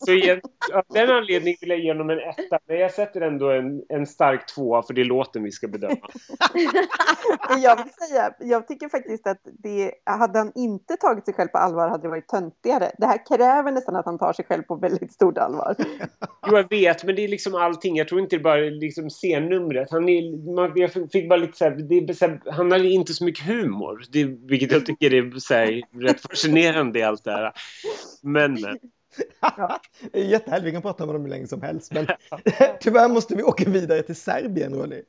Så 0.05 0.11
igen, 0.11 0.41
av 0.73 0.83
den 0.89 1.09
anledningen 1.09 1.57
vill 1.61 1.69
jag 1.69 1.79
ge 1.79 1.91
honom 1.91 2.09
en 2.09 2.19
etta, 2.19 2.59
men 2.67 2.79
jag 2.79 2.91
sätter 2.91 3.21
ändå 3.21 3.51
en, 3.51 3.83
en 3.89 4.07
stark 4.07 4.47
tvåa 4.55 4.83
för 4.83 4.93
det 4.93 5.01
är 5.01 5.05
låten 5.05 5.43
vi 5.43 5.51
ska 5.51 5.67
bedöma. 5.67 5.95
Jag 7.63 7.75
vill 7.75 7.93
säga, 7.93 8.33
jag 8.39 8.67
tycker 8.67 8.89
faktiskt 8.89 9.27
att 9.27 9.41
det, 9.43 9.91
hade 10.05 10.39
han 10.39 10.51
inte 10.55 10.95
tagit 10.97 11.25
sig 11.25 11.33
själv 11.33 11.47
på 11.47 11.57
allvar 11.57 11.87
hade 11.87 12.03
det 12.03 12.09
varit 12.09 12.27
töntigare. 12.27 12.91
Det 12.97 13.05
här 13.05 13.25
kräver 13.25 13.71
nästan 13.71 13.95
att 13.95 14.05
han 14.05 14.17
tar 14.17 14.33
sig 14.33 14.45
själv 14.45 14.63
på 14.63 14.75
väldigt 14.75 15.13
stort 15.13 15.37
allvar. 15.37 15.75
Jo, 16.47 16.57
jag 16.57 16.69
vet, 16.69 17.03
men 17.03 17.15
det 17.15 17.23
är 17.23 17.27
liksom 17.27 17.55
allting. 17.55 17.95
Jag 17.95 18.07
tror 18.07 18.21
inte 18.21 18.37
det 18.37 18.43
bara 18.43 18.65
är 18.65 18.71
liksom 18.71 19.09
scennumret. 19.09 19.91
Han, 19.91 20.09
är, 20.09 20.53
man, 20.55 20.71
jag 20.75 20.91
fick 21.11 21.29
bara 21.29 21.37
lite 21.37 21.57
så 21.57 21.65
här, 21.65 21.71
det 21.71 21.97
är 21.97 22.13
så 22.13 22.27
här, 22.27 22.41
han 22.45 22.71
har 22.71 22.85
inte 22.85 23.13
så 23.13 23.25
mycket 23.25 23.45
humor. 23.45 24.03
Det, 24.09 24.23
vilket 24.25 24.71
jag 24.71 24.85
tycker 24.85 25.13
är 25.13 25.39
så 25.39 25.53
här, 25.53 25.81
rätt 26.01 26.21
fascinerande 26.21 26.99
i 26.99 27.03
allt 27.03 27.23
det 27.23 27.31
här. 27.31 27.53
Men, 28.21 28.53
men. 28.53 28.77
Det 30.11 30.19
är 30.19 30.25
jättehärligt, 30.25 30.67
vi 30.67 30.71
kan 30.71 30.81
prata 30.81 31.05
med 31.05 31.15
dem 31.15 31.21
hur 31.21 31.29
länge 31.29 31.47
som 31.47 31.61
helst. 31.61 31.93
Men 31.93 32.07
tyvärr 32.79 33.09
måste 33.09 33.35
vi 33.35 33.43
åka 33.43 33.69
vidare 33.69 34.03
till 34.03 34.15
Serbien, 34.15 34.73
Ronny. 34.73 35.01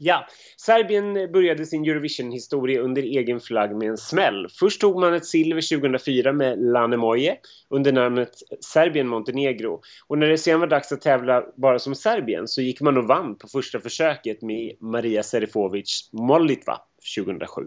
Ja, 0.00 0.26
Serbien 0.56 1.32
började 1.32 1.66
sin 1.66 1.84
Eurovision-historia 1.84 2.80
under 2.80 3.02
egen 3.02 3.40
flagg 3.40 3.76
med 3.76 3.88
en 3.88 3.96
smäll. 3.96 4.46
Först 4.60 4.80
tog 4.80 5.00
man 5.00 5.14
ett 5.14 5.26
silver 5.26 5.76
2004 5.78 6.32
med 6.32 6.58
Lane 6.58 6.96
Moje 6.96 7.36
under 7.70 7.92
namnet 7.92 8.30
Serbien-Montenegro. 8.60 9.80
Och 10.06 10.18
när 10.18 10.26
det 10.26 10.38
sen 10.38 10.60
var 10.60 10.66
dags 10.66 10.92
att 10.92 11.00
tävla 11.00 11.44
bara 11.56 11.78
som 11.78 11.94
Serbien 11.94 12.48
så 12.48 12.62
gick 12.62 12.80
man 12.80 12.96
och 12.96 13.04
vann 13.04 13.38
på 13.38 13.48
första 13.48 13.80
försöket 13.80 14.42
med 14.42 14.76
Maria 14.80 15.22
Serifovic 15.22 16.10
Molitva 16.12 16.80
2007. 17.16 17.62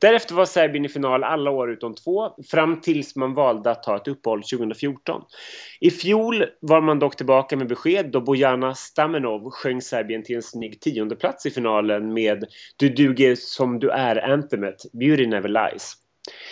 Därefter 0.00 0.34
var 0.34 0.44
Serbien 0.44 0.84
i 0.84 0.88
final 0.88 1.24
alla 1.24 1.50
år 1.50 1.70
utom 1.70 1.94
två, 1.94 2.30
fram 2.50 2.80
tills 2.80 3.16
man 3.16 3.34
valde 3.34 3.70
att 3.70 3.82
ta 3.82 3.96
ett 3.96 4.08
uppehåll 4.08 4.42
2014. 4.42 5.22
I 5.80 5.90
fjol 5.90 6.44
var 6.60 6.80
man 6.80 6.98
dock 6.98 7.16
tillbaka 7.16 7.56
med 7.56 7.68
besked 7.68 8.10
då 8.10 8.20
Bojana 8.20 8.74
Stamenov 8.74 9.50
sjöng 9.50 9.82
Serbien 9.82 10.22
till 10.22 10.36
en 10.36 10.42
snygg 10.42 10.80
tiondeplats 10.80 11.46
i 11.46 11.50
finalen 11.50 12.12
med 12.14 12.44
Du 12.76 12.88
duger 12.88 13.34
som 13.34 13.78
du 13.78 13.90
är-anthemet 13.90 14.92
Beauty 14.92 15.26
Never 15.26 15.48
Lies. 15.48 15.94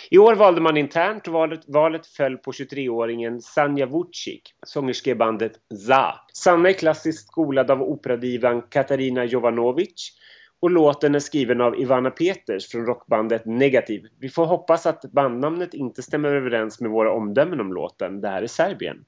I 0.09 0.17
år 0.17 0.35
valde 0.35 0.61
man 0.61 0.77
internt 0.77 1.27
och 1.27 1.33
valet, 1.33 1.61
valet 1.67 2.07
föll 2.07 2.37
på 2.37 2.51
23-åringen 2.51 3.41
Sanja 3.41 3.85
Vucic, 3.85 4.41
sångerska 4.65 5.11
i 5.11 5.15
bandet 5.15 5.51
ZA. 5.87 6.13
Sanna 6.33 6.69
är 6.69 6.73
klassiskt 6.73 7.27
skolad 7.27 7.71
av 7.71 7.81
operadivan 7.81 8.61
Katarina 8.61 9.25
Jovanovic 9.25 10.11
och 10.59 10.71
låten 10.71 11.15
är 11.15 11.19
skriven 11.19 11.61
av 11.61 11.79
Ivana 11.79 12.09
Peters 12.09 12.67
från 12.67 12.85
rockbandet 12.85 13.45
Negativ. 13.45 14.07
Vi 14.19 14.29
får 14.29 14.45
hoppas 14.45 14.85
att 14.85 15.01
bandnamnet 15.01 15.73
inte 15.73 16.03
stämmer 16.03 16.29
överens 16.29 16.81
med 16.81 16.91
våra 16.91 17.11
omdömen 17.11 17.61
om 17.61 17.73
låten. 17.73 18.21
Det 18.21 18.27
här 18.27 18.41
är 18.41 18.47
Serbien. 18.47 19.05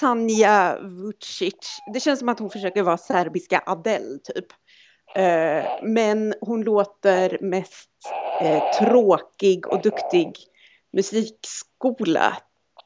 Sanja 0.00 0.78
Vucic, 0.80 1.80
det 1.94 2.00
känns 2.00 2.18
som 2.18 2.28
att 2.28 2.38
hon 2.38 2.50
försöker 2.50 2.82
vara 2.82 2.98
serbiska 2.98 3.62
Adele 3.66 4.18
typ. 4.24 4.46
Eh, 5.16 5.64
men 5.82 6.34
hon 6.40 6.62
låter 6.62 7.38
mest 7.40 7.90
eh, 8.42 8.62
tråkig 8.78 9.66
och 9.66 9.82
duktig 9.82 10.36
musikskola 10.92 12.36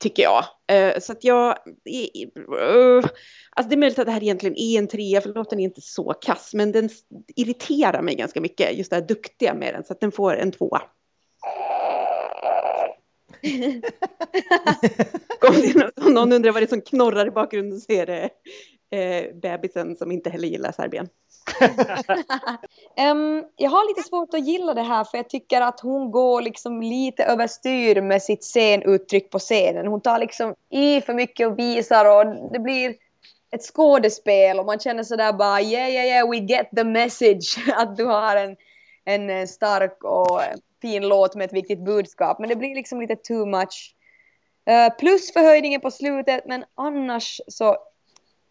tycker 0.00 0.22
jag. 0.22 0.44
Eh, 0.72 1.00
så 1.00 1.12
att 1.12 1.24
jag... 1.24 1.48
Uh, 1.48 3.04
alltså 3.50 3.68
det 3.68 3.74
är 3.74 3.76
möjligt 3.76 3.98
att 3.98 4.06
det 4.06 4.12
här 4.12 4.22
egentligen 4.22 4.56
är 4.58 4.78
en 4.78 4.88
trea 4.88 5.20
för 5.20 5.34
låten 5.34 5.60
är 5.60 5.64
inte 5.64 5.80
så 5.80 6.12
kass. 6.12 6.54
Men 6.54 6.72
den 6.72 6.88
irriterar 7.36 8.02
mig 8.02 8.14
ganska 8.14 8.40
mycket, 8.40 8.78
just 8.78 8.90
det 8.90 8.96
här 8.96 9.08
duktiga 9.08 9.54
med 9.54 9.74
den. 9.74 9.84
Så 9.84 9.92
att 9.92 10.00
den 10.00 10.12
får 10.12 10.36
en 10.36 10.52
tvåa. 10.52 10.82
Om 16.06 16.14
någon 16.14 16.32
undrar 16.32 16.52
vad 16.52 16.62
det 16.62 16.66
är 16.66 16.68
som 16.68 16.80
knorrar 16.80 17.26
i 17.26 17.30
bakgrunden 17.30 17.80
så 17.80 17.92
är 17.92 18.06
det 18.06 18.30
eh, 18.92 19.34
bebisen 19.34 19.96
som 19.96 20.12
inte 20.12 20.30
heller 20.30 20.48
gillar 20.48 20.72
Serbien. 20.72 21.08
um, 23.10 23.44
jag 23.56 23.70
har 23.70 23.88
lite 23.88 24.08
svårt 24.08 24.34
att 24.34 24.46
gilla 24.46 24.74
det 24.74 24.82
här 24.82 25.04
för 25.04 25.18
jag 25.18 25.28
tycker 25.28 25.60
att 25.60 25.80
hon 25.80 26.10
går 26.10 26.42
liksom 26.42 26.82
lite 26.82 27.24
överstyr 27.24 28.00
med 28.00 28.22
sitt 28.22 28.44
scenuttryck 28.44 29.30
på 29.30 29.38
scenen. 29.38 29.86
Hon 29.86 30.00
tar 30.00 30.18
liksom 30.18 30.54
i 30.70 31.00
för 31.00 31.14
mycket 31.14 31.46
och 31.46 31.58
visar 31.58 32.04
och 32.04 32.52
det 32.52 32.58
blir 32.58 32.94
ett 33.50 33.62
skådespel 33.62 34.58
och 34.58 34.66
man 34.66 34.78
känner 34.78 35.02
sådär 35.02 35.32
bara 35.32 35.60
yeah 35.60 35.90
yeah 35.90 36.06
yeah 36.06 36.30
we 36.30 36.36
get 36.36 36.70
the 36.76 36.84
message 36.84 37.68
att 37.76 37.96
du 37.96 38.04
har 38.04 38.36
en, 38.36 38.56
en 39.04 39.30
eh, 39.30 39.46
stark 39.46 40.04
och 40.04 40.42
eh, 40.42 40.54
fin 40.82 41.08
låt 41.08 41.34
med 41.34 41.44
ett 41.44 41.52
viktigt 41.52 41.84
budskap 41.84 42.38
men 42.38 42.48
det 42.48 42.56
blir 42.56 42.74
liksom 42.74 43.00
lite 43.00 43.16
too 43.16 43.46
much. 43.46 43.94
Uh, 44.70 44.96
plus 44.98 45.32
förhöjningen 45.32 45.80
på 45.80 45.90
slutet 45.90 46.46
men 46.46 46.64
annars 46.74 47.40
så 47.48 47.76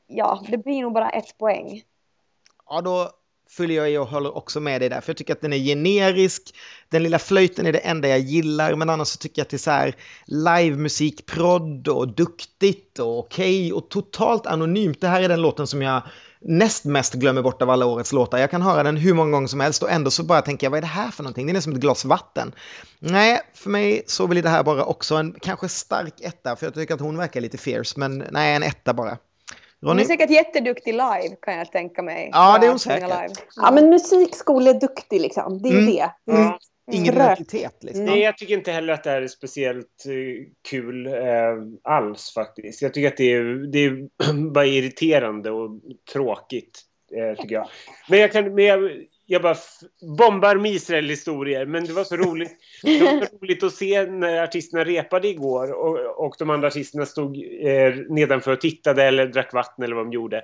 ja 0.07 0.45
det 0.49 0.57
blir 0.57 0.81
nog 0.81 0.93
bara 0.93 1.09
ett 1.09 1.37
poäng. 1.37 1.83
Ja, 2.69 2.81
då 2.81 3.11
fyller 3.57 3.75
jag 3.75 3.91
i 3.91 3.97
och 3.97 4.07
håller 4.07 4.37
också 4.37 4.59
med 4.59 4.81
dig 4.81 4.89
där, 4.89 5.01
för 5.01 5.09
jag 5.09 5.17
tycker 5.17 5.33
att 5.33 5.41
den 5.41 5.53
är 5.53 5.57
generisk. 5.57 6.55
Den 6.89 7.03
lilla 7.03 7.19
flöjten 7.19 7.65
är 7.65 7.71
det 7.73 7.79
enda 7.79 8.07
jag 8.07 8.19
gillar, 8.19 8.75
men 8.75 8.89
annars 8.89 9.07
så 9.07 9.17
tycker 9.17 9.39
jag 9.39 9.45
att 9.45 9.49
det 9.49 9.55
är 9.55 9.57
så 9.57 9.71
här 9.71 9.95
livemusikprodd 10.25 11.87
och 11.87 12.07
duktigt 12.07 12.99
och 12.99 13.19
okej 13.19 13.73
och 13.73 13.89
totalt 13.89 14.45
anonymt. 14.47 15.01
Det 15.01 15.07
här 15.07 15.21
är 15.21 15.29
den 15.29 15.41
låten 15.41 15.67
som 15.67 15.81
jag 15.81 16.01
näst 16.41 16.85
mest 16.85 17.13
glömmer 17.13 17.41
bort 17.41 17.61
av 17.61 17.69
alla 17.69 17.85
årets 17.85 18.11
låtar. 18.13 18.37
Jag 18.37 18.51
kan 18.51 18.61
höra 18.61 18.83
den 18.83 18.97
hur 18.97 19.13
många 19.13 19.31
gånger 19.31 19.47
som 19.47 19.59
helst 19.59 19.83
och 19.83 19.91
ändå 19.91 20.11
så 20.11 20.23
bara 20.23 20.41
tänker 20.41 20.65
jag, 20.65 20.71
vad 20.71 20.77
är 20.77 20.81
det 20.81 20.87
här 20.87 21.11
för 21.11 21.23
någonting? 21.23 21.47
Den 21.47 21.55
är 21.55 21.59
som 21.61 21.73
ett 21.73 21.79
glas 21.79 22.05
vatten. 22.05 22.55
Nej, 22.99 23.41
för 23.53 23.69
mig 23.69 24.03
så 24.07 24.27
vill 24.27 24.41
det 24.43 24.49
här 24.49 24.63
bara 24.63 24.85
också 24.85 25.15
en 25.15 25.35
kanske 25.41 25.69
stark 25.69 26.13
etta, 26.21 26.55
för 26.55 26.65
jag 26.65 26.73
tycker 26.73 26.93
att 26.93 26.99
hon 26.99 27.17
verkar 27.17 27.41
lite 27.41 27.57
fierce, 27.57 27.93
men 27.99 28.23
nej, 28.31 28.55
en 28.55 28.63
etta 28.63 28.93
bara. 28.93 29.17
Hon 29.81 29.89
Ronny? 29.89 30.01
är 30.01 30.05
säkert 30.07 30.29
jätteduktig 30.29 30.91
live 30.93 31.35
kan 31.41 31.57
jag 31.57 31.71
tänka 31.71 32.01
mig. 32.01 32.29
Ja, 32.33 32.57
det 32.61 32.65
är 32.65 32.69
hon 32.69 32.79
säkert. 32.79 33.01
live. 33.09 33.33
Ja 33.55 33.71
men 33.71 33.89
musikskola 33.89 34.69
är 34.69 34.79
duktig 34.79 35.21
liksom, 35.21 35.61
det 35.61 35.69
är 35.69 35.73
Mm. 35.73 35.85
det. 35.85 36.11
Ja. 36.25 36.59
Ingen 36.91 37.13
Trött. 37.13 37.39
identitet 37.39 37.83
liksom. 37.83 38.05
Nej, 38.05 38.19
jag 38.19 38.37
tycker 38.37 38.53
inte 38.53 38.71
heller 38.71 38.93
att 38.93 39.03
det 39.03 39.09
här 39.09 39.21
är 39.21 39.27
speciellt 39.27 40.05
eh, 40.05 40.45
kul 40.69 41.07
eh, 41.07 41.13
alls 41.83 42.33
faktiskt. 42.33 42.81
Jag 42.81 42.93
tycker 42.93 43.07
att 43.07 43.17
det 43.17 43.33
är, 43.33 43.43
det 43.71 43.79
är 43.79 44.07
bara 44.51 44.65
irriterande 44.65 45.51
och 45.51 45.81
tråkigt, 46.13 46.81
eh, 47.15 47.41
tycker 47.41 47.55
jag. 47.55 47.69
Men 48.09 48.19
jag 48.19 48.31
kan... 48.31 48.55
Men 48.55 48.65
jag, 48.65 48.91
jag 49.25 49.41
bara 49.41 49.55
bombar 50.17 50.55
med 50.55 50.71
Israel-historier, 50.71 51.65
men 51.65 51.85
det 51.85 51.93
var 51.93 52.03
så 52.03 52.15
roligt. 52.15 52.51
Det 52.83 52.99
var 52.99 53.25
så 53.25 53.37
roligt 53.41 53.63
att 53.63 53.73
se 53.73 54.05
när 54.05 54.43
artisterna 54.43 54.83
repade 54.83 55.27
igår 55.27 55.71
och, 55.71 56.25
och 56.25 56.35
de 56.39 56.49
andra 56.49 56.67
artisterna 56.67 57.05
stod 57.05 57.37
eh, 57.61 57.95
nedanför 58.09 58.51
och 58.51 58.61
tittade 58.61 59.03
eller 59.03 59.27
drack 59.27 59.53
vatten 59.53 59.83
eller 59.83 59.95
vad 59.95 60.05
de 60.05 60.11
gjorde. 60.11 60.43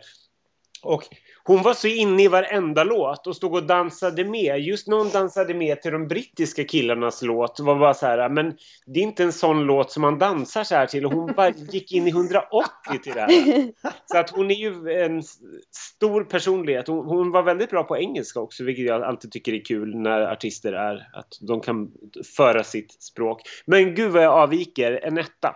Och 0.83 1.03
hon 1.43 1.61
var 1.61 1.73
så 1.73 1.87
inne 1.87 2.23
i 2.23 2.27
varenda 2.27 2.83
låt 2.83 3.27
och 3.27 3.35
stod 3.35 3.55
och 3.55 3.63
dansade 3.63 4.25
med. 4.25 4.59
Just 4.59 4.87
när 4.87 4.97
hon 4.97 5.09
dansade 5.09 5.53
med 5.53 5.81
till 5.81 5.91
de 5.91 6.07
brittiska 6.07 6.63
killarnas 6.63 7.21
låt 7.21 7.59
var 7.59 7.79
bara 7.79 7.93
så 7.93 8.05
här, 8.05 8.29
men 8.29 8.57
det 8.85 8.99
är 8.99 9.03
inte 9.03 9.23
en 9.23 9.33
sån 9.33 9.63
låt 9.63 9.91
som 9.91 10.01
man 10.01 10.19
dansar 10.19 10.63
så 10.63 10.75
här 10.75 10.85
till. 10.85 11.05
Och 11.05 11.11
hon 11.11 11.33
bara 11.35 11.49
gick 11.71 11.91
in 11.91 12.07
i 12.07 12.09
180 12.09 12.69
till 13.03 13.13
det 13.13 13.21
här. 13.21 13.71
Så 14.05 14.17
att 14.17 14.29
hon 14.29 14.51
är 14.51 14.55
ju 14.55 14.91
en 14.91 15.23
stor 15.71 16.23
personlighet. 16.23 16.87
Hon, 16.87 17.05
hon 17.05 17.31
var 17.31 17.43
väldigt 17.43 17.69
bra 17.69 17.83
på 17.83 17.97
engelska 17.97 18.39
också, 18.39 18.63
vilket 18.63 18.85
jag 18.85 19.03
alltid 19.03 19.31
tycker 19.31 19.53
är 19.53 19.65
kul 19.65 19.95
när 19.95 20.21
artister 20.21 20.73
är. 20.73 21.09
Att 21.13 21.37
de 21.41 21.61
kan 21.61 21.91
föra 22.37 22.63
sitt 22.63 23.03
språk. 23.03 23.41
Men 23.65 23.95
gud 23.95 24.11
vad 24.11 24.23
jag 24.23 24.33
avviker. 24.33 24.99
En 25.03 25.17
etta. 25.17 25.55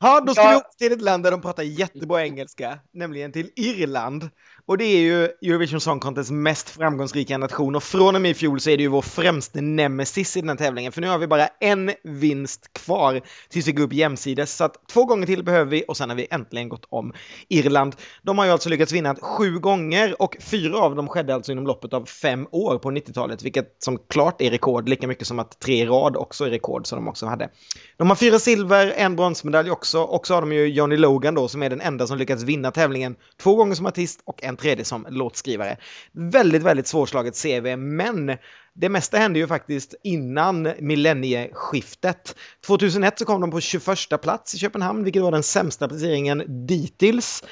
Ja, 0.00 0.20
då 0.20 0.34
ska 0.34 0.42
Ja. 0.42 0.50
vi 0.50 0.56
åka 0.56 0.68
till 0.78 0.92
ett 0.92 1.02
land 1.02 1.22
där 1.24 1.30
de 1.30 1.40
pratar 1.40 1.62
jättebra 1.62 2.22
engelska, 2.22 2.78
nämligen 2.92 3.32
till 3.32 3.50
Irland. 3.56 4.30
Och 4.70 4.78
det 4.78 4.84
är 4.84 5.00
ju 5.00 5.24
Eurovision 5.24 5.80
Song 5.80 6.00
Contests 6.00 6.30
mest 6.30 6.70
framgångsrika 6.70 7.38
nation 7.38 7.76
och 7.76 7.82
från 7.82 8.14
och 8.14 8.20
med 8.20 8.30
i 8.30 8.34
fjol 8.34 8.60
så 8.60 8.70
är 8.70 8.76
det 8.76 8.82
ju 8.82 8.88
vår 8.88 9.02
främste 9.02 9.60
nemesis 9.60 10.36
i 10.36 10.40
den 10.40 10.48
här 10.48 10.56
tävlingen. 10.56 10.92
För 10.92 11.00
nu 11.00 11.08
har 11.08 11.18
vi 11.18 11.26
bara 11.26 11.46
en 11.46 11.92
vinst 12.02 12.72
kvar 12.72 13.20
tills 13.48 13.68
vi 13.68 13.72
går 13.72 13.84
upp 13.84 13.92
jämsides. 13.92 14.56
Så 14.56 14.64
att 14.64 14.88
två 14.88 15.04
gånger 15.04 15.26
till 15.26 15.44
behöver 15.44 15.70
vi 15.70 15.84
och 15.88 15.96
sen 15.96 16.08
har 16.08 16.16
vi 16.16 16.26
äntligen 16.30 16.68
gått 16.68 16.86
om 16.88 17.12
Irland. 17.48 17.96
De 18.22 18.38
har 18.38 18.44
ju 18.44 18.50
alltså 18.50 18.68
lyckats 18.68 18.92
vinna 18.92 19.14
sju 19.14 19.58
gånger 19.58 20.22
och 20.22 20.36
fyra 20.40 20.78
av 20.78 20.96
dem 20.96 21.08
skedde 21.08 21.34
alltså 21.34 21.52
inom 21.52 21.66
loppet 21.66 21.92
av 21.92 22.04
fem 22.04 22.46
år 22.50 22.78
på 22.78 22.90
90-talet, 22.90 23.42
vilket 23.42 23.76
som 23.78 23.98
klart 23.98 24.40
är 24.40 24.50
rekord, 24.50 24.88
lika 24.88 25.06
mycket 25.06 25.26
som 25.26 25.38
att 25.38 25.60
tre 25.60 25.82
i 25.82 25.86
rad 25.86 26.16
också 26.16 26.44
är 26.44 26.50
rekord 26.50 26.86
som 26.86 26.96
de 26.96 27.08
också 27.08 27.26
hade. 27.26 27.48
De 27.96 28.08
har 28.08 28.16
fyra 28.16 28.38
silver, 28.38 28.92
en 28.96 29.16
bronsmedalj 29.16 29.70
också, 29.70 30.00
och 30.00 30.26
så 30.26 30.34
har 30.34 30.40
de 30.40 30.52
ju 30.52 30.66
Johnny 30.66 30.96
Logan 30.96 31.34
då 31.34 31.48
som 31.48 31.62
är 31.62 31.70
den 31.70 31.80
enda 31.80 32.06
som 32.06 32.18
lyckats 32.18 32.42
vinna 32.42 32.70
tävlingen 32.70 33.16
två 33.42 33.54
gånger 33.54 33.74
som 33.74 33.86
artist 33.86 34.20
och 34.24 34.44
en 34.44 34.56
tredje 34.60 34.84
som 34.84 35.06
låtskrivare. 35.10 35.76
Väldigt, 36.12 36.62
väldigt 36.62 36.86
svårslaget 36.86 37.42
CV, 37.42 37.76
men 37.76 38.36
det 38.74 38.88
mesta 38.88 39.18
hände 39.18 39.38
ju 39.38 39.46
faktiskt 39.46 39.94
innan 40.02 40.72
millennieskiftet. 40.78 42.36
2001 42.66 43.18
så 43.18 43.24
kom 43.24 43.40
de 43.40 43.50
på 43.50 43.60
21 43.60 43.86
plats 44.22 44.54
i 44.54 44.58
Köpenhamn, 44.58 45.04
vilket 45.04 45.22
var 45.22 45.32
den 45.32 45.42
sämsta 45.42 45.88
placeringen 45.88 46.66
dittills. 46.66 47.44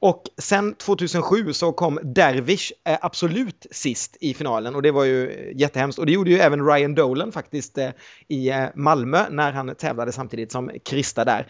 Och 0.00 0.22
sen 0.38 0.74
2007 0.74 1.52
så 1.52 1.72
kom 1.72 1.98
Dervish 2.02 2.72
eh, 2.84 2.98
absolut 3.02 3.66
sist 3.70 4.16
i 4.20 4.34
finalen 4.34 4.74
och 4.74 4.82
det 4.82 4.90
var 4.90 5.04
ju 5.04 5.52
jättehemskt. 5.56 5.98
Och 5.98 6.06
det 6.06 6.12
gjorde 6.12 6.30
ju 6.30 6.38
även 6.38 6.66
Ryan 6.66 6.94
Dolan 6.94 7.32
faktiskt 7.32 7.78
eh, 7.78 7.90
i 8.28 8.48
eh, 8.48 8.64
Malmö 8.74 9.24
när 9.30 9.52
han 9.52 9.74
tävlade 9.74 10.12
samtidigt 10.12 10.52
som 10.52 10.70
Krista 10.84 11.24
där. 11.24 11.46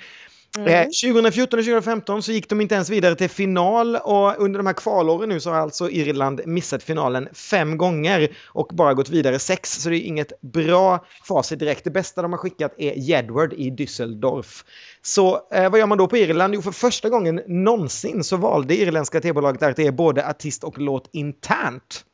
Eh, 0.58 0.82
2014 0.82 1.58
och 1.58 1.64
2015 1.64 2.22
så 2.22 2.32
gick 2.32 2.48
de 2.48 2.60
inte 2.60 2.74
ens 2.74 2.90
vidare 2.90 3.14
till 3.14 3.30
final 3.30 3.96
och 3.96 4.34
under 4.38 4.58
de 4.58 4.66
här 4.66 4.74
kvalåren 4.74 5.28
nu 5.28 5.40
så 5.40 5.50
har 5.50 5.56
alltså 5.56 5.90
Irland 5.90 6.40
missat 6.46 6.82
finalen 6.82 7.28
fem 7.32 7.78
gånger 7.78 8.36
och 8.46 8.68
bara 8.72 8.94
gått 8.94 9.08
vidare 9.08 9.38
sex. 9.38 9.82
Så 9.82 9.88
det 9.88 9.96
är 9.96 10.00
inget 10.00 10.40
bra 10.40 11.04
facit 11.28 11.58
direkt. 11.58 11.84
Det 11.84 11.90
bästa 11.90 12.22
de 12.22 12.32
har 12.32 12.38
skickat 12.38 12.74
är 12.78 12.92
Jedward 12.96 13.52
i 13.52 13.70
Düsseldorf. 13.70 14.64
Så 15.02 15.40
eh, 15.52 15.70
vad 15.70 15.80
gör 15.80 15.86
man 15.86 15.98
då 15.98 16.08
på 16.08 16.16
Irland? 16.16 16.54
Jo, 16.54 16.62
för 16.62 16.72
första 16.72 17.08
gången 17.08 17.42
någonsin 17.46 18.24
så 18.24 18.36
valde 18.36 18.76
irländska 18.76 19.20
tv-bolaget 19.20 19.62
att 19.62 19.76
det 19.76 19.86
är 19.86 19.92
både 19.92 20.28
artist 20.28 20.64
och 20.64 20.78
låt 20.78 21.08
internt. 21.12 22.04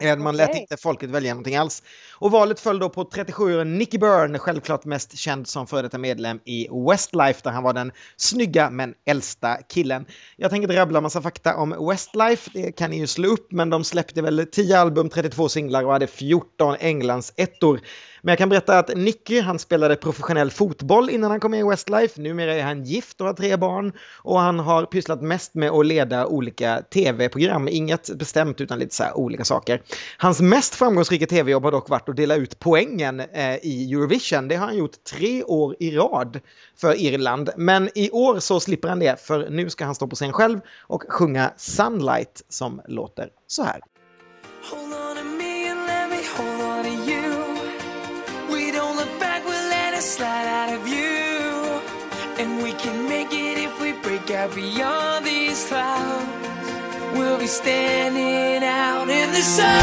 Eh, 0.00 0.16
Man 0.16 0.36
lät 0.36 0.54
inte 0.54 0.76
folket 0.76 1.10
välja 1.10 1.34
någonting 1.34 1.56
alls. 1.56 1.82
Och 2.14 2.30
valet 2.30 2.60
föll 2.60 2.78
då 2.78 2.88
på 2.88 3.04
37-åringen 3.04 3.78
Nicky 3.78 3.98
Byrne, 3.98 4.38
självklart 4.38 4.84
mest 4.84 5.18
känd 5.18 5.48
som 5.48 5.66
före 5.66 5.82
detta 5.82 5.98
medlem 5.98 6.40
i 6.44 6.68
Westlife 6.90 7.40
där 7.44 7.50
han 7.50 7.62
var 7.62 7.72
den 7.72 7.92
snygga 8.16 8.70
men 8.70 8.94
äldsta 9.06 9.56
killen. 9.68 10.06
Jag 10.36 10.50
tänker 10.50 10.68
inte 10.68 10.80
rabbla 10.80 11.00
massa 11.00 11.22
fakta 11.22 11.56
om 11.56 11.88
Westlife, 11.88 12.50
det 12.54 12.72
kan 12.72 12.90
ni 12.90 12.98
ju 12.98 13.06
slå 13.06 13.28
upp, 13.28 13.52
men 13.52 13.70
de 13.70 13.84
släppte 13.84 14.22
väl 14.22 14.46
10 14.52 14.78
album, 14.78 15.08
32 15.08 15.48
singlar 15.48 15.84
och 15.84 15.92
hade 15.92 16.06
14 16.06 16.76
Englands 16.80 17.32
ettor. 17.36 17.80
Men 18.22 18.32
jag 18.32 18.38
kan 18.38 18.48
berätta 18.48 18.78
att 18.78 18.96
Nicky, 18.96 19.40
han 19.40 19.58
spelade 19.58 19.96
professionell 19.96 20.50
fotboll 20.50 21.10
innan 21.10 21.30
han 21.30 21.40
kom 21.40 21.50
med 21.50 21.60
i 21.60 21.62
Westlife. 21.62 22.20
Numera 22.20 22.54
är 22.54 22.62
han 22.62 22.84
gift 22.84 23.20
och 23.20 23.26
har 23.26 23.34
tre 23.34 23.56
barn. 23.56 23.92
Och 24.22 24.40
han 24.40 24.58
har 24.58 24.84
pysslat 24.86 25.22
mest 25.22 25.54
med 25.54 25.70
att 25.70 25.86
leda 25.86 26.26
olika 26.26 26.82
tv-program. 26.94 27.68
Inget 27.68 28.18
bestämt 28.18 28.60
utan 28.60 28.78
lite 28.78 28.94
så 28.94 29.02
här 29.02 29.16
olika 29.18 29.44
saker. 29.44 29.82
Hans 30.16 30.40
mest 30.40 30.74
framgångsrika 30.74 31.26
tv-jobb 31.26 31.64
har 31.64 31.72
dock 31.72 31.88
varit 31.88 32.08
att 32.08 32.16
dela 32.16 32.36
ut 32.36 32.58
poängen 32.58 33.20
eh, 33.20 33.56
i 33.62 33.92
Eurovision. 33.92 34.48
Det 34.48 34.56
har 34.56 34.66
han 34.66 34.76
gjort 34.76 35.04
tre 35.04 35.44
år 35.44 35.76
i 35.80 35.96
rad 35.96 36.40
för 36.76 37.00
Irland. 37.00 37.50
Men 37.56 37.88
i 37.94 38.10
år 38.10 38.38
så 38.38 38.60
slipper 38.60 38.88
han 38.88 38.98
det 38.98 39.20
för 39.20 39.50
nu 39.50 39.70
ska 39.70 39.84
han 39.84 39.94
stå 39.94 40.06
på 40.06 40.16
scen 40.16 40.32
själv 40.32 40.60
och 40.78 41.02
sjunga 41.08 41.52
Sunlight 41.56 42.42
som 42.48 42.80
låter 42.88 43.28
så 43.46 43.62
här. 43.62 43.80
Hold 44.70 44.92
on 44.92 45.16
to 45.16 45.24
me 45.24 45.70
and 45.70 45.86
let 45.86 46.10
me 46.10 46.20
hold 46.36 46.60
on 46.60 46.84
to 46.84 47.10
you. 47.10 47.22
We 48.48 48.72
don't 48.78 48.96
look 48.96 49.20
back, 49.20 49.42
let 49.46 49.90
out 50.20 50.80
of 50.80 50.88
you. 50.88 51.10
And 52.40 52.62
we 52.62 52.72
can 52.72 53.08
make 53.08 53.32
it 53.32 53.58
if 53.58 53.80
we 53.80 53.92
break 54.02 54.30
out 54.30 54.54
beyond 54.54 55.26
these 55.26 55.68
clouds. 55.68 56.39
we'll 57.20 57.38
be 57.38 57.46
standing 57.46 58.62
out 58.64 59.08
in 59.08 59.30
the 59.30 59.42
sunlight. 59.42 59.76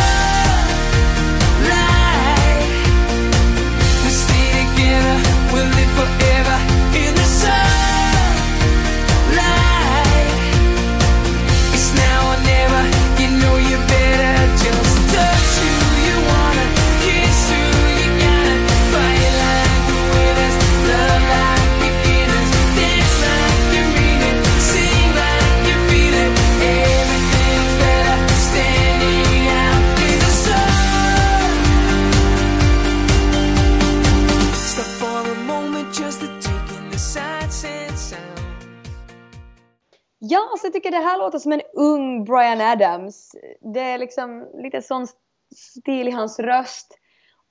We'll 4.01 4.17
stay 4.25 4.49
together, 4.61 5.17
we'll 5.53 5.71
live 5.77 5.91
forever 5.99 6.57
in 7.03 7.13
the 7.13 7.27
sun. 7.41 7.66
Ja, 40.29 40.47
alltså 40.51 40.67
jag 40.67 40.73
tycker 40.73 40.91
det 40.91 40.97
här 40.97 41.17
låter 41.17 41.39
som 41.39 41.51
en 41.51 41.61
ung 41.73 42.25
Brian 42.25 42.61
Adams. 42.61 43.35
Det 43.73 43.79
är 43.79 43.97
liksom 43.97 44.47
lite 44.63 44.81
sån 44.81 45.07
stil 45.55 46.07
i 46.07 46.11
hans 46.11 46.39
röst. 46.39 46.99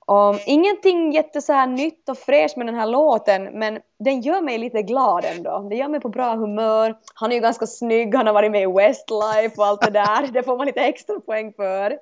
Um, 0.07 0.39
ingenting 0.45 1.11
jätte 1.11 1.41
så 1.41 1.53
här 1.53 1.67
nytt 1.67 2.09
och 2.09 2.17
fräscht 2.17 2.57
med 2.57 2.67
den 2.67 2.75
här 2.75 2.87
låten, 2.87 3.59
men 3.59 3.79
den 3.99 4.21
gör 4.21 4.41
mig 4.41 4.57
lite 4.57 4.81
glad 4.81 5.25
ändå. 5.25 5.67
Det 5.69 5.75
gör 5.75 5.87
mig 5.87 5.99
på 5.99 6.09
bra 6.09 6.35
humör. 6.35 6.97
Han 7.13 7.31
är 7.31 7.35
ju 7.35 7.41
ganska 7.41 7.67
snygg, 7.67 8.15
han 8.15 8.27
har 8.27 8.33
varit 8.33 8.51
med 8.51 8.61
i 8.61 8.65
Westlife 8.65 9.55
och 9.57 9.65
allt 9.65 9.81
det 9.81 9.91
där. 9.91 10.27
Det 10.27 10.43
får 10.43 10.57
man 10.57 10.67
lite 10.67 10.81
extra 10.81 11.19
poäng 11.19 11.53
för. 11.53 11.97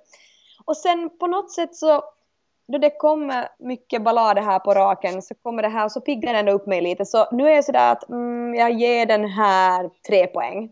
Och 0.65 0.78
sen 0.78 1.09
på 1.19 1.28
något 1.28 1.51
sätt 1.51 1.76
så, 1.76 2.03
då 2.68 2.78
det 2.78 2.89
kommer 2.89 3.49
mycket 3.59 4.01
ballader 4.03 4.41
här 4.41 4.59
på 4.59 4.74
raken 4.74 5.22
så 5.22 5.36
kommer 5.36 5.61
det 5.63 5.70
här 5.70 5.86
och 5.86 5.91
så 5.91 6.01
piggar 6.01 6.34
den 6.34 6.39
ändå 6.39 6.51
upp 6.51 6.68
mig 6.68 6.82
lite. 6.82 7.05
Så 7.05 7.28
nu 7.32 7.47
är 7.49 7.55
jag 7.55 7.66
sådär 7.66 7.91
att 7.91 8.09
mm, 8.09 8.55
jag 8.55 8.72
ger 8.72 9.05
den 9.05 9.26
här 9.26 9.89
tre 10.07 10.28
poäng. 10.28 10.72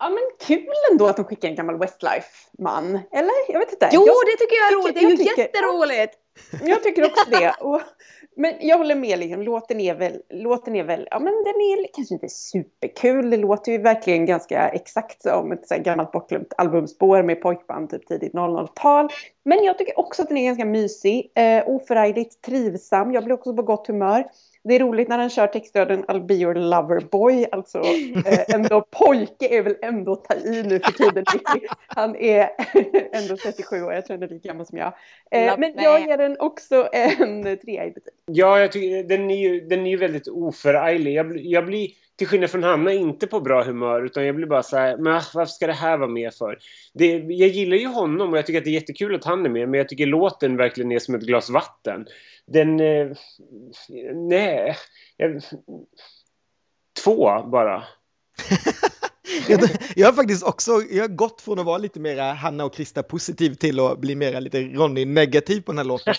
Ja 0.00 0.08
men 0.08 0.18
kul 0.46 0.72
ändå 0.92 1.06
att 1.06 1.16
de 1.16 1.24
skickar 1.24 1.48
en 1.48 1.54
gammal 1.54 1.78
Westlife-man. 1.78 3.00
Eller? 3.12 3.32
Jag 3.52 3.58
vet 3.58 3.72
inte. 3.72 3.88
Jo, 3.92 4.06
jag, 4.06 4.14
det 4.26 4.36
tycker 4.38 4.56
jag 4.56 4.72
är 4.72 4.82
roligt. 4.82 4.94
Det 4.94 5.00
är 5.00 5.10
ju 5.10 5.16
tycker- 5.16 5.42
jätteroligt 5.42 6.14
jag 6.64 6.82
tycker 6.82 7.04
också 7.04 7.30
det. 7.30 7.52
Och, 7.60 7.80
men 8.36 8.54
jag 8.60 8.78
håller 8.78 8.94
med, 8.94 9.18
liksom, 9.18 9.42
låten 9.42 9.80
är 9.80 9.94
väl, 9.94 10.22
låten 10.30 10.76
är 10.76 10.84
väl, 10.84 11.08
ja 11.10 11.18
men 11.18 11.32
den 11.32 11.54
är 11.54 11.94
kanske 11.94 12.14
inte 12.14 12.28
superkul. 12.28 13.30
Det 13.30 13.36
låter 13.36 13.72
ju 13.72 13.78
verkligen 13.78 14.26
ganska 14.26 14.68
exakt 14.68 15.22
som 15.22 15.52
ett 15.52 15.68
så 15.68 15.74
här 15.74 15.82
gammalt 15.82 16.12
bortglömt 16.12 16.52
albumspår 16.56 17.22
med 17.22 17.42
pojkband 17.42 17.90
typ 17.90 18.06
tidigt 18.06 18.32
00-tal. 18.32 19.08
Men 19.44 19.64
jag 19.64 19.78
tycker 19.78 19.98
också 19.98 20.22
att 20.22 20.28
den 20.28 20.38
är 20.38 20.46
ganska 20.46 20.64
mysig, 20.64 21.32
eh, 21.34 21.68
oförargligt 21.68 22.42
trivsam. 22.42 23.12
Jag 23.12 23.24
blir 23.24 23.34
också 23.34 23.54
på 23.54 23.62
gott 23.62 23.86
humör. 23.86 24.24
Det 24.68 24.74
är 24.74 24.80
roligt 24.80 25.08
när 25.08 25.18
den 25.18 25.30
kör 25.30 25.46
textraden 25.46 26.04
I'll 26.04 26.26
be 26.26 26.34
your 26.34 26.54
lover 26.54 27.00
boy. 27.10 27.46
Alltså 27.52 27.78
eh, 28.26 28.54
ändå 28.54 28.80
pojke 28.90 29.58
är 29.58 29.62
väl 29.62 29.76
ändå 29.82 30.16
ta 30.16 30.34
i 30.34 30.62
nu 30.62 30.80
för 30.80 30.92
tiden. 30.92 31.24
Han 31.86 32.16
är 32.16 32.48
ändå 33.12 33.36
37 33.36 33.82
år, 33.82 33.92
jag 33.92 34.06
tror 34.06 34.16
han 34.16 34.22
är 34.22 34.28
lika 34.28 34.48
gammal 34.48 34.66
som 34.66 34.78
jag. 34.78 34.92
Eh, 35.30 35.54
men 35.58 35.60
me. 35.60 35.82
jag 35.82 36.00
ger 36.00 36.16
den 36.16 36.36
också 36.40 36.88
en 36.92 37.42
trea 37.42 37.84
i 37.86 37.90
betyg. 37.90 38.14
Ja, 38.26 38.60
jag 38.60 38.72
tycker 38.72 39.02
den 39.02 39.30
är 39.30 39.36
ju, 39.36 39.60
den 39.60 39.86
är 39.86 39.90
ju 39.90 39.96
väldigt 39.96 40.28
oförarglig. 40.28 41.14
Jag, 41.14 41.28
blir- 41.28 41.52
jag 41.52 41.66
blir, 41.66 41.90
till 42.16 42.26
skillnad 42.26 42.50
från 42.50 42.62
Hanna, 42.62 42.92
inte 42.92 43.26
på 43.26 43.40
bra 43.40 43.62
humör. 43.64 44.04
Utan 44.04 44.26
jag 44.26 44.34
blir 44.34 44.46
bara 44.46 44.62
så 44.62 44.76
här, 44.76 44.96
men 44.96 45.12
varför 45.12 45.44
ska 45.44 45.66
det 45.66 45.72
här 45.72 45.96
vara 45.96 46.08
med 46.10 46.34
för? 46.34 46.58
Det, 46.92 47.06
jag 47.16 47.48
gillar 47.48 47.76
ju 47.76 47.86
honom 47.86 48.32
och 48.32 48.38
jag 48.38 48.46
tycker 48.46 48.58
att 48.58 48.64
det 48.64 48.70
är 48.70 48.80
jättekul 48.80 49.14
att 49.14 49.24
han 49.24 49.46
är 49.46 49.50
med. 49.50 49.68
Men 49.68 49.78
jag 49.78 49.88
tycker 49.88 50.06
låten 50.06 50.56
verkligen 50.56 50.92
är 50.92 50.98
som 50.98 51.14
ett 51.14 51.22
glas 51.22 51.50
vatten. 51.50 52.06
Den... 52.46 52.80
Eh, 52.80 53.16
nej. 54.14 54.76
Jag, 55.16 55.42
två 57.04 57.42
bara. 57.42 57.84
Jag, 59.48 59.70
jag 59.96 60.06
har 60.06 60.12
faktiskt 60.12 60.42
också 60.42 60.82
jag 60.90 61.02
har 61.02 61.08
gått 61.08 61.40
från 61.40 61.58
att 61.58 61.66
vara 61.66 61.78
lite 61.78 62.00
mera 62.00 62.32
Hanna 62.32 62.64
och 62.64 62.74
Krista 62.74 63.02
positiv 63.02 63.54
till 63.54 63.80
att 63.80 63.98
bli 63.98 64.14
mera 64.14 64.40
lite 64.40 64.60
Ronny 64.62 65.04
negativ 65.04 65.60
på 65.60 65.72
den 65.72 65.78
här 65.78 65.84
låten. 65.84 66.14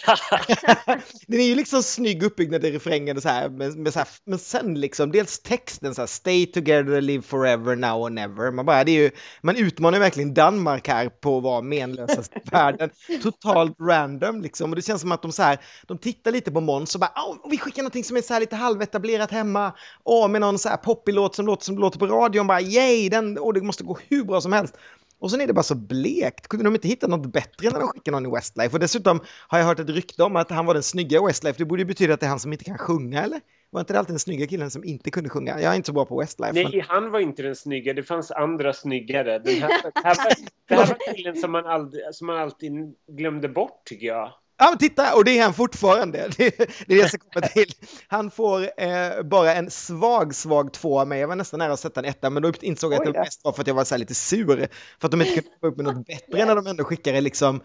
den 1.28 1.40
är 1.40 1.44
ju 1.46 1.56
liksom 1.56 1.84
snygg 1.84 2.24
uppbyggnad 2.24 2.66
i 2.66 2.72
refrängen 2.72 3.18
och 3.18 3.24
så 3.24 3.30
här, 3.30 3.50
men, 3.50 3.84
men, 3.84 3.92
så 3.92 4.00
här, 4.00 4.08
men 4.26 4.40
sen 4.40 4.82
liksom 4.82 5.12
dels 5.12 5.40
texten 5.40 5.96
så 5.96 6.02
här, 6.02 6.08
stay 6.08 6.46
together, 6.46 7.02
live 7.02 7.24
forever, 7.24 7.76
now 7.76 8.02
or 8.02 8.10
never. 8.10 8.52
Man 8.52 8.66
bara, 8.66 8.84
det 8.84 8.92
är 8.92 9.02
ju, 9.04 9.12
man 9.42 9.56
utmanar 9.56 10.00
verkligen 10.00 10.34
Danmark 10.34 10.88
här 10.88 11.10
på 11.10 11.38
att 11.38 11.44
vara 11.44 11.62
menlösast 11.62 12.32
i 12.36 12.40
världen. 12.52 12.90
Totalt 13.24 13.76
random 13.80 14.42
liksom 14.42 14.70
och 14.70 14.76
det 14.76 14.82
känns 14.82 15.02
som 15.02 15.12
att 15.12 15.22
de 15.22 15.32
så 15.32 15.44
här, 15.44 15.58
de 15.88 15.98
tittar 15.98 16.32
lite 16.32 16.52
på 16.52 16.62
Måns 16.62 16.96
och 16.96 17.02
bara, 17.02 17.14
"Åh, 17.16 17.50
vi 17.50 17.58
skickar 17.58 17.84
någonting 17.84 18.04
som 18.04 18.18
är 18.18 18.22
så 18.22 18.34
här 18.34 18.40
lite 18.40 18.56
halvetablerat 18.56 19.32
hemma, 19.32 19.74
åh, 20.04 20.28
med 20.28 20.42
någon 20.42 20.60
så 20.60 20.70
här 20.70 20.78
poppig 20.78 21.14
låt 21.14 21.36
som 21.36 21.46
låter 21.46 21.66
som 21.66 21.78
låter 21.78 22.00
på 22.00 22.08
radion, 22.08 22.48
bara 22.48 22.62
yay, 22.62 23.07
den, 23.10 23.38
och 23.38 23.54
det 23.54 23.62
måste 23.62 23.84
gå 23.84 23.98
hur 24.10 24.24
bra 24.24 24.42
som 24.42 24.54
helst. 24.54 24.78
Och 25.20 25.32
sen 25.32 25.42
är 25.42 25.48
det 25.48 25.54
bara 25.54 25.64
så 25.64 25.76
blekt. 25.76 26.48
Kunde 26.48 26.64
de 26.66 26.76
inte 26.76 26.88
hitta 26.88 27.08
något 27.08 27.34
bättre 27.34 27.70
när 27.70 27.80
de 27.80 27.88
skickar 27.88 28.12
någon 28.12 28.26
i 28.26 28.30
Westlife? 28.36 28.74
Och 28.76 28.80
dessutom 28.80 29.20
har 29.48 29.60
jag 29.60 29.66
hört 29.66 29.80
ett 29.80 29.90
rykte 29.90 30.24
om 30.24 30.36
att 30.36 30.50
han 30.52 30.66
var 30.66 30.74
den 30.74 30.84
snygga 30.84 31.18
i 31.20 31.26
Westlife. 31.26 31.58
Det 31.58 31.66
borde 31.66 31.82
ju 31.82 31.86
betyda 31.86 32.14
att 32.14 32.20
det 32.20 32.26
är 32.26 32.30
han 32.30 32.40
som 32.40 32.52
inte 32.54 32.66
kan 32.66 32.78
sjunga, 32.78 33.24
eller? 33.24 33.42
Var 33.70 33.80
inte 33.80 33.94
det 33.94 34.00
alltid 34.00 34.14
den 34.14 34.20
snygga 34.20 34.48
killen 34.48 34.72
som 34.72 34.84
inte 34.84 35.12
kunde 35.12 35.30
sjunga? 35.30 35.62
Jag 35.62 35.72
är 35.72 35.76
inte 35.76 35.86
så 35.88 35.94
bra 35.94 36.06
på 36.06 36.20
Westlife. 36.20 36.54
men- 36.54 36.72
Nej, 36.72 36.86
han 36.88 37.12
var 37.12 37.20
inte 37.20 37.42
den 37.44 37.56
snygga. 37.56 37.94
Det 37.94 38.04
fanns 38.04 38.32
andra 38.32 38.74
snyggare. 38.74 39.40
Den 39.40 39.56
här, 39.62 39.70
det, 39.84 39.92
här 40.04 40.16
var, 40.16 40.34
det 40.68 40.76
här 40.76 40.86
var 40.88 41.16
killen 41.16 41.36
som 41.36 41.52
man, 41.52 41.66
aldrig, 41.66 42.04
som 42.12 42.28
man 42.28 42.38
alltid 42.38 42.72
glömde 43.12 43.50
bort, 43.50 43.82
tycker 43.86 44.08
jag. 44.08 44.32
Ja, 44.58 44.70
men 44.70 44.78
titta, 44.78 45.16
och 45.16 45.26
det 45.26 45.40
är 45.40 45.44
han 45.44 45.54
fortfarande. 45.54 46.30
Det, 46.38 46.58
det 46.88 46.94
är 46.94 47.04
det 47.04 47.10
ska 47.10 47.18
komma 47.18 47.48
till. 47.48 47.72
Han 48.08 48.32
får 48.32 48.82
eh, 48.82 49.24
bara 49.24 49.54
en 49.54 49.72
svag, 49.72 50.36
svag 50.36 50.74
två 50.74 51.00
av 51.00 51.08
mig. 51.08 51.20
Jag 51.20 51.28
var 51.28 51.36
nästan 51.36 51.58
nära 51.58 51.74
att 51.74 51.80
sätta 51.80 52.00
en 52.00 52.06
etta, 52.06 52.30
men 52.30 52.44
då 52.44 52.52
insåg 52.62 52.94
jag 52.94 53.08
att 53.08 53.14
det 53.14 53.20
mest 53.20 53.44
var 53.44 53.52
för 53.52 53.62
att 53.62 53.68
jag 53.68 53.76
var 53.76 53.84
så 53.84 53.96
här 53.96 54.00
lite 54.00 54.16
sur. 54.16 54.68
För 55.00 55.08
att 55.08 55.12
de 55.12 55.22
inte 55.22 55.34
kunde 55.34 55.50
få 55.62 55.68
upp 55.68 55.78
med 55.78 55.86
något 55.86 56.06
bättre 56.08 56.46
när 56.46 56.56
de 56.56 56.68
ändå 56.68 56.84
skickade 56.84 57.22
liksom 57.22 57.62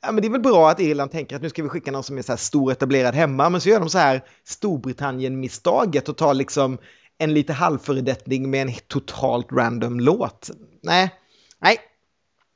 Ja, 0.00 0.12
men 0.12 0.22
det 0.22 0.28
är 0.28 0.30
väl 0.30 0.40
bra 0.40 0.70
att 0.70 0.80
Irland 0.80 1.10
tänker 1.10 1.36
att 1.36 1.42
nu 1.42 1.50
ska 1.50 1.62
vi 1.62 1.68
skicka 1.68 1.90
någon 1.90 2.02
som 2.02 2.18
är 2.18 2.22
så 2.22 2.32
här 2.32 2.36
stor 2.36 2.72
etablerad 2.72 3.14
hemma, 3.14 3.50
men 3.50 3.60
så 3.60 3.68
gör 3.68 3.80
de 3.80 3.90
så 3.90 3.98
här 3.98 4.24
Storbritannien-misstaget 4.44 6.08
och 6.08 6.16
tar 6.16 6.34
liksom 6.34 6.78
en 7.18 7.34
lite 7.34 7.52
halvföredättning 7.52 8.50
med 8.50 8.62
en 8.62 8.74
totalt 8.86 9.52
random 9.52 10.00
låt. 10.00 10.50
Nej, 10.82 11.10
nej, 11.58 11.78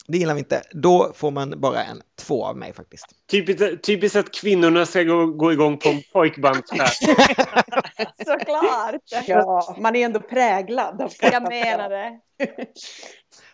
det 0.07 0.19
gillar 0.19 0.35
vi 0.35 0.39
inte. 0.39 0.63
Då 0.73 1.13
får 1.15 1.31
man 1.31 1.61
bara 1.61 1.85
en 1.85 2.03
två 2.19 2.45
av 2.45 2.57
mig 2.57 2.73
faktiskt. 2.73 3.07
Typiskt, 3.31 3.83
typiskt 3.85 4.17
att 4.17 4.35
kvinnorna 4.35 4.87
ska 4.87 5.03
gå, 5.03 5.27
gå 5.27 5.53
igång 5.53 5.79
på 5.79 5.89
en 5.89 6.03
pojkbandsfärd. 6.13 6.89
Såklart. 8.27 9.27
Ja, 9.27 9.77
man 9.81 9.97
är 9.97 10.05
ändå 10.05 10.21
präglad 10.21 11.03
av 11.03 11.13
Jag 11.21 11.49
menar 11.49 11.91
det. 11.91 12.21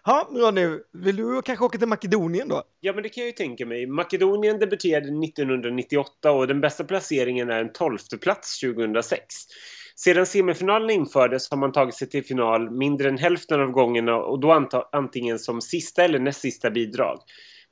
Ja, 0.04 0.28
Ronny, 0.32 0.78
vill 0.92 1.16
du 1.16 1.42
kanske 1.42 1.64
åka 1.64 1.78
till 1.78 1.88
Makedonien 1.88 2.48
då? 2.48 2.62
Ja, 2.80 2.92
men 2.92 3.02
det 3.02 3.08
kan 3.08 3.20
jag 3.20 3.26
ju 3.26 3.32
tänka 3.32 3.66
mig. 3.66 3.86
Makedonien 3.86 4.58
debuterade 4.58 5.06
1998 5.06 6.30
och 6.30 6.46
den 6.46 6.60
bästa 6.60 6.84
placeringen 6.84 7.50
är 7.50 7.60
en 7.60 7.72
tolfte 7.72 8.18
plats 8.18 8.60
2006. 8.60 9.34
Sedan 10.04 10.26
semifinalerna 10.26 10.92
infördes 10.92 11.50
har 11.50 11.58
man 11.58 11.72
tagit 11.72 11.94
sig 11.94 12.08
till 12.08 12.24
final 12.24 12.70
mindre 12.70 13.08
än 13.08 13.18
hälften 13.18 13.60
av 13.60 13.70
gångerna 13.70 14.16
och 14.16 14.40
då 14.40 14.68
antingen 14.92 15.38
som 15.38 15.60
sista 15.60 16.04
eller 16.04 16.18
näst 16.18 16.40
sista 16.40 16.70
bidrag. 16.70 17.18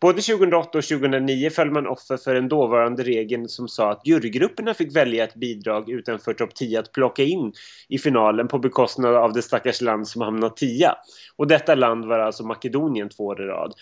Både 0.00 0.22
2008 0.22 0.78
och 0.78 0.84
2009 0.84 1.50
föll 1.50 1.70
man 1.70 1.86
offer 1.86 2.16
för 2.16 2.34
den 2.34 2.48
dåvarande 2.48 3.02
regeln 3.02 3.48
som 3.48 3.68
sa 3.68 3.90
att 3.90 4.06
jurygrupperna 4.06 4.74
fick 4.74 4.96
välja 4.96 5.24
ett 5.24 5.34
bidrag 5.34 5.90
utanför 5.90 6.34
topp 6.34 6.54
10 6.54 6.80
att 6.80 6.92
plocka 6.92 7.22
in 7.22 7.52
i 7.88 7.98
finalen 7.98 8.48
på 8.48 8.58
bekostnad 8.58 9.14
av 9.14 9.32
det 9.32 9.42
stackars 9.42 9.80
land 9.80 10.08
som 10.08 10.22
hamnat 10.22 10.56
10. 10.56 10.90
Och 11.36 11.46
detta 11.46 11.74
land 11.74 12.04
var 12.04 12.18
alltså 12.18 12.46
Makedonien 12.46 13.08
två 13.08 13.24
år 13.24 13.42
i 13.42 13.46
rad. 13.46 13.74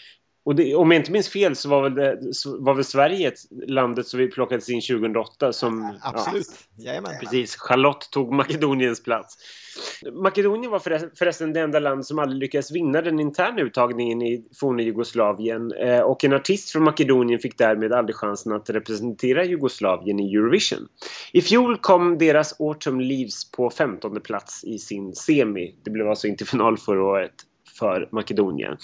Och 0.44 0.54
det, 0.54 0.74
om 0.74 0.90
jag 0.90 1.00
inte 1.00 1.12
minns 1.12 1.28
fel 1.28 1.56
så 1.56 1.68
var 1.68 1.82
väl, 1.82 1.94
det, 1.94 2.18
var 2.58 2.74
väl 2.74 2.84
Sverige 2.84 3.32
landet 3.66 4.06
som 4.06 4.20
vi 4.20 4.30
plockades 4.30 4.68
in 4.70 4.80
2008 4.80 5.52
som... 5.52 5.98
Absolut. 6.02 6.46
Ja, 6.76 6.84
Jajamän. 6.84 7.12
Precis, 7.20 7.56
Charlotte 7.56 8.10
tog 8.10 8.32
Makedoniens 8.32 9.02
plats. 9.02 9.36
Makedonien 10.12 10.70
var 10.70 10.78
förresten- 10.78 11.10
förresten 11.14 11.52
det 11.52 11.60
enda 11.60 11.78
land 11.78 12.06
som 12.06 12.18
aldrig 12.18 12.40
lyckades 12.40 12.72
vinna 12.72 13.02
den 13.02 13.20
interna 13.20 13.60
uttagningen 13.60 14.22
i 14.22 14.44
forna 14.60 14.82
Jugoslavien 14.82 15.72
eh, 15.72 16.00
och 16.00 16.24
en 16.24 16.32
artist 16.32 16.70
från 16.70 16.84
Makedonien 16.84 17.40
fick 17.40 17.58
därmed 17.58 17.92
aldrig 17.92 18.16
chansen 18.16 18.52
att 18.52 18.70
representera 18.70 19.44
Jugoslavien 19.44 20.20
i 20.20 20.34
Eurovision. 20.34 20.88
I 21.32 21.40
fjol 21.40 21.78
kom 21.78 22.18
deras 22.18 22.60
Autumn 22.60 23.00
Leaves 23.00 23.50
på 23.50 23.70
15 23.70 24.20
plats 24.20 24.64
i 24.64 24.78
sin 24.78 25.14
semi. 25.14 25.74
Det 25.84 25.90
blev 25.90 26.08
alltså 26.08 26.26
inte 26.26 26.44
final 26.44 26.78
förra 26.78 27.04
året 27.04 27.34
för 27.78 28.08
Makedonien. 28.12 28.76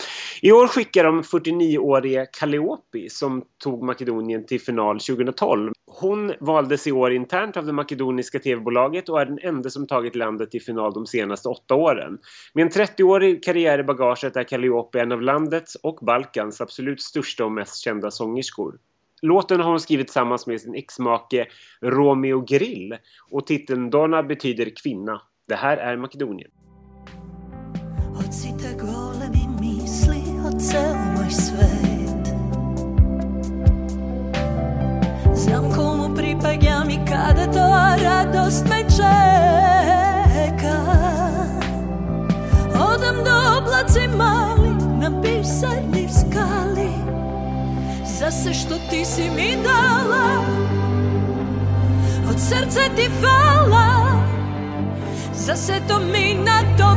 I 0.43 0.53
år 0.53 0.66
skickar 0.66 1.05
de 1.05 1.22
49-årige 1.22 2.26
Kaleopi 2.32 3.09
som 3.11 3.45
tog 3.62 3.82
Makedonien 3.82 4.47
till 4.47 4.61
final 4.61 5.01
2012. 5.01 5.72
Hon 5.86 6.32
valdes 6.41 6.86
i 6.86 6.93
år 6.93 7.12
internt 7.12 7.57
av 7.57 7.66
det 7.66 7.72
makedoniska 7.72 8.38
tv-bolaget 8.38 9.09
och 9.09 9.20
är 9.20 9.26
den 9.26 9.38
enda 9.43 9.70
som 9.70 9.86
tagit 9.86 10.16
landet 10.16 10.51
till 10.51 10.62
final 10.62 10.93
de 10.93 11.07
senaste 11.07 11.49
åtta 11.49 11.74
åren. 11.74 12.18
Med 12.55 12.62
en 12.62 12.70
30-årig 12.70 13.45
karriär 13.45 13.78
i 13.78 13.82
bagaget 13.82 14.36
är 14.36 14.45
Kaleopi 14.45 14.99
en 14.99 15.12
av 15.12 15.22
landets 15.22 15.74
och 15.74 15.99
Balkans 16.03 16.61
absolut 16.61 17.03
största 17.03 17.45
och 17.45 17.53
mest 17.53 17.76
kända 17.76 18.11
sångerskor. 18.11 18.78
Låten 19.22 19.61
har 19.61 19.70
hon 19.70 19.80
skrivit 19.80 20.07
tillsammans 20.07 20.47
med 20.47 20.61
sin 20.61 20.74
exmake 20.74 21.47
Romeo 21.80 22.41
Grill 22.41 22.97
och 23.30 23.47
titeln 23.47 23.91
Donna 23.91 24.22
betyder 24.22 24.70
kvinna. 24.82 25.22
Det 25.49 25.55
här 25.55 25.76
är 25.76 25.97
Makedonien. 25.97 26.51
Odsite 28.31 28.74
golemi 28.81 29.49
misli 29.61 30.22
od 30.47 30.62
ceo 30.62 30.95
moj 31.16 31.31
svet. 31.31 32.35
Znam 35.35 35.72
komu 35.76 36.14
pripagjam 36.16 36.91
i 36.91 36.99
kada 37.09 37.53
to 37.53 37.66
radost 38.05 38.64
me 38.68 38.83
čeka. 38.91 40.78
Odam 42.74 43.16
do 43.24 43.59
oblaci 43.59 44.09
mali 44.16 44.70
na 45.01 45.22
pisarni 45.22 46.09
skali. 46.09 46.91
Za 48.18 48.31
sve 48.31 48.55
što 48.55 48.74
ti 48.91 49.05
si 49.05 49.31
mi 49.37 49.57
dala. 49.64 50.45
Od 52.31 52.41
srca 52.41 52.81
ti 52.97 53.11
hvala. 53.20 54.22
Za 55.35 55.57
sve 55.57 55.81
to 55.89 55.99
mi 55.99 56.35
na 56.35 56.61
to 56.78 56.97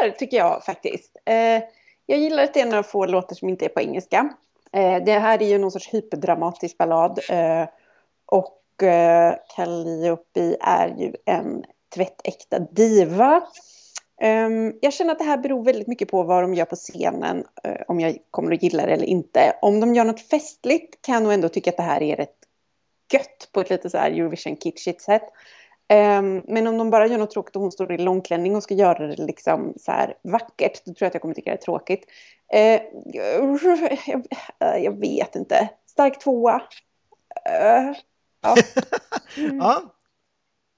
här 0.00 0.10
tycker 0.10 0.36
jag 0.36 0.64
faktiskt. 0.64 1.16
Eh, 1.24 1.62
jag 2.06 2.18
gillar 2.18 2.42
att 2.42 2.54
det 2.54 2.60
är 2.60 2.66
några 2.66 2.82
få 2.82 3.06
låtar 3.06 3.36
som 3.36 3.48
inte 3.48 3.64
är 3.64 3.68
på 3.68 3.80
engelska. 3.80 4.28
Eh, 4.72 5.04
det 5.04 5.12
här 5.12 5.42
är 5.42 5.46
ju 5.46 5.58
någon 5.58 5.70
sorts 5.70 5.94
hyperdramatisk 5.94 6.78
ballad. 6.78 7.20
Eh, 7.30 7.68
och 8.26 8.82
eh, 8.82 9.34
Calliope 9.56 10.56
är 10.60 10.88
ju 10.88 11.12
en 11.24 11.64
tvättäkta 11.94 12.58
diva. 12.58 13.42
Ehm, 14.20 14.74
jag 14.80 14.92
känner 14.92 15.12
att 15.12 15.18
det 15.18 15.24
här 15.24 15.38
beror 15.38 15.64
väldigt 15.64 15.88
mycket 15.88 16.08
på 16.10 16.22
vad 16.22 16.42
de 16.42 16.54
gör 16.54 16.64
på 16.64 16.76
scenen. 16.76 17.44
Eh, 17.64 17.80
om 17.88 18.00
jag 18.00 18.18
kommer 18.30 18.54
att 18.54 18.62
gilla 18.62 18.86
det 18.86 18.92
eller 18.92 19.06
inte. 19.06 19.56
Om 19.62 19.80
de 19.80 19.94
gör 19.94 20.04
något 20.04 20.28
festligt 20.28 21.02
kan 21.02 21.14
jag 21.14 21.22
nog 21.22 21.32
ändå 21.32 21.48
tycka 21.48 21.70
att 21.70 21.76
det 21.76 21.82
här 21.82 22.02
är 22.02 22.16
rätt 22.16 22.36
gött 23.12 23.48
på 23.52 23.60
ett 23.60 23.70
lite 23.70 23.90
så 23.90 23.98
här 23.98 24.10
Eurovision 24.10 24.56
kitschigt 24.56 25.00
sätt. 25.00 25.22
Ehm, 25.88 26.42
men 26.48 26.66
om 26.66 26.78
de 26.78 26.90
bara 26.90 27.06
gör 27.06 27.18
något 27.18 27.30
tråkigt 27.30 27.56
och 27.56 27.62
hon 27.62 27.72
står 27.72 27.92
i 27.92 27.98
långklänning 27.98 28.56
och 28.56 28.62
ska 28.62 28.74
göra 28.74 29.06
det 29.06 29.22
liksom 29.22 29.74
så 29.76 29.92
här 29.92 30.14
vackert, 30.22 30.84
då 30.84 30.94
tror 30.94 30.96
jag 30.98 31.06
att 31.06 31.14
jag 31.14 31.22
kommer 31.22 31.34
tycka 31.34 31.50
det 31.50 31.56
är 31.56 31.60
tråkigt. 31.60 32.04
Eh, 32.52 32.80
jag, 34.82 35.00
vet 35.00 35.36
inte. 35.36 35.68
Stark 35.86 36.18
tvåa. 36.18 36.62
Eh, 37.44 37.92
ja. 38.40 38.56
Ja, 39.36 39.82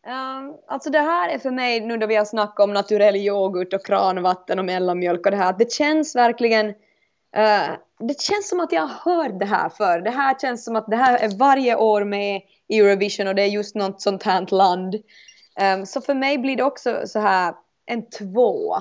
Um, 0.07 0.57
alltså 0.67 0.91
det 0.91 0.99
här 0.99 1.29
är 1.29 1.39
för 1.39 1.51
mig, 1.51 1.81
nu 1.81 1.97
då 1.97 2.07
vi 2.07 2.17
har 2.17 2.25
snackat 2.25 2.65
om 2.65 2.73
naturell 2.73 3.17
yoghurt 3.17 3.73
och 3.73 3.87
kranvatten 3.87 4.59
och 4.59 4.65
mellanmjölk 4.65 5.27
och 5.27 5.31
det 5.31 5.37
här, 5.37 5.55
det 5.59 5.73
känns 5.73 6.17
verkligen 6.17 6.75
Uh, 7.37 7.77
det 7.99 8.21
känns 8.21 8.49
som 8.49 8.61
att 8.61 8.73
jag 8.73 8.87
har 8.87 9.13
hört 9.13 9.39
det 9.39 9.47
här 9.47 9.69
för. 9.69 10.01
Det 10.01 10.11
här 10.11 10.39
känns 10.39 10.65
som 10.65 10.77
att 10.77 10.87
det 10.87 10.97
här 10.97 11.19
är 11.19 11.39
varje 11.39 11.77
år 11.77 12.05
med 12.05 12.43
i 12.69 12.79
Eurovision 12.79 13.29
och 13.29 13.35
det 13.35 13.43
är 13.43 13.47
just 13.47 13.75
något 13.75 14.03
sånt 14.03 14.23
här 14.23 14.47
land. 14.55 14.95
Um, 15.61 15.87
så 15.87 16.01
för 16.01 16.15
mig 16.15 16.39
blir 16.39 16.57
det 16.57 16.63
också 16.63 17.03
så 17.07 17.19
här 17.19 17.55
en 17.87 18.11
två. 18.11 18.75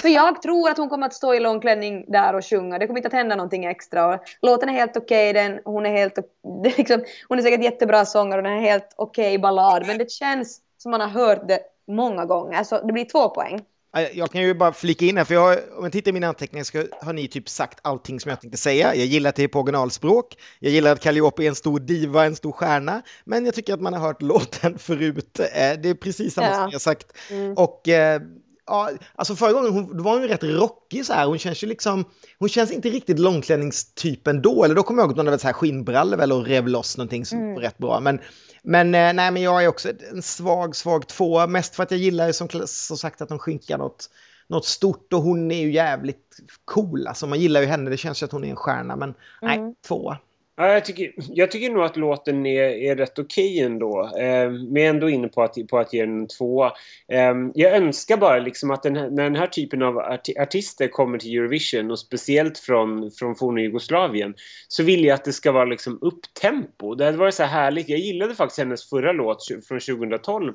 För 0.00 0.08
jag 0.08 0.42
tror 0.42 0.70
att 0.70 0.78
hon 0.78 0.88
kommer 0.88 1.06
att 1.06 1.14
stå 1.14 1.34
i 1.34 1.40
långklänning 1.40 2.04
där 2.08 2.34
och 2.34 2.44
sjunga. 2.44 2.78
Det 2.78 2.86
kommer 2.86 2.98
inte 2.98 3.06
att 3.06 3.12
hända 3.12 3.36
någonting 3.36 3.64
extra. 3.64 4.20
Låten 4.42 4.68
är 4.68 4.72
helt 4.72 4.96
okej. 4.96 5.32
den, 5.32 5.60
hon, 5.64 5.86
är 5.86 5.90
helt, 5.90 6.14
det 6.62 6.78
liksom, 6.78 7.04
hon 7.28 7.38
är 7.38 7.42
säkert 7.42 7.64
jättebra 7.64 8.04
sångare 8.04 8.38
och 8.38 8.44
den 8.44 8.52
är 8.52 8.60
helt 8.60 8.94
okej 8.96 9.38
ballad. 9.38 9.86
Men 9.86 9.98
det 9.98 10.10
känns 10.10 10.60
som 10.78 10.90
man 10.90 11.00
har 11.00 11.08
hört 11.08 11.48
det 11.48 11.60
många 11.86 12.24
gånger. 12.24 12.64
Så 12.64 12.86
det 12.86 12.92
blir 12.92 13.04
två 13.04 13.28
poäng. 13.28 13.64
Ja, 13.92 14.00
Jag 14.00 14.30
kan 14.30 14.42
ju 14.42 14.54
bara 14.54 14.72
flika 14.72 15.04
in 15.04 15.16
här, 15.16 15.24
för 15.24 15.34
jag, 15.34 15.58
om 15.76 15.84
jag 15.84 15.92
tittar 15.92 16.08
i 16.08 16.12
mina 16.12 16.28
anteckningar 16.28 16.64
så 16.64 16.84
har 17.06 17.12
ni 17.12 17.28
typ 17.28 17.48
sagt 17.48 17.78
allting 17.82 18.20
som 18.20 18.28
jag 18.28 18.40
tänkte 18.40 18.58
säga. 18.58 18.94
Jag 18.94 19.06
gillar 19.06 19.30
att 19.30 19.36
det 19.36 19.42
är 19.42 19.48
på 19.48 19.60
originalspråk, 19.60 20.36
jag 20.58 20.72
gillar 20.72 20.92
att 20.92 21.02
Calliope 21.02 21.42
är 21.44 21.48
en 21.48 21.54
stor 21.54 21.80
diva, 21.80 22.24
en 22.24 22.36
stor 22.36 22.52
stjärna, 22.52 23.02
men 23.24 23.44
jag 23.44 23.54
tycker 23.54 23.74
att 23.74 23.80
man 23.80 23.92
har 23.94 24.00
hört 24.00 24.22
låten 24.32 24.78
förut. 24.78 25.40
Eh, 25.40 25.46
Det 25.82 25.88
är 25.88 25.94
precis 25.94 26.34
samma 26.34 26.46
Ja. 26.48 26.54
som 26.54 26.68
jag 26.72 26.80
sagt. 26.80 27.06
Mm. 27.30 27.52
Och 27.52 27.88
eh, 27.88 28.20
ja, 28.66 28.90
alltså 29.14 29.36
förra 29.36 29.52
gången 29.52 29.72
hon, 29.72 29.96
då 29.96 30.02
var 30.02 30.12
hon 30.12 30.22
ju 30.22 30.28
rätt 30.28 30.42
rockig 30.44 31.06
så 31.06 31.12
här. 31.12 31.26
Hon 31.26 31.38
känns 31.38 31.62
ju 31.62 31.66
liksom, 31.66 32.04
hon 32.38 32.48
känns 32.48 32.70
inte 32.72 32.88
riktigt 32.90 33.18
långklänningstypen 33.18 34.42
då. 34.42 34.64
Eller 34.64 34.74
då 34.74 34.82
kommer 34.82 35.02
jag 35.02 35.04
ihåg 35.06 35.10
att 35.12 35.16
hon 35.16 35.26
hade 35.26 35.38
så 35.38 35.46
här 35.46 35.52
skinnbrallor 35.54 36.16
väl 36.16 36.32
och 36.32 36.44
rev 36.46 36.68
loss 36.68 36.96
någonting 36.98 37.26
som 37.26 37.38
Mm. 37.38 37.58
rätt 37.58 37.78
bra. 37.78 38.00
Men, 38.00 38.20
men 38.62 38.94
eh, 38.94 39.12
nej, 39.12 39.30
men 39.30 39.42
jag 39.42 39.64
är 39.64 39.68
också 39.68 39.88
en 40.12 40.22
svag, 40.22 40.76
svag 40.76 41.06
tvåa. 41.08 41.46
Mest 41.46 41.74
för 41.74 41.82
att 41.82 41.90
jag 41.90 42.00
gillar 42.00 42.32
som, 42.32 42.48
som 42.66 42.96
sagt 42.96 43.22
att 43.22 43.28
de 43.28 43.38
skinkar 43.38 43.78
något, 43.78 44.10
något 44.48 44.64
stort 44.66 45.12
och 45.12 45.22
hon 45.22 45.50
är 45.50 45.60
ju 45.60 45.72
jävligt 45.72 46.40
cool. 46.64 47.06
Alltså 47.06 47.26
man 47.26 47.40
gillar 47.40 47.60
ju 47.60 47.66
henne, 47.66 47.90
det 47.90 47.96
känns 47.96 48.22
ju 48.22 48.24
att 48.24 48.32
hon 48.32 48.44
är 48.44 48.48
en 48.50 48.56
stjärna. 48.56 48.96
Men 48.96 49.14
nej, 49.42 49.58
Mm. 49.58 49.74
tvåa. 49.88 50.18
Ja, 50.56 50.72
jag, 50.72 50.84
tycker, 50.84 51.12
jag 51.16 51.50
tycker 51.50 51.70
nog 51.70 51.84
att 51.84 51.96
låten 51.96 52.46
är, 52.46 52.62
är 52.62 52.96
rätt 52.96 53.18
okej 53.18 53.60
ändå. 53.60 54.10
Eh, 54.18 54.50
men 54.50 54.76
jag 54.76 54.84
är 54.84 54.90
ändå 54.90 55.10
inne 55.10 55.28
på 55.28 55.42
att, 55.42 55.54
på 55.70 55.78
att 55.78 55.92
ge 55.92 56.00
den 56.00 56.20
en 56.20 56.28
tvåa. 56.28 56.72
Eh, 57.08 57.34
jag 57.54 57.76
önskar 57.76 58.16
bara 58.16 58.38
liksom 58.38 58.70
att 58.70 58.82
den 58.82 58.92
när 58.92 59.24
den 59.24 59.36
här 59.36 59.46
typen 59.46 59.82
av 59.82 59.98
arti 59.98 60.38
artister 60.38 60.88
kommer 60.88 61.18
till 61.18 61.38
Eurovision 61.38 61.90
och 61.90 61.98
speciellt 61.98 62.58
från, 62.58 63.10
från 63.10 63.34
forna 63.34 63.60
Jugoslavien 63.60 64.34
så 64.68 64.82
vill 64.82 65.04
jag 65.04 65.14
att 65.14 65.24
det 65.24 65.32
ska 65.32 65.52
vara 65.52 65.64
liksom 65.64 65.98
upptempo. 66.02 66.94
Det 66.94 67.04
hade 67.04 67.18
varit 67.18 67.34
så 67.34 67.42
här 67.42 67.62
härligt. 67.62 67.88
Jag 67.88 67.98
gillade 67.98 68.34
faktiskt 68.34 68.58
hennes 68.58 68.88
förra 68.88 69.12
låt 69.12 69.46
från 69.68 69.80
2012 69.80 70.52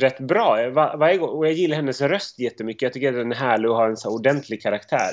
rätt 0.00 0.20
bra. 0.20 0.70
Va- 0.70 0.96
Varje 0.96 1.16
gång, 1.16 1.28
och 1.30 1.46
jag 1.46 1.52
gillar 1.52 1.76
hennes 1.76 2.00
röst 2.00 2.38
jättemycket. 2.38 2.82
Jag 2.82 2.92
tycker 2.92 3.08
att 3.08 3.14
den 3.14 3.32
är 3.32 3.36
härlig 3.36 3.70
och 3.70 3.76
har 3.76 3.88
en 3.88 3.96
så 3.96 4.08
här 4.08 4.14
ordentlig 4.14 4.62
karaktär. 4.62 5.10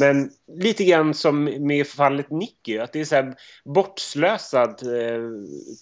Men 0.00 0.30
lite 0.52 0.84
grann 0.84 1.14
som 1.14 1.44
med 1.44 1.86
fallet 1.86 2.30
Nicky, 2.30 2.78
att 2.78 2.92
det 2.92 3.00
är 3.00 3.04
så 3.04 3.14
här 3.14 3.34
bortslösad 3.64 4.68
eh, 4.70 5.22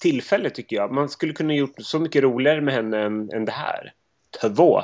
tillfälle 0.01 0.51
tycker 0.51 0.77
jag. 0.77 0.93
Man 0.93 1.09
skulle 1.09 1.33
kunna 1.33 1.55
gjort 1.55 1.75
så 1.79 1.99
mycket 1.99 2.23
roligare 2.23 2.61
med 2.61 2.75
henne 2.75 3.03
än, 3.03 3.31
än 3.33 3.45
det 3.45 3.53
här. 3.53 3.93
Två. 4.41 4.83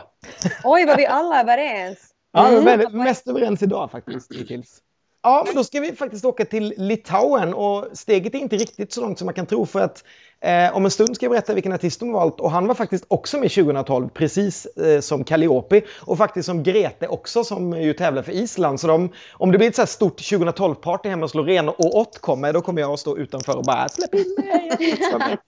Oj, 0.65 0.85
vad 0.87 0.97
vi 0.97 1.07
alla 1.07 1.37
är 1.37 1.41
överens. 1.43 1.99
Ja, 2.33 2.49
Mm. 2.49 2.65
väldigt, 2.65 2.93
mest 2.93 3.29
överens 3.29 3.63
idag 3.63 3.91
faktiskt 3.91 4.35
hittills. 4.39 4.79
Ja, 5.23 5.43
men 5.47 5.55
då 5.55 5.65
ska 5.65 5.81
vi 5.81 5.93
faktiskt 5.93 6.25
åka 6.25 6.45
till 6.45 6.75
Litauen 6.77 7.55
och 7.55 7.89
steget 7.93 8.35
är 8.35 8.39
inte 8.39 8.57
riktigt 8.57 8.93
så 8.93 9.01
långt 9.01 9.19
som 9.19 9.27
man 9.27 9.35
kan 9.35 9.47
tro 9.47 9.67
för 9.67 9.81
att 9.81 10.05
eh, 10.43 10.77
om 10.77 10.85
en 10.85 10.91
stund 10.91 11.17
ska 11.17 11.27
jag 11.27 11.31
berätta 11.31 11.55
vilken 11.55 11.73
artist 11.73 12.01
de 12.01 12.13
valt 12.13 12.41
och 12.41 12.51
han 12.51 12.67
var 12.67 12.75
faktiskt 12.75 13.05
också 13.09 13.39
med 13.39 13.51
2012 13.51 14.09
precis 14.09 14.67
eh, 14.67 15.01
som 15.01 15.25
Calliope 15.25 15.83
och 16.01 16.19
faktiskt 16.19 16.47
som 16.47 16.63
Grete 16.63 17.09
också 17.09 17.45
som 17.45 17.83
ju 17.83 17.93
tävlar 17.93 18.23
för 18.23 18.33
Island. 18.33 18.81
Så 18.81 18.87
de, 18.87 19.09
om 19.33 19.53
det 19.53 19.59
blir 19.59 19.69
ett 19.69 19.77
så 19.77 19.87
stort 19.87 20.21
2012-party 20.21 21.09
hemma 21.09 21.25
hos 21.25 21.35
Loreen 21.35 21.69
och 21.69 21.97
Ott 21.97 22.19
kommer 22.19 22.53
då 22.53 22.61
kommer 22.61 22.81
jag 22.81 22.93
att 22.93 23.01
stå 23.01 23.17
utanför 23.17 23.57
och 23.57 23.65
bara 23.65 23.89
släpp 23.89 24.15
in 24.15 24.37
mig, 24.39 24.69
jag 24.71 24.79
vill 24.79 24.91
inte 24.91 25.19
vara 25.19 25.29
med." 25.29 25.39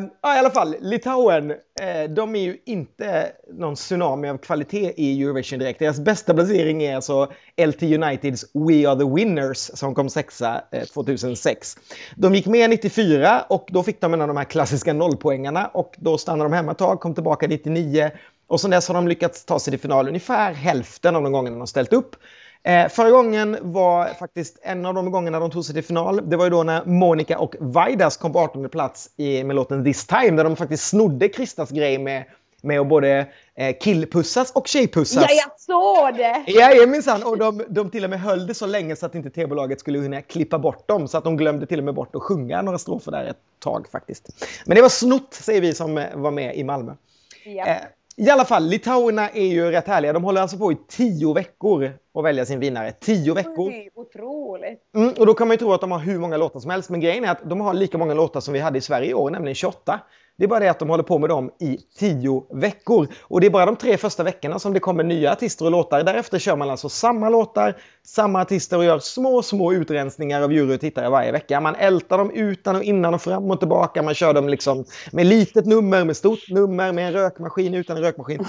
eh, 0.00 0.08
ja, 0.22 0.36
I 0.36 0.38
alla 0.38 0.50
fall, 0.50 0.76
Litauen, 0.80 1.50
eh, 1.50 2.10
de 2.10 2.36
är 2.36 2.40
ju 2.40 2.56
inte 2.66 3.32
någon 3.52 3.74
tsunami 3.74 4.28
av 4.28 4.38
kvalitet 4.38 4.92
i 4.96 5.22
Eurovision 5.22 5.58
direkt. 5.58 5.78
Deras 5.78 6.00
bästa 6.00 6.34
placering 6.34 6.82
är 6.82 6.96
alltså 6.96 7.32
LT 7.66 7.82
Uniteds 7.82 8.44
We 8.54 8.88
Are 8.88 8.98
The 8.98 9.14
Winners 9.14 9.58
som 9.58 9.94
kom 9.94 10.10
sexa 10.10 10.62
eh, 10.72 10.84
2006. 10.84 11.76
De 12.16 12.34
gick 12.34 12.46
med 12.46 12.70
94 12.70 13.44
och 13.48 13.68
då 13.72 13.82
fick 13.82 14.00
de 14.00 14.14
en 14.14 14.20
av 14.20 14.28
de 14.28 14.36
här 14.36 14.44
klassiska 14.44 14.92
nollpoängarna 14.92 15.66
och 15.66 15.94
då 15.98 16.18
stannade 16.18 16.50
de 16.50 16.56
hemma 16.56 16.72
ett 16.72 16.78
tag, 16.78 17.00
kom 17.00 17.14
tillbaka 17.14 17.46
99 17.46 18.10
och 18.46 18.60
sen 18.60 18.70
dess 18.70 18.88
har 18.88 18.94
de 18.94 19.08
lyckats 19.08 19.44
ta 19.44 19.58
sig 19.58 19.70
till 19.70 19.80
final 19.80 20.08
ungefär 20.08 20.52
hälften 20.52 21.16
av 21.16 21.22
de 21.22 21.32
gångerna 21.32 21.58
de 21.58 21.66
ställt 21.66 21.92
upp. 21.92 22.16
Eh, 22.64 22.88
förra 22.88 23.10
gången 23.10 23.58
var 23.60 24.06
faktiskt 24.06 24.58
en 24.62 24.86
av 24.86 24.94
de 24.94 25.10
gångerna 25.10 25.40
de 25.40 25.50
tog 25.50 25.64
sig 25.64 25.74
till 25.74 25.84
final. 25.84 26.30
Det 26.30 26.36
var 26.36 26.44
ju 26.44 26.50
då 26.50 26.62
när 26.62 26.84
Monica 26.84 27.38
och 27.38 27.56
Vaidas 27.60 28.16
kom 28.16 28.32
på 28.32 28.38
18 28.38 28.68
plats 28.68 29.10
i, 29.16 29.44
med 29.44 29.56
låten 29.56 29.84
This 29.84 30.06
Time 30.06 30.30
där 30.30 30.44
de 30.44 30.56
faktiskt 30.56 30.88
snodde 30.88 31.28
Kristas 31.28 31.70
grej 31.70 31.98
med, 31.98 32.24
med 32.62 32.80
att 32.80 32.88
både 32.88 33.26
eh, 33.54 33.76
killpussas 33.80 34.52
och 34.52 34.66
tjejpussas. 34.66 35.24
Ja, 35.28 35.34
jag 35.34 35.60
såg 35.60 36.16
det! 36.16 36.44
Ja, 36.46 36.86
minsann. 36.86 37.22
Och 37.22 37.38
de, 37.38 37.62
de 37.68 37.90
till 37.90 38.04
och 38.04 38.10
med 38.10 38.20
höll 38.20 38.46
det 38.46 38.54
så 38.54 38.66
länge 38.66 38.96
så 38.96 39.06
att 39.06 39.14
inte 39.14 39.30
tv-bolaget 39.30 39.80
skulle 39.80 39.98
hinna 39.98 40.22
klippa 40.22 40.58
bort 40.58 40.88
dem. 40.88 41.08
Så 41.08 41.18
att 41.18 41.24
de 41.24 41.36
glömde 41.36 41.66
till 41.66 41.78
och 41.78 41.84
med 41.84 41.94
bort 41.94 42.16
att 42.16 42.22
sjunga 42.22 42.62
några 42.62 42.78
strofer 42.78 43.12
där 43.12 43.24
ett 43.24 43.36
tag 43.58 43.88
faktiskt. 43.92 44.44
Men 44.66 44.76
det 44.76 44.82
var 44.82 44.88
snott, 44.88 45.34
säger 45.34 45.60
vi 45.60 45.74
som 45.74 45.98
eh, 45.98 46.06
var 46.14 46.30
med 46.30 46.56
i 46.56 46.64
Malmö. 46.64 46.92
Ja. 47.44 47.66
Eh, 47.66 47.76
I 48.16 48.30
alla 48.30 48.44
fall, 48.44 48.66
litauerna 48.68 49.28
är 49.28 49.46
ju 49.46 49.70
rätt 49.70 49.86
härliga. 49.86 50.12
De 50.12 50.24
håller 50.24 50.40
alltså 50.40 50.58
på 50.58 50.72
i 50.72 50.76
tio 50.88 51.34
veckor 51.34 51.92
att 52.14 52.24
välja 52.24 52.46
sin 52.46 52.60
vinnare. 52.60 52.92
Tio 52.92 53.34
veckor. 53.34 53.68
Oj, 53.68 53.90
otroligt. 53.94 54.80
Mm, 54.94 55.14
och 55.18 55.26
då 55.26 55.34
kan 55.34 55.48
man 55.48 55.54
ju 55.54 55.58
tro 55.58 55.72
att 55.72 55.80
de 55.80 55.90
har 55.90 55.98
hur 55.98 56.18
många 56.18 56.36
låtar 56.36 56.60
som 56.60 56.70
helst. 56.70 56.90
Men 56.90 57.00
grejen 57.00 57.24
är 57.24 57.30
att 57.30 57.50
de 57.50 57.60
har 57.60 57.74
lika 57.74 57.98
många 57.98 58.14
låtar 58.14 58.40
som 58.40 58.54
vi 58.54 58.60
hade 58.60 58.78
i 58.78 58.80
Sverige 58.80 59.10
i 59.10 59.14
år, 59.14 59.30
nämligen 59.30 59.54
28. 59.54 60.00
Det 60.38 60.44
är 60.44 60.48
bara 60.48 60.60
det 60.60 60.68
att 60.68 60.78
de 60.78 60.88
håller 60.88 61.02
på 61.02 61.18
med 61.18 61.30
dem 61.30 61.50
i 61.60 61.78
tio 61.98 62.44
veckor. 62.50 63.08
Och 63.22 63.40
det 63.40 63.46
är 63.46 63.50
bara 63.50 63.66
de 63.66 63.76
tre 63.76 63.96
första 63.96 64.22
veckorna 64.22 64.58
som 64.58 64.72
det 64.72 64.80
kommer 64.80 65.04
nya 65.04 65.32
artister 65.32 65.64
och 65.64 65.70
låtar. 65.70 66.02
Därefter 66.02 66.38
kör 66.38 66.56
man 66.56 66.70
alltså 66.70 66.88
samma 66.88 67.28
låtar, 67.28 67.76
samma 68.06 68.40
artister 68.40 68.78
och 68.78 68.84
gör 68.84 68.98
små, 68.98 69.42
små 69.42 69.72
utrensningar 69.72 70.42
av 70.42 70.52
jury 70.52 70.76
och 70.76 70.80
tittare 70.80 71.08
varje 71.08 71.32
vecka. 71.32 71.60
Man 71.60 71.74
ältar 71.74 72.18
dem 72.18 72.30
utan 72.30 72.76
och 72.76 72.82
innan 72.82 73.14
och 73.14 73.22
fram 73.22 73.50
och 73.50 73.58
tillbaka. 73.58 74.02
Man 74.02 74.14
kör 74.14 74.34
dem 74.34 74.48
liksom 74.48 74.84
med 75.12 75.26
litet 75.26 75.66
nummer, 75.66 76.04
med 76.04 76.16
stort 76.16 76.50
nummer, 76.50 76.92
med 76.92 77.06
en 77.06 77.12
rökmaskin, 77.12 77.74
utan 77.74 77.96
en 77.96 78.02
rökmaskin. 78.02 78.44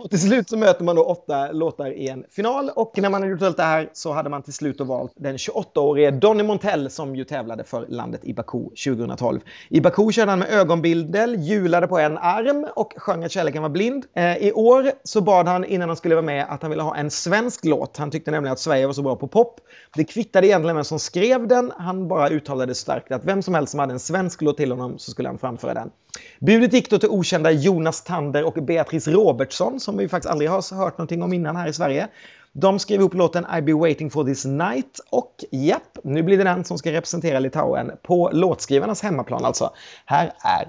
Och 0.00 0.10
till 0.10 0.20
slut 0.20 0.48
så 0.48 0.56
möter 0.56 0.84
man 0.84 0.96
då 0.96 1.04
åtta 1.04 1.52
låtar 1.52 1.92
i 1.92 2.08
en 2.08 2.24
final. 2.30 2.70
Och 2.76 2.92
när 2.96 3.10
man 3.10 3.22
har 3.22 3.28
gjort 3.28 3.42
allt 3.42 3.56
det 3.56 3.62
här 3.62 3.90
så 3.92 4.12
hade 4.12 4.30
man 4.30 4.42
till 4.42 4.52
slut 4.52 4.80
valt 4.80 5.12
den 5.16 5.36
28-årige 5.36 6.10
Donny 6.10 6.42
Montell 6.42 6.90
som 6.90 7.16
ju 7.16 7.24
tävlade 7.24 7.64
för 7.64 7.86
landet 7.88 8.20
i 8.24 8.34
Baku 8.34 8.62
2012. 8.62 9.40
I 9.68 9.80
Baku 9.80 10.12
körde 10.12 10.30
han 10.30 10.38
med 10.38 10.50
ögonbild 10.50 10.99
Gyldel 11.00 11.36
hjulade 11.38 11.86
på 11.86 11.98
en 11.98 12.18
arm 12.18 12.66
och 12.74 12.94
sjöng 12.96 13.24
att 13.24 13.32
kärleken 13.32 13.62
var 13.62 13.68
blind. 13.68 14.04
Eh, 14.14 14.36
I 14.36 14.52
år 14.52 14.92
så 15.04 15.20
bad 15.20 15.48
han 15.48 15.64
innan 15.64 15.88
han 15.88 15.96
skulle 15.96 16.14
vara 16.14 16.24
med 16.24 16.46
att 16.48 16.62
han 16.62 16.70
ville 16.70 16.82
ha 16.82 16.96
en 16.96 17.10
svensk 17.10 17.64
låt. 17.64 17.96
Han 17.96 18.10
tyckte 18.10 18.30
nämligen 18.30 18.52
att 18.52 18.58
Sverige 18.58 18.86
var 18.86 18.92
så 18.92 19.02
bra 19.02 19.16
på 19.16 19.28
pop. 19.28 19.60
Det 19.94 20.04
kvittade 20.04 20.46
egentligen 20.46 20.76
vem 20.76 20.84
som 20.84 20.98
skrev 20.98 21.48
den. 21.48 21.72
Han 21.76 22.08
bara 22.08 22.28
uttalade 22.28 22.74
starkt 22.74 23.12
att 23.12 23.24
vem 23.24 23.42
som 23.42 23.54
helst 23.54 23.70
som 23.70 23.80
hade 23.80 23.92
en 23.92 24.00
svensk 24.00 24.42
låt 24.42 24.56
till 24.56 24.70
honom 24.70 24.98
så 24.98 25.10
skulle 25.10 25.28
han 25.28 25.38
framföra 25.38 25.74
den. 25.74 25.90
Budet 26.38 26.72
gick 26.72 26.90
då 26.90 26.98
till 26.98 27.08
okända 27.08 27.50
Jonas 27.50 28.04
Tander 28.04 28.44
och 28.44 28.64
Beatrice 28.64 29.08
Robertsson 29.08 29.80
som 29.80 29.96
vi 29.96 30.08
faktiskt 30.08 30.30
aldrig 30.30 30.50
har 30.50 30.76
hört 30.76 30.98
någonting 30.98 31.22
om 31.22 31.32
innan 31.32 31.56
här 31.56 31.68
i 31.68 31.72
Sverige. 31.72 32.08
De 32.52 32.78
skrev 32.78 33.00
ihop 33.00 33.14
låten 33.14 33.46
I 33.58 33.62
be 33.62 33.72
waiting 33.72 34.10
for 34.10 34.24
this 34.24 34.44
night 34.44 35.00
och 35.10 35.44
japp, 35.50 35.98
nu 36.04 36.22
blir 36.22 36.38
det 36.38 36.44
den 36.44 36.64
som 36.64 36.78
ska 36.78 36.92
representera 36.92 37.38
Litauen 37.38 37.92
på 38.02 38.30
låtskrivarnas 38.32 39.02
hemmaplan 39.02 39.44
alltså. 39.44 39.70
Här 40.06 40.32
är 40.44 40.68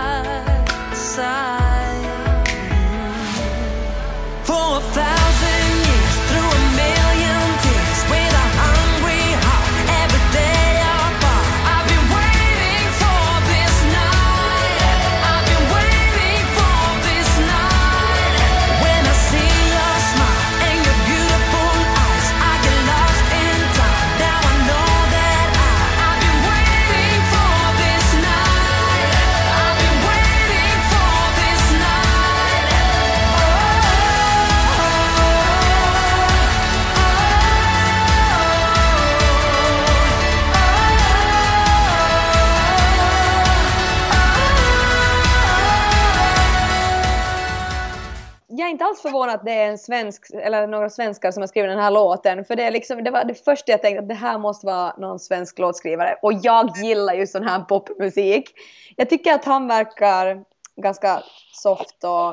alls 49.01 49.13
förvånad 49.13 49.35
att 49.35 49.45
det 49.45 49.51
är 49.51 49.69
en 49.69 49.77
svensk, 49.77 50.29
eller 50.33 50.67
några 50.67 50.89
svenskar 50.89 51.31
som 51.31 51.41
har 51.41 51.47
skrivit 51.47 51.71
den 51.71 51.79
här 51.79 51.91
låten. 51.91 52.45
För 52.45 52.55
det, 52.55 52.63
är 52.63 52.71
liksom, 52.71 53.03
det 53.03 53.11
var 53.11 53.25
det 53.25 53.45
första 53.45 53.71
jag 53.71 53.81
tänkte 53.81 54.01
att 54.01 54.09
det 54.09 54.15
här 54.15 54.37
måste 54.37 54.65
vara 54.65 54.93
någon 54.97 55.19
svensk 55.19 55.59
låtskrivare. 55.59 56.17
Och 56.21 56.33
jag 56.33 56.77
gillar 56.77 57.13
ju 57.13 57.27
sån 57.27 57.43
här 57.43 57.59
popmusik. 57.59 58.49
Jag 58.97 59.09
tycker 59.09 59.33
att 59.33 59.45
han 59.45 59.67
verkar 59.67 60.43
ganska 60.75 61.23
soft 61.53 62.03
och 62.03 62.29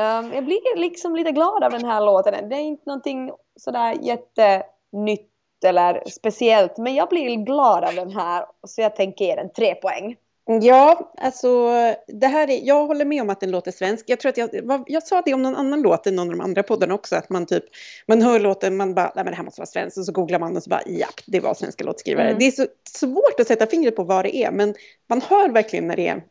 um, 0.00 0.32
jag 0.34 0.44
blir 0.44 0.76
liksom 0.76 1.16
lite 1.16 1.32
glad 1.32 1.64
av 1.64 1.70
den 1.70 1.84
här 1.84 2.00
låten. 2.00 2.48
Det 2.48 2.56
är 2.56 2.60
inte 2.60 2.82
någonting 2.86 3.30
sådär 3.56 3.96
jättenytt 4.02 5.30
eller 5.64 6.02
speciellt. 6.06 6.78
Men 6.78 6.94
jag 6.94 7.08
blir 7.08 7.36
glad 7.36 7.84
av 7.84 7.94
den 7.94 8.10
här. 8.10 8.46
Så 8.66 8.80
jag 8.80 8.96
tänker 8.96 9.24
ge 9.24 9.34
den 9.34 9.52
tre 9.52 9.74
poäng. 9.74 10.16
Ja, 10.50 11.12
alltså 11.18 11.70
det 12.06 12.26
här 12.26 12.50
är, 12.50 12.66
jag 12.66 12.86
håller 12.86 13.04
med 13.04 13.22
om 13.22 13.30
att 13.30 13.40
den 13.40 13.50
låter 13.50 13.70
svensk. 13.70 14.04
Jag 14.08 14.20
tror 14.20 14.30
att 14.30 14.36
jag, 14.36 14.84
jag 14.86 15.02
sa 15.02 15.22
det 15.22 15.34
om 15.34 15.42
någon 15.42 15.56
annan 15.56 15.82
låt 15.82 16.06
i 16.06 16.10
någon 16.10 16.28
av 16.28 16.36
de 16.36 16.40
andra 16.40 16.62
poddarna 16.62 16.94
också, 16.94 17.16
att 17.16 17.30
man 17.30 17.46
typ, 17.46 17.64
man 18.06 18.22
hör 18.22 18.40
låten, 18.40 18.76
man 18.76 18.94
bara, 18.94 19.12
nej 19.14 19.24
men 19.24 19.32
det 19.32 19.36
här 19.36 19.44
måste 19.44 19.60
vara 19.60 19.66
svenskt, 19.66 19.98
och 19.98 20.04
så 20.04 20.12
googlar 20.12 20.38
man 20.38 20.56
och 20.56 20.62
så 20.62 20.70
bara, 20.70 20.82
ja, 20.86 21.06
det 21.26 21.40
var 21.40 21.54
svenska 21.54 21.84
låtskrivare. 21.84 22.26
Mm. 22.26 22.38
Det 22.38 22.46
är 22.46 22.50
så 22.50 22.66
svårt 22.98 23.40
att 23.40 23.46
sätta 23.46 23.66
fingret 23.66 23.96
på 23.96 24.04
vad 24.04 24.24
det 24.24 24.36
är, 24.36 24.50
men 24.50 24.74
man 25.08 25.20
hör 25.20 25.48
verkligen 25.48 25.86
när 25.86 25.96
det 25.96 26.08
är 26.08 26.22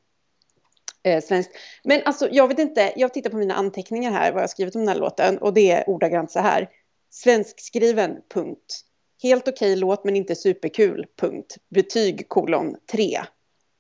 eh, 1.04 1.22
svenskt. 1.24 1.52
Men 1.84 2.02
alltså, 2.06 2.30
jag 2.32 2.48
vet 2.48 2.60
inte, 2.60 2.94
jag 2.96 3.14
tittar 3.14 3.30
på 3.30 3.38
mina 3.38 3.54
anteckningar 3.54 4.12
här, 4.12 4.32
vad 4.32 4.40
jag 4.40 4.44
har 4.44 4.48
skrivit 4.48 4.76
om 4.76 4.82
den 4.82 4.90
här 4.90 5.00
låten, 5.00 5.38
och 5.38 5.54
det 5.54 5.72
är 5.72 5.90
ordagrant 5.90 6.32
så 6.32 6.40
här, 6.40 6.70
svenskskriven, 7.10 8.12
punkt. 8.34 8.84
Helt 9.24 9.48
okej 9.48 9.76
låt, 9.76 10.04
men 10.04 10.16
inte 10.16 10.36
superkul, 10.36 11.06
punkt. 11.20 11.58
Betyg, 11.70 12.30
kolon, 12.30 12.76
tre. 12.92 13.20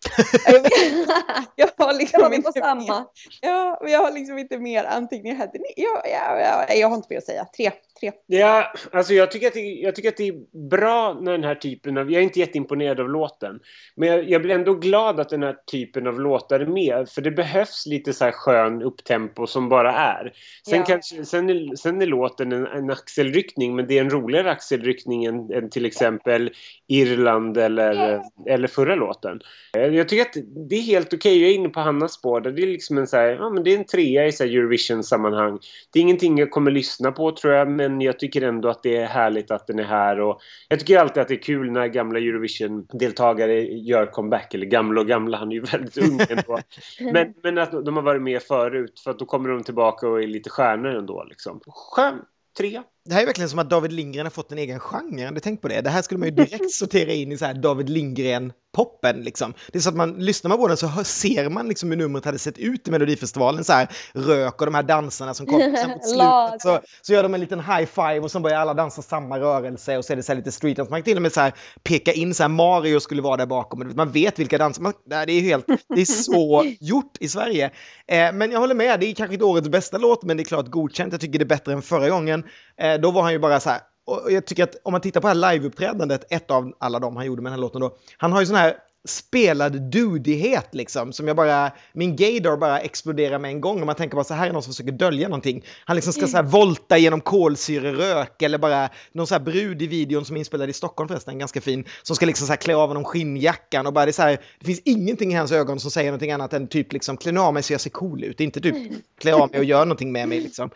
jag 1.56 1.70
har 1.78 1.93
liksom 1.93 2.30
vi 2.30 2.36
inte 2.36 2.52
samma. 2.52 3.06
Ja, 3.41 3.82
jag 3.88 4.00
har 4.00 4.12
liksom 4.12 4.38
inte 4.38 4.58
mer 4.58 4.84
anteckningar 4.84 5.36
här. 5.36 5.50
Ja, 5.76 6.02
ja, 6.06 6.39
ja, 6.70 6.74
jag 6.76 6.88
har 6.89 6.95
inte 6.95 7.08
mer 7.10 7.18
att 7.18 7.26
säga. 7.26 7.45
Tre, 7.58 7.72
tre. 8.00 8.12
Ja, 8.26 8.74
alltså 8.91 9.14
jag 9.14 9.32
tycker, 9.32 9.48
att 9.48 9.54
det, 9.54 9.60
jag 9.60 9.95
tycker 9.95 10.10
att 10.10 10.18
det 10.18 10.28
är 10.28 10.68
bra 10.70 11.14
när 11.22 11.32
den 11.32 11.43
här 11.43 11.56
typen 11.56 11.98
av... 11.98 12.12
Jag 12.12 12.20
är 12.20 12.24
inte 12.24 12.39
jätteimponerad 12.39 13.00
av 13.00 13.10
låten. 13.10 13.60
Men 13.95 14.10
jag, 14.10 14.30
jag 14.30 14.41
blir 14.41 14.56
ändå 14.56 14.74
glad 14.74 15.20
att 15.20 15.30
den 15.30 15.43
här 15.43 15.56
typen 15.72 16.08
av 16.08 16.20
låtar 16.22 16.60
är 16.60 16.66
med. 16.66 17.10
För 17.10 17.22
det 17.22 17.32
behövs 17.32 17.86
lite 17.86 18.14
så 18.14 18.26
här 18.26 18.32
skön 18.32 18.82
upptempo 18.82 19.48
som 19.48 19.70
bara 19.70 19.93
är. 19.93 20.34
Sen, 20.70 20.80
Ja. 20.80 20.86
kanske, 20.86 21.26
sen, 21.26 21.50
är, 21.50 21.76
sen 21.76 22.02
är 22.02 22.06
låten 22.06 22.52
en, 22.52 22.68
en 22.68 22.89
axelryckning. 22.91 23.76
Men 23.76 23.88
det 23.88 23.98
är 23.98 24.02
en 24.02 24.10
roligare 24.10 24.52
axelryckning 24.52 25.26
än, 25.26 25.52
än 25.54 25.70
till 25.70 25.86
exempel 25.86 26.52
Irland 26.88 27.58
eller, 27.58 28.22
eller 28.48 28.68
förra 28.68 28.95
låten. 28.95 29.39
Eh, 29.88 29.96
Jag 29.96 30.10
tycker 30.10 30.22
att 30.22 30.46
det 30.70 30.76
är 30.76 30.82
helt 30.82 31.14
okej. 31.14 31.42
Jag 31.42 31.50
är 31.50 31.56
inne 31.56 31.70
på 31.70 31.80
Hannas 31.80 32.14
spår. 32.14 32.42
Det 32.42 32.62
är 32.62 32.68
liksom 32.68 32.98
en 32.98 33.08
så 33.08 33.18
här, 33.18 33.30
ja 33.30 33.50
men 33.50 33.64
det 33.64 33.74
är 33.74 33.78
en 33.78 33.86
trea 33.86 34.28
i 34.28 34.30
Eurovision-sammanhang. 34.30 35.60
Det 35.94 36.00
är 36.00 36.04
ingenting 36.04 36.38
jag 36.38 36.52
kommer 36.52 36.72
lyssna 36.72 37.12
på 37.12 37.32
tror 37.32 37.54
jag, 37.54 37.70
men 37.72 38.02
jag 38.02 38.20
tycker 38.20 38.42
ändå 38.42 38.70
att 38.70 38.84
det 38.84 38.98
är 38.98 39.06
härligt 39.06 39.52
att 39.52 39.68
den 39.68 39.80
är 39.80 39.84
här. 39.84 40.20
Och 40.20 40.42
jag 40.70 40.80
tycker 40.80 40.98
alltid 41.00 41.22
att 41.22 41.28
det 41.28 41.34
är 41.34 41.42
kul 41.42 41.72
när 41.72 41.88
gamla 41.88 42.20
Eurovision-deltagare 42.20 43.62
gör 43.62 44.06
comeback. 44.06 44.54
Eller 44.54 44.66
gamla 44.66 45.02
och 45.02 45.08
gamla, 45.08 45.38
han 45.38 45.52
är 45.52 45.56
ju 45.56 45.62
väldigt 45.62 45.98
ung 45.98 46.20
ändå. 46.30 46.60
men, 47.14 47.34
men 47.44 47.58
att 47.58 47.86
de 47.86 47.96
har 47.96 48.04
varit 48.04 48.22
med 48.22 48.42
förut, 48.42 49.00
för 49.04 49.12
att 49.12 49.20
då 49.20 49.26
kommer 49.26 49.50
de 49.50 49.64
tillbaka 49.64 50.08
och 50.08 50.24
är 50.24 50.28
lite 50.28 50.50
stjärnor 50.50 50.96
ändå. 50.96 51.24
Liksom. 51.30 51.62
Skön, 51.68 52.22
trea. 52.58 52.84
Det 53.08 53.14
här 53.14 53.22
är 53.22 53.26
verkligen 53.26 53.49
som 53.49 53.60
att 53.60 53.70
David 53.70 53.91
Lindgren 53.91 54.26
har 54.26 54.32
fått 54.32 54.51
en 54.51 54.58
egen 54.58 54.80
genre. 54.80 55.32
Ni 55.32 55.39
tänkt 55.39 55.62
på 55.62 55.68
det? 55.68 55.82
Det 55.82 55.89
här 55.89 56.01
skulle 56.01 56.18
man 56.20 56.28
ju 56.28 56.36
direkt 56.36 56.72
sortera 56.72 57.12
in 57.12 57.32
i 57.32 57.38
så 57.38 57.45
här 57.45 57.53
David 57.53 57.89
Lindgren-poppen. 57.89 59.22
Liksom. 59.24 59.53
Det 59.72 59.78
är 59.78 59.82
så 59.82 59.89
att 59.89 59.95
man 59.95 60.14
lyssnar 60.14 60.49
man 60.49 60.58
på 60.58 60.68
den 60.68 60.78
så 60.78 60.88
hör, 60.88 61.03
ser 61.03 61.49
man 61.49 61.68
liksom 61.68 61.89
hur 61.89 61.97
numret 61.97 62.26
hade 62.26 62.39
sett 62.39 62.58
ut 62.58 62.88
i 62.88 62.91
Melodifestivalen. 62.91 63.64
Så 63.64 63.74
här, 63.74 63.88
rök 64.14 64.62
och 64.62 64.66
de 64.66 64.76
här 64.76 64.84
dansarna 64.84 65.34
som 65.34 65.45
kom. 65.45 65.60
Sen 65.60 65.89
mot 65.89 66.05
slutet 66.10 66.62
så, 66.62 66.80
så 67.01 67.14
gör 67.14 67.24
de 67.24 67.34
en 67.34 67.39
liten 67.39 67.60
high 67.60 67.86
five 67.86 68.20
och 68.20 68.32
så 68.32 68.39
börjar 68.39 68.60
alla 68.60 68.74
dansa 68.74 69.01
samma 69.01 69.39
rörelse 69.39 69.97
och 69.97 70.05
så 70.05 70.14
är 70.14 70.18
det 70.18 70.24
så 70.24 70.32
här 70.32 70.38
lite 70.38 70.51
street 70.51 70.78
dance. 70.78 70.91
Man 70.91 70.99
kan 70.99 71.05
till 71.05 71.16
och 71.16 71.22
med 71.22 71.34
så 71.34 71.41
här 71.41 71.53
peka 71.84 72.12
in 72.12 72.34
så 72.34 72.43
här 72.43 72.49
Mario 72.49 72.99
skulle 72.99 73.22
vara 73.22 73.38
där 73.38 73.45
bakom. 73.45 73.91
Man 73.95 74.12
vet 74.12 74.39
vilka 74.39 74.58
danser. 74.58 74.82
Man, 74.82 74.93
det 75.05 75.16
är 75.16 75.41
helt, 75.41 75.66
det 75.95 76.01
är 76.01 76.05
så 76.05 76.74
gjort 76.80 77.18
i 77.20 77.28
Sverige. 77.28 77.66
Eh, 78.08 78.34
men 78.34 78.51
jag 78.51 78.60
håller 78.60 78.76
med, 78.76 78.99
det 78.99 79.05
är 79.05 79.14
kanske 79.14 79.34
inte 79.34 79.45
årets 79.45 79.70
bästa 79.70 79.97
låt, 79.97 80.24
men 80.24 80.38
det 80.38 80.43
är 80.43 80.45
klart 80.45 80.68
godkänt. 80.68 81.14
Jag 81.14 81.22
tycker 81.22 81.39
det 81.39 81.43
är 81.43 81.47
bättre 81.47 81.74
än 81.74 81.82
förra 81.82 82.10
gången. 82.10 82.43
Eh, 82.82 82.97
då 82.98 83.12
var 83.12 83.22
han 83.22 83.32
ju 83.32 83.39
bara 83.39 83.60
så 83.60 83.70
här, 83.70 83.82
och 84.06 84.32
jag 84.32 84.45
tycker 84.45 84.64
att 84.64 84.76
om 84.84 84.91
man 84.91 85.02
tittar 85.02 85.22
på 85.22 85.28
det 85.28 85.34
här 85.34 85.54
liveuppträdandet, 85.54 86.26
ett 86.30 86.52
av 86.52 86.74
alla 86.80 87.00
de 87.00 87.16
han 87.16 87.26
gjorde 87.26 87.41
med 87.41 87.52
den 87.52 87.60
här 87.60 87.62
låten 87.62 87.82
då, 87.82 87.98
han 88.18 88.32
har 88.32 88.39
ju 88.39 88.45
sån 88.45 88.56
här 88.56 88.78
spelad 89.08 89.91
dudighet 89.91 90.68
liksom, 90.72 91.14
som 91.14 91.28
jag 91.28 91.38
bara, 91.38 91.72
min 91.93 92.16
gaydar 92.16 92.58
bara 92.58 92.80
exploderar 92.80 93.39
med 93.39 93.52
en 93.52 93.62
gång 93.62 93.80
och 93.80 93.86
man 93.86 93.95
tänker 93.95 94.16
bara 94.16 94.24
så 94.24 94.34
här 94.34 94.48
är 94.48 94.54
någon 94.54 94.64
som 94.64 94.74
försöker 94.74 94.91
dölja 94.91 95.28
någonting. 95.28 95.64
Han 95.86 95.95
liksom 95.95 96.14
ska 96.14 96.28
så 96.28 96.38
här 96.38 96.43
volta 96.43 96.98
genom 96.98 97.22
kolsyrerök 97.22 98.41
eller 98.41 98.58
bara 98.58 98.89
någon 99.12 99.28
så 99.28 99.36
här 99.36 99.39
brud 99.39 99.82
i 99.82 99.88
videon 99.88 100.26
som 100.26 100.36
är 100.36 100.39
inspelad 100.39 100.70
i 100.70 100.74
Stockholm 100.74 101.08
förresten, 101.08 101.39
ganska 101.39 101.62
fin, 101.62 101.86
som 102.04 102.16
ska 102.16 102.26
liksom 102.26 102.48
så 102.48 102.54
här 102.54 102.58
klä 102.58 102.76
av 102.76 102.88
honom 102.88 103.04
skinnjackan 103.04 103.88
och 103.88 103.93
bara 103.93 104.06
det 104.06 104.12
är 104.12 104.14
så 104.14 104.22
här, 104.22 104.41
det 104.60 104.66
finns 104.66 104.82
ingenting 104.86 105.32
i 105.32 105.36
hans 105.36 105.52
ögon 105.52 105.80
som 105.80 105.91
säger 105.91 106.12
någonting 106.12 106.32
annat 106.32 106.54
än 106.54 106.68
typ 106.68 106.93
liksom 106.93 107.18
klä 107.18 107.39
av 107.39 107.54
mig 107.54 107.64
så 107.64 107.74
jag 107.74 107.82
ser 107.82 107.89
cool 107.89 108.24
ut, 108.24 108.39
inte 108.39 108.62
typ 108.62 108.76
klä 109.20 109.34
av 109.34 109.52
mig 109.52 109.60
och 109.60 109.66
gör 109.66 109.86
någonting 109.86 110.12
med 110.12 110.30
mig 110.30 110.39
liksom. 110.39 110.70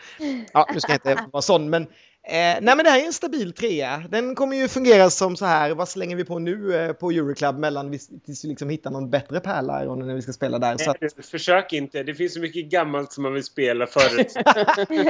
Ja, 0.53 0.67
nu 0.73 0.79
ska 0.79 0.91
jag 0.91 0.95
inte 0.95 1.25
vara 1.31 1.41
sån, 1.41 1.69
men 1.69 1.87
Eh, 2.23 2.33
nej 2.33 2.61
men 2.61 2.77
det 2.77 2.89
här 2.89 2.99
är 2.99 3.05
en 3.05 3.13
stabil 3.13 3.53
trea. 3.53 4.03
Den 4.09 4.35
kommer 4.35 4.57
ju 4.57 4.67
fungera 4.67 5.09
som 5.09 5.35
så 5.35 5.45
här, 5.45 5.71
vad 5.71 5.89
slänger 5.89 6.15
vi 6.15 6.25
på 6.25 6.39
nu 6.39 6.75
eh, 6.75 6.93
på 6.93 7.11
Euroclub 7.11 7.59
mellan 7.59 7.91
vi, 7.91 7.99
tills 8.25 8.45
vi 8.45 8.49
liksom 8.49 8.69
hittar 8.69 8.91
någon 8.91 9.09
bättre 9.09 9.39
pärla 9.39 9.95
när 9.95 10.15
vi 10.15 10.21
ska 10.21 10.33
spela 10.33 10.59
där. 10.59 10.77
Så 10.77 10.91
att, 10.91 11.25
Försök 11.25 11.73
inte. 11.73 12.03
Det 12.03 12.15
finns 12.15 12.33
så 12.33 12.39
mycket 12.39 12.65
gammalt 12.65 13.13
som 13.13 13.23
man 13.23 13.33
vill 13.33 13.43
spela 13.43 13.87
förut. 13.87 14.33
vi 14.89 15.03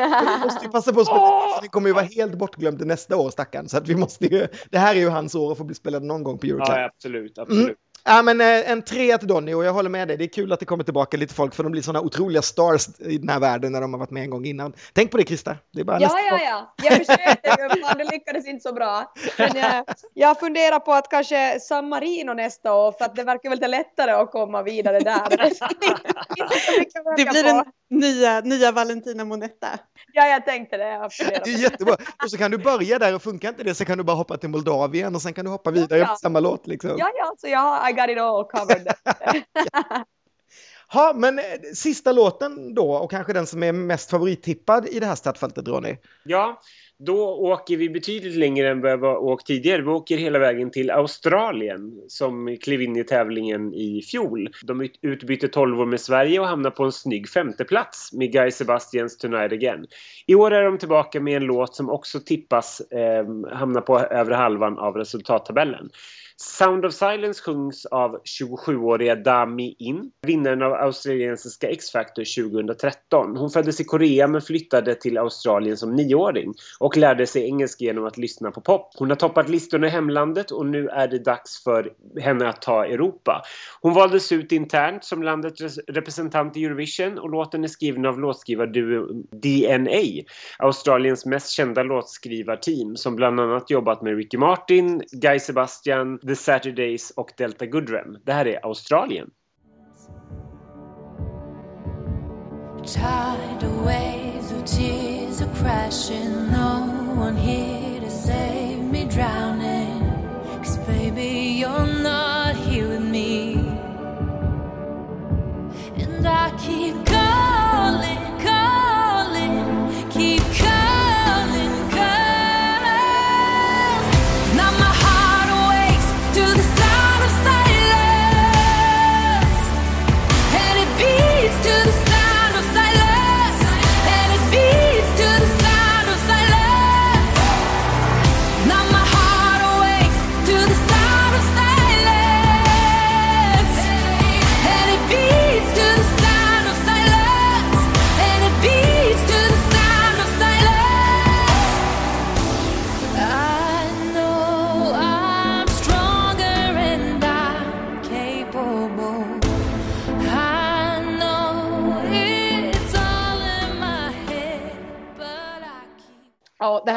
måste 0.43 0.66
ju 0.66 0.72
passa 0.72 0.93
på 0.93 0.99
att 0.99 1.07
spela, 1.07 1.55
för 1.55 1.62
det 1.62 1.68
kommer 1.68 1.88
ju 1.88 1.93
vara 1.93 2.05
helt 2.05 2.34
bortglömt 2.34 2.80
nästa 2.80 3.18
år 3.18 3.30
stackarn. 3.30 3.70
Så 3.70 3.78
att 3.78 3.88
vi 3.88 3.95
måste 3.95 4.26
ju, 4.26 4.47
det 4.70 4.78
här 4.78 4.95
är 4.95 4.99
ju 4.99 5.09
hans 5.09 5.36
år 5.36 5.51
att 5.51 5.57
få 5.57 5.64
bli 5.64 5.76
spelad 5.76 6.03
någon 6.03 6.24
gång 6.24 6.38
på 6.38 6.45
Euroclub. 6.45 6.78
ja, 6.78 6.86
absolut. 6.86 7.38
absolut. 7.38 7.78
Ja, 8.04 8.22
men 8.22 8.41
eh, 8.41 8.72
en 8.72 8.82
trea 8.82 9.18
till 9.18 9.28
Donny 9.28 9.54
och 9.54 9.64
jag 9.64 9.74
håller 9.74 9.89
med 9.89 10.08
dig. 10.08 10.18
Det 10.18 10.24
är 10.24 10.28
kul 10.28 10.54
att 10.54 10.60
det 10.60 10.66
kommer 10.66 10.84
tillbaka 10.84 11.18
lite 11.18 11.34
folk 11.34 11.56
för 11.56 11.64
de 11.64 11.72
blir 11.72 11.82
sådana 11.82 12.06
otroliga 12.06 12.41
stars 12.41 12.88
i 12.99 13.18
den 13.18 13.30
här 13.30 13.39
världen 13.39 13.72
när 13.72 13.82
de 13.82 13.93
har 13.93 13.99
varit 13.99 14.12
med 14.12 14.24
en 14.24 14.30
gång 14.30 14.45
innan. 14.45 14.74
Tänk 14.93 15.12
på 15.12 15.18
det 15.18 15.24
Krista. 15.24 15.56
Det 15.74 15.80
är 15.80 15.86
bara 15.86 15.99
Ja, 15.99 16.08
nästa 16.08 16.20
ja, 16.20 16.39
ja. 16.41 16.74
Jag 16.84 16.97
försökte 16.97 17.58
men 17.88 17.97
det 17.97 18.12
lyckades 18.12 18.47
inte 18.47 18.70
så 18.70 18.74
bra. 18.74 19.14
Men 19.38 19.52
jag, 19.56 19.86
jag 20.14 20.39
funderar 20.39 20.80
på 20.80 20.93
att 20.93 21.10
kanske 21.10 21.60
San 21.60 21.89
Marino 21.89 22.34
nästa 22.34 22.74
år, 22.74 22.91
för 22.91 23.06
att 23.06 23.16
det 23.16 23.24
verkar 23.24 23.49
väl 23.49 23.58
lite 23.58 23.68
lättare 23.68 24.12
att 24.12 24.32
komma 24.32 24.64
vidare 24.64 24.99
där. 24.99 25.30
Det 27.18 27.26
blir 27.26 27.43
den 27.43 27.64
nya, 27.89 28.41
nya 28.41 28.72
Valentina 28.72 29.26
Monetta. 29.26 29.68
Ja, 30.14 30.28
jag 30.28 30.45
tänkte 30.45 30.78
det. 30.78 30.88
Jag 30.89 31.12
Det 31.20 31.52
är 31.52 31.58
jättebra. 31.58 31.95
Och 32.24 32.32
så 32.32 32.38
kan 32.38 32.52
du 32.52 32.58
börja 32.58 32.99
där 32.99 33.16
och 33.16 33.22
funkar 33.22 33.49
inte 33.49 33.64
det 33.64 33.76
så 33.76 33.86
kan 33.86 33.97
du 33.97 34.04
bara 34.04 34.16
hoppa 34.16 34.38
till 34.38 34.49
Moldavien 34.49 35.16
och 35.16 35.22
sen 35.22 35.34
kan 35.34 35.45
du 35.45 35.52
hoppa 35.52 35.72
vidare 35.72 35.99
Ja. 35.99 36.06
på 36.06 36.16
samma 36.16 36.39
låt 36.39 36.68
liksom. 36.68 36.91
Ja, 36.97 37.12
ja, 37.16 37.34
så 37.38 37.47
jag 37.47 37.60
har 37.60 37.89
I 37.92 37.94
got 37.94 38.10
it 38.10 38.18
all 38.18 38.46
covered. 38.46 38.88
Ja, 40.94 41.14
men 41.16 41.39
eh, 41.39 41.44
sista 41.76 42.12
låten 42.12 42.74
då 42.74 42.94
och 42.94 43.12
kanske 43.12 43.34
den 43.34 43.48
som 43.48 43.64
är 43.64 43.72
mest 43.72 44.10
favorittippad 44.10 44.88
i 44.88 45.00
det 45.00 45.06
här 45.06 45.16
startfältet 45.16 45.68
Ronny. 45.68 45.98
Ja, 46.24 46.62
då 47.06 47.18
åker 47.24 47.78
vi 47.78 47.89
betydligt 47.89 48.36
längre 48.36 48.70
än 48.70 48.82
vad 48.82 48.99
vi 48.99 49.06
har 49.06 49.18
åkt 49.18 49.47
tidigare. 49.47 49.82
Vi 49.82 49.88
åker 49.88 50.18
hela 50.18 50.39
vägen 50.39 50.72
till 50.72 50.91
Australien 50.91 52.02
som 52.08 52.58
klev 52.62 52.82
in 52.82 52.97
i 52.97 53.04
tävlingen 53.04 53.74
i 53.74 54.02
fjol. 54.02 54.49
De 54.64 54.89
utbytte 55.02 55.47
12 55.47 55.88
med 55.88 56.02
Sverige 56.02 56.39
och 56.39 56.47
hamnade 56.47 56.76
på 56.76 56.84
en 56.84 56.91
snygg 56.91 57.30
femteplats 57.30 58.14
med 58.14 58.32
Guy 58.32 58.52
Sebastians 58.52 59.18
Tonight 59.18 59.52
Again. 59.52 59.86
I 60.26 60.36
år 60.36 60.52
är 60.52 60.64
de 60.64 60.78
tillbaka 60.78 61.20
med 61.20 61.38
en 61.38 61.43
låt 61.43 61.76
som 61.76 61.89
också 61.89 62.20
tippas 62.20 62.82
eh, 62.82 63.26
hamna 63.52 63.82
på 63.82 63.99
övre 63.99 64.36
halvan 64.36 64.78
av 64.78 64.95
resultattabellen. 64.95 65.89
Sound 66.43 66.86
of 66.86 66.93
Silence 66.93 67.43
sjungs 67.43 67.86
av 67.86 68.22
27-åriga 68.24 69.16
Dami 69.16 69.76
In, 69.80 70.12
vinnaren 70.22 70.62
av 70.62 70.74
australiensiska 70.74 71.70
X-Factor 71.70 72.52
2013. 72.52 73.38
Hon 73.38 73.49
föddes 73.49 73.82
i 73.82 73.84
Korea 73.84 74.28
men 74.28 74.41
flyttade 74.41 74.95
till 74.95 75.18
Australien 75.18 75.78
som 75.78 75.95
nioåring 75.95 76.54
och 76.80 76.91
och 76.92 76.98
lärde 76.98 77.28
sig 77.28 77.46
engelska 77.46 77.86
genom 77.86 78.06
att 78.06 78.18
lyssna 78.18 78.52
på 78.52 78.62
pop. 78.62 78.94
Hon 78.98 79.10
har 79.10 79.16
toppat 79.16 79.50
listorna 79.50 79.88
i 79.88 79.89
hemlandet 79.89 80.52
och 80.52 80.66
nu 80.66 80.88
är 80.88 81.08
det 81.08 81.20
dags 81.20 81.64
för 81.64 81.94
henne 82.22 82.50
att 82.50 82.62
ta 82.62 82.86
Europa. 82.86 83.42
Hon 83.82 83.94
valdes 83.94 84.32
ut 84.32 84.52
internt 84.52 85.04
som 85.04 85.24
landets 85.24 85.78
representant 85.88 86.58
i 86.58 86.66
Eurovision 86.66 87.18
och 87.18 87.30
låten 87.30 87.64
är 87.64 87.68
skriven 87.68 88.06
av 88.06 88.20
låtskrivarduon 88.20 89.24
DNA, 89.32 90.24
Australiens 90.60 91.26
mest 91.26 91.50
kända 91.50 91.84
låtskrivarteam 91.84 92.96
som 92.96 93.16
bland 93.16 93.39
annat 93.39 93.70
jobbat 93.70 94.02
med 94.02 94.16
Ricky 94.16 94.38
Martin, 94.38 95.04
Guy 95.12 95.39
Sebastian, 95.39 96.20
The 96.20 96.36
Saturdays 96.36 97.12
och 97.12 97.32
Delta 97.38 97.66
Goodrem. 97.66 98.18
Det 98.26 98.34
här 98.34 98.48
är 98.48 98.66
Australien. 98.66 99.30
Tidal 102.86 103.62
away. 103.64 104.30
Tears 104.66 105.41
are 105.41 105.53
crashing. 105.55 106.51
No 106.51 107.14
one 107.16 107.36
here 107.36 107.99
to 107.99 108.09
save 108.09 108.80
me 108.80 109.05
drowning. 109.05 109.70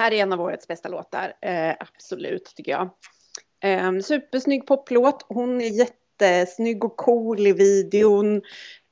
Här 0.05 0.13
är 0.13 0.23
en 0.23 0.33
av 0.33 0.41
årets 0.41 0.69
bästa 0.69 0.89
låtar. 0.89 1.33
Eh, 1.41 1.75
absolut, 1.81 2.53
tycker 2.57 2.73
jag. 2.73 2.91
Eh, 3.65 4.01
supersnygg 4.01 4.67
poplåt. 4.67 5.27
Hon 5.29 5.61
är 5.61 5.69
jättesnygg 5.69 6.85
och 6.85 6.97
cool 6.97 7.47
i 7.47 7.53
videon. 7.53 8.37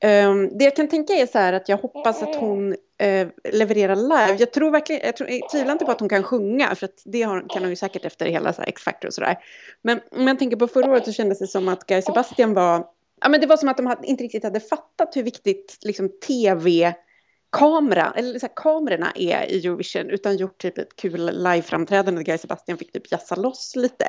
Eh, 0.03 0.35
det 0.59 0.65
jag 0.65 0.75
kan 0.75 0.87
tänka 0.87 1.13
är 1.13 1.25
så 1.25 1.37
här 1.37 1.53
att 1.53 1.69
jag 1.69 1.77
hoppas 1.77 2.23
att 2.23 2.35
hon 2.35 2.75
eh, 2.97 3.27
levererar 3.43 3.95
live. 3.95 4.35
Jag 4.39 4.51
tror 4.51 4.71
verkligen, 4.71 5.01
jag, 5.05 5.17
tror, 5.17 5.29
jag 5.29 5.49
tvivlar 5.49 5.71
inte 5.71 5.85
på 5.85 5.91
att 5.91 5.99
hon 5.99 6.09
kan 6.09 6.23
sjunga, 6.23 6.75
för 6.75 6.85
att 6.85 7.01
det 7.05 7.21
har, 7.21 7.49
kan 7.49 7.61
hon 7.63 7.69
ju 7.69 7.75
säkert 7.75 8.05
efter 8.05 8.25
hela 8.25 8.53
så 8.53 8.61
X-Factor 8.61 9.07
och 9.07 9.13
sådär. 9.13 9.37
Men 9.81 10.01
om 10.11 10.27
jag 10.27 10.39
tänker 10.39 10.57
på 10.57 10.67
förra 10.67 10.91
året 10.91 11.05
så 11.05 11.11
kändes 11.11 11.39
det 11.39 11.47
som 11.47 11.67
att 11.67 11.85
Guy 11.85 12.01
Sebastian 12.01 12.53
var, 12.53 12.87
ja 13.21 13.29
men 13.29 13.41
det 13.41 13.47
var 13.47 13.57
som 13.57 13.69
att 13.69 13.77
de 13.77 13.85
hade, 13.85 14.07
inte 14.07 14.23
riktigt 14.23 14.43
hade 14.43 14.59
fattat 14.59 15.15
hur 15.15 15.23
viktigt 15.23 15.77
liksom 15.81 16.09
tv 16.27 16.95
kamera, 17.53 18.13
eller 18.15 18.39
så 18.39 18.45
här, 18.45 18.53
kamerorna 18.55 19.11
är 19.15 19.51
i 19.51 19.65
Eurovision 19.65 20.09
utan 20.09 20.37
gjort 20.37 20.57
typ 20.57 20.77
ett 20.77 20.95
kul 20.95 21.43
liveframträdande 21.43 22.19
där 22.19 22.25
Guy 22.25 22.37
Sebastian 22.37 22.77
fick 22.77 22.91
typ 22.91 23.11
jassa 23.11 23.35
loss 23.35 23.75
lite. 23.75 24.05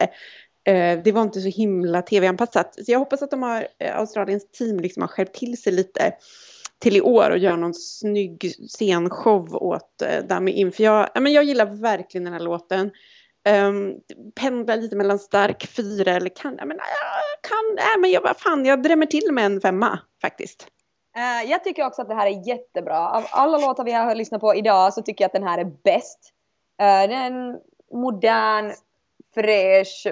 Eh, 0.67 1.03
det 1.05 1.13
var 1.13 1.23
inte 1.23 1.41
så 1.41 1.49
himla 1.49 2.03
tv-anpassat. 2.03 2.75
Så 2.75 2.93
jag 2.93 2.99
hoppas 2.99 3.23
att 3.23 3.31
de 3.31 3.43
har, 3.43 3.69
eh, 3.79 3.97
Australiens 3.97 4.51
team 4.51 4.81
liksom 4.81 5.03
har 5.03 5.09
skärpt 5.09 5.35
till 5.35 5.63
sig 5.63 5.73
lite 5.73 6.13
till 6.79 6.97
i 6.97 7.01
år 7.01 7.31
och 7.31 7.39
gör 7.39 7.57
någon 7.57 7.75
snygg 7.75 8.55
scenshow 8.69 9.55
åt 9.55 10.03
eh, 10.03 10.25
Dami 10.25 10.53
In. 10.53 10.73
För 10.73 10.85
jag, 10.85 11.09
ja, 11.15 11.21
men 11.21 11.33
jag 11.33 11.45
gillar 11.45 11.67
verkligen 11.67 12.25
den 12.25 12.33
här 12.33 12.41
låten. 12.41 12.91
Um, 13.49 13.95
pendlar 14.41 14.77
lite 14.77 14.97
mellan 14.97 15.19
stark 15.19 15.67
fyra 15.67 16.13
eller 16.13 16.37
kan, 16.37 16.57
ja, 16.59 16.65
men, 16.65 16.77
jag 16.77 17.51
kan, 17.51 17.77
ja, 17.77 17.99
men 18.01 18.11
jag, 18.11 18.21
vad 18.21 18.37
fan, 18.37 18.65
jag 18.65 18.83
drämmer 18.83 19.07
till 19.07 19.33
med 19.33 19.47
en 19.47 19.61
femma 19.61 19.99
faktiskt. 20.23 20.67
Uh, 21.17 21.51
jag 21.51 21.65
tycker 21.65 21.87
också 21.87 22.03
att 22.03 22.09
det 22.09 22.15
här 22.15 22.27
är 22.27 22.49
jättebra. 22.49 23.09
Av 23.09 23.25
alla 23.31 23.59
låtar 23.59 23.85
vi 23.85 23.93
har 23.93 24.15
lyssnat 24.15 24.41
på 24.41 24.55
idag 24.55 24.95
så 24.95 25.03
tycker 25.03 25.25
jag 25.25 25.29
att 25.29 25.33
den 25.33 25.49
här 25.49 25.59
är 25.59 25.73
bäst. 25.85 26.33
Uh, 26.83 27.09
det 27.09 27.15
är 27.15 27.27
en 27.27 27.61
modern, 27.93 28.73
fräsch 29.35 30.07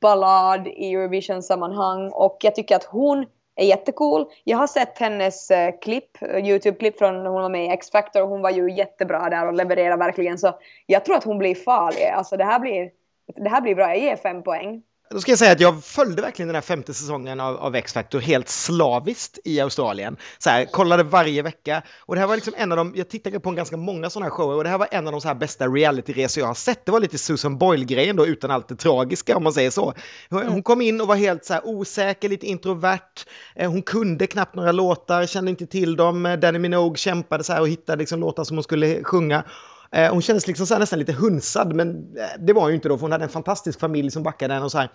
ballad 0.00 0.66
i 0.66 0.94
Eurovision-sammanhang 0.94 2.10
och 2.12 2.38
jag 2.40 2.54
tycker 2.54 2.76
att 2.76 2.84
hon 2.84 3.26
är 3.56 3.66
jättecool. 3.66 4.26
Jag 4.44 4.58
har 4.58 4.66
sett 4.66 4.98
hennes 4.98 5.50
uh, 5.50 5.80
klipp, 5.82 6.22
Youtube-klipp 6.22 6.98
från 6.98 7.22
när 7.22 7.30
hon 7.30 7.42
var 7.42 7.48
med 7.48 7.64
i 7.64 7.68
X-Factor 7.68 8.22
och 8.22 8.28
hon 8.28 8.42
var 8.42 8.50
ju 8.50 8.70
jättebra 8.72 9.30
där 9.30 9.46
och 9.46 9.54
levererade 9.54 10.04
verkligen 10.04 10.38
så 10.38 10.58
jag 10.86 11.04
tror 11.04 11.16
att 11.16 11.24
hon 11.24 11.38
blir 11.38 11.54
farlig. 11.54 12.04
Alltså 12.04 12.36
det 12.36 12.44
här 12.44 12.58
blir, 12.58 12.90
det 13.36 13.48
här 13.48 13.60
blir 13.60 13.74
bra. 13.74 13.88
Jag 13.88 13.98
ger 13.98 14.16
fem 14.16 14.42
poäng. 14.42 14.82
Då 15.10 15.20
ska 15.20 15.32
jag 15.32 15.38
säga 15.38 15.52
att 15.52 15.60
jag 15.60 15.84
följde 15.84 16.22
verkligen 16.22 16.48
den 16.48 16.54
här 16.54 16.62
femte 16.62 16.94
säsongen 16.94 17.40
av, 17.40 17.56
av 17.56 17.74
X-Factor 17.74 18.20
helt 18.20 18.48
slaviskt 18.48 19.38
i 19.44 19.60
Australien. 19.60 20.16
Så 20.38 20.50
här, 20.50 20.64
kollade 20.64 21.02
varje 21.02 21.42
vecka. 21.42 21.82
Och 22.00 22.14
det 22.14 22.20
här 22.20 22.28
var 22.28 22.34
liksom 22.34 22.54
en 22.56 22.72
av 22.72 22.76
de, 22.76 22.92
jag 22.96 23.08
tittade 23.08 23.40
på 23.40 23.50
ganska 23.50 23.76
många 23.76 24.10
sådana 24.10 24.24
här 24.24 24.30
shower 24.30 24.56
och 24.56 24.64
det 24.64 24.70
här 24.70 24.78
var 24.78 24.88
en 24.90 25.06
av 25.06 25.12
de 25.12 25.20
så 25.20 25.28
här 25.28 25.34
bästa 25.34 25.66
realityresor 25.68 26.40
jag 26.40 26.46
har 26.48 26.54
sett. 26.54 26.86
Det 26.86 26.92
var 26.92 27.00
lite 27.00 27.18
Susan 27.18 27.58
Boyle-grejen 27.58 28.16
då 28.16 28.26
utan 28.26 28.50
allt 28.50 28.68
det 28.68 28.76
tragiska 28.76 29.36
om 29.36 29.42
man 29.42 29.52
säger 29.52 29.70
så. 29.70 29.94
Hon, 30.30 30.46
hon 30.46 30.62
kom 30.62 30.80
in 30.80 31.00
och 31.00 31.06
var 31.06 31.16
helt 31.16 31.44
så 31.44 31.52
här 31.52 31.62
osäker, 31.66 32.28
lite 32.28 32.46
introvert. 32.46 33.24
Eh, 33.56 33.70
Hon 33.70 33.82
kunde 33.82 34.26
knappt 34.26 34.54
några 34.54 34.72
låtar, 34.72 35.26
kände 35.26 35.50
inte 35.50 35.66
till 35.66 35.96
dem. 35.96 36.26
Eh, 36.26 36.38
Danny 36.38 36.58
Minogue 36.58 36.96
kämpade 36.96 37.44
så 37.44 37.52
här 37.52 37.60
och 37.60 37.68
hittade 37.68 37.98
liksom 37.98 38.20
låtar 38.20 38.44
som 38.44 38.56
hon 38.56 38.64
skulle 38.64 39.04
sjunga. 39.04 39.44
Eh, 39.92 40.12
Hon 40.12 40.22
kändes 40.22 40.46
liksom 40.46 40.66
så 40.66 40.74
här 40.74 40.78
nästan 40.80 40.98
lite 40.98 41.12
hunsad, 41.12 41.74
men 41.74 41.88
eh, 42.16 42.40
det 42.40 42.52
var 42.52 42.62
hon 42.62 42.70
ju 42.70 42.74
inte 42.74 42.88
då, 42.88 42.96
för 42.96 43.02
hon 43.02 43.12
hade 43.12 43.24
en 43.24 43.30
fantastisk 43.30 43.80
familj 43.80 44.10
som 44.10 44.22
backade 44.22 44.54
henne 44.54 44.64
och 44.64 44.72
så 44.72 44.78
här. 44.78 44.90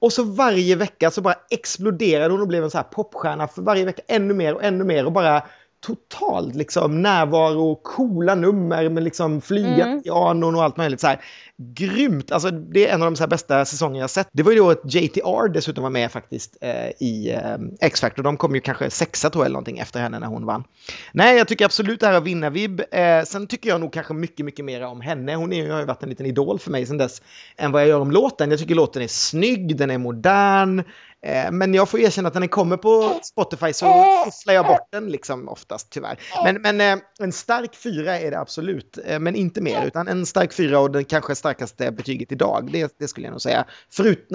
Och 0.00 0.12
så 0.12 0.24
varje 0.24 0.76
vecka 0.76 1.10
så 1.10 1.20
bara 1.20 1.34
exploderade 1.50 2.34
hon 2.34 2.40
och 2.40 2.48
blev 2.48 2.64
en 2.64 2.70
så 2.70 2.78
här 2.78 2.84
popstjärna 2.84 3.48
för 3.48 3.62
varje 3.62 3.84
vecka 3.84 4.02
ännu 4.08 4.34
mer 4.34 4.54
och 4.54 4.64
ännu 4.64 4.84
mer 4.84 5.06
och 5.06 5.12
bara 5.12 5.42
totalt 5.80 6.54
liksom 6.54 7.02
närvaro, 7.02 7.74
coola 7.82 8.34
nummer 8.34 8.88
med 8.88 9.02
liksom 9.02 9.40
flygande 9.40 9.82
Mm. 9.82 10.02
pianon 10.02 10.54
och 10.54 10.62
allt 10.64 10.76
möjligt 10.76 11.00
så 11.00 11.06
här. 11.06 11.20
Grymt! 11.56 12.32
Alltså 12.32 12.50
det 12.50 12.88
är 12.88 12.94
en 12.94 13.02
av 13.02 13.10
de 13.10 13.16
så 13.16 13.22
här 13.22 13.28
bästa 13.28 13.64
säsongerna 13.64 13.98
jag 14.02 14.10
sett. 14.10 14.28
Det 14.32 14.42
var 14.42 14.52
ju 14.52 14.58
då 14.58 14.70
att 14.70 14.94
JTR 14.94 15.48
dessutom 15.48 15.82
var 15.82 15.90
med 15.90 16.12
faktiskt 16.12 16.56
eh, 16.60 16.86
i 16.98 17.30
eh, 17.30 17.56
X-Factor. 17.80 18.22
De 18.22 18.36
kom 18.36 18.54
ju 18.54 18.60
kanske 18.60 18.90
sexa 18.90 19.30
tror 19.30 19.42
jag 19.42 19.46
eller 19.46 19.52
någonting 19.52 19.78
efter 19.78 20.00
henne 20.00 20.18
när 20.18 20.26
hon 20.26 20.46
vann. 20.46 20.64
Nej, 21.12 21.36
jag 21.38 21.48
tycker 21.48 21.64
absolut 21.64 22.00
det 22.00 22.06
här 22.06 22.14
har 22.14 22.20
vinnarvibb. 22.20 22.80
Eh, 22.90 23.22
sen 23.24 23.46
tycker 23.46 23.68
jag 23.68 23.80
nog 23.80 23.92
kanske 23.92 24.14
mycket, 24.14 24.46
mycket 24.46 24.64
mer 24.64 24.82
om 24.84 25.00
henne. 25.00 25.34
Hon 25.34 25.52
är, 25.52 25.56
ju- 25.64 25.70
har 25.72 25.80
ju 25.80 25.86
varit 25.86 26.02
en 26.02 26.08
liten 26.08 26.26
idol 26.26 26.58
för 26.58 26.70
mig 26.70 26.86
sedan 26.86 26.98
dess 26.98 27.22
än 27.56 27.72
vad 27.72 27.82
jag 27.82 27.88
gör 27.88 28.00
om 28.00 28.10
låten. 28.10 28.50
Jag 28.50 28.58
tycker 28.60 28.74
låten 28.74 29.02
är 29.02 29.08
snygg, 29.08 29.76
den 29.76 29.90
är 29.90 29.98
modern. 29.98 30.82
Eh, 31.22 31.52
men 31.52 31.74
jag 31.74 31.88
får 31.88 32.00
erkänna 32.00 32.28
att 32.28 32.34
när 32.34 32.40
den 32.40 32.48
kommer 32.48 32.76
på 32.76 33.20
Spotify 33.22 33.72
så 33.72 34.04
fifflar 34.24 34.54
jag 34.54 34.66
bort 34.66 34.88
den 34.90 35.10
liksom 35.10 35.48
oftast 35.48 35.90
tyvärr. 35.90 36.18
Men, 36.44 36.62
men 36.62 36.80
eh, 36.80 37.04
en 37.20 37.32
stark 37.32 37.76
fyra 37.76 38.18
är 38.18 38.30
det 38.30 38.38
absolut, 38.38 38.98
eh, 39.04 39.18
men 39.18 39.34
inte 39.34 39.60
mer. 39.60 39.86
Utan 39.86 40.08
en 40.08 40.26
stark 40.26 40.52
fyra 40.52 40.80
och 40.80 40.90
den 40.90 41.04
kanske 41.04 41.34
starkaste 41.34 41.90
betyget 41.90 42.32
idag, 42.32 42.68
det, 42.72 42.98
det 42.98 43.08
skulle 43.08 43.26
jag 43.26 43.32
nog 43.32 43.42
säga. 43.42 43.64
Förut, 43.90 44.26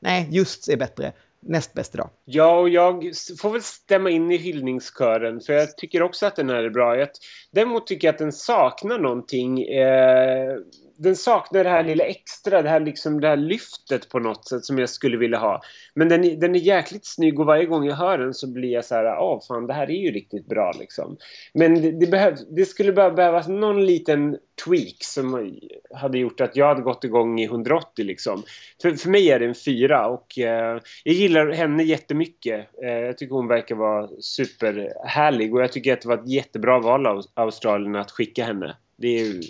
nej, 0.00 0.28
just 0.30 0.68
är 0.68 0.76
bättre. 0.76 1.12
Näst 1.48 1.74
bäst 1.74 1.94
idag. 1.94 2.10
Ja, 2.24 2.58
och 2.58 2.68
jag 2.68 3.12
får 3.40 3.50
väl 3.50 3.62
stämma 3.62 4.10
in 4.10 4.30
i 4.30 4.36
hyllningskören 4.36 5.40
för 5.40 5.52
jag 5.52 5.76
tycker 5.76 6.02
också 6.02 6.26
att 6.26 6.36
den 6.36 6.50
här 6.50 6.64
är 6.64 6.70
bra. 6.70 6.98
Jag, 6.98 7.08
däremot 7.50 7.86
tycker 7.86 8.08
jag 8.08 8.12
att 8.12 8.18
den 8.18 8.32
saknar 8.32 8.98
någonting. 8.98 9.62
Eh, 9.62 10.56
den 10.98 11.16
saknar 11.16 11.64
det 11.64 11.70
här 11.70 11.84
lilla 11.84 12.04
extra, 12.04 12.62
det 12.62 12.68
här, 12.68 12.80
liksom, 12.80 13.20
det 13.20 13.28
här 13.28 13.36
lyftet 13.36 14.08
på 14.08 14.18
något 14.18 14.48
sätt 14.48 14.64
som 14.64 14.78
jag 14.78 14.88
skulle 14.90 15.16
vilja 15.16 15.38
ha. 15.38 15.62
Men 15.94 16.08
den, 16.08 16.24
är- 16.24 16.36
den 16.36 16.54
är 16.54 16.58
jäkligt 16.58 17.06
snygg 17.06 17.40
och 17.40 17.46
varje 17.46 17.66
gång 17.66 17.84
jag 17.86 17.96
hör 17.96 18.18
den 18.18 18.34
så 18.34 18.46
blir 18.52 18.70
jag 18.72 18.84
så 18.84 18.94
här, 18.94 19.18
åh 19.18 19.40
fan 19.48 19.66
det 19.66 19.74
här 19.74 19.90
är 19.90 20.02
ju 20.04 20.10
riktigt 20.10 20.46
bra 20.46 20.72
liksom. 20.78 21.16
Men 21.54 21.82
det, 21.82 21.90
det, 21.92 22.06
behöv, 22.06 22.36
det 22.56 22.64
skulle 22.64 22.92
bara 22.92 23.10
behövas 23.10 23.48
någon 23.48 23.86
liten 23.86 24.38
tweak 24.64 24.96
som 25.00 25.58
hade 25.94 26.18
gjort 26.18 26.40
att 26.40 26.56
jag 26.56 26.66
hade 26.68 26.82
gått 26.82 27.04
igång 27.04 27.40
i 27.40 27.44
180 27.44 28.04
liksom. 28.04 28.42
För, 28.82 28.90
för 28.92 29.10
mig 29.10 29.30
är 29.30 29.38
det 29.38 29.46
en 29.46 29.54
fyra 29.54 30.06
och 30.06 30.38
eh, 30.38 30.80
jag 31.04 31.14
gillar 31.14 31.52
henne 31.52 31.82
jättemycket. 31.82 32.68
Eh, 32.82 32.90
jag 32.90 33.18
tycker 33.18 33.34
hon 33.34 33.48
verkar 33.48 33.74
vara 33.74 34.08
superhärlig 34.20 35.54
och 35.54 35.62
jag 35.62 35.72
tycker 35.72 35.92
att 35.92 36.00
det 36.00 36.08
var 36.08 36.18
ett 36.18 36.28
jättebra 36.30 36.78
val 36.78 37.06
av 37.06 37.22
Australien 37.34 37.96
att 37.96 38.10
skicka 38.10 38.44
henne. 38.44 38.76
Det 38.98 39.08
är 39.20 39.24
ju 39.24 39.42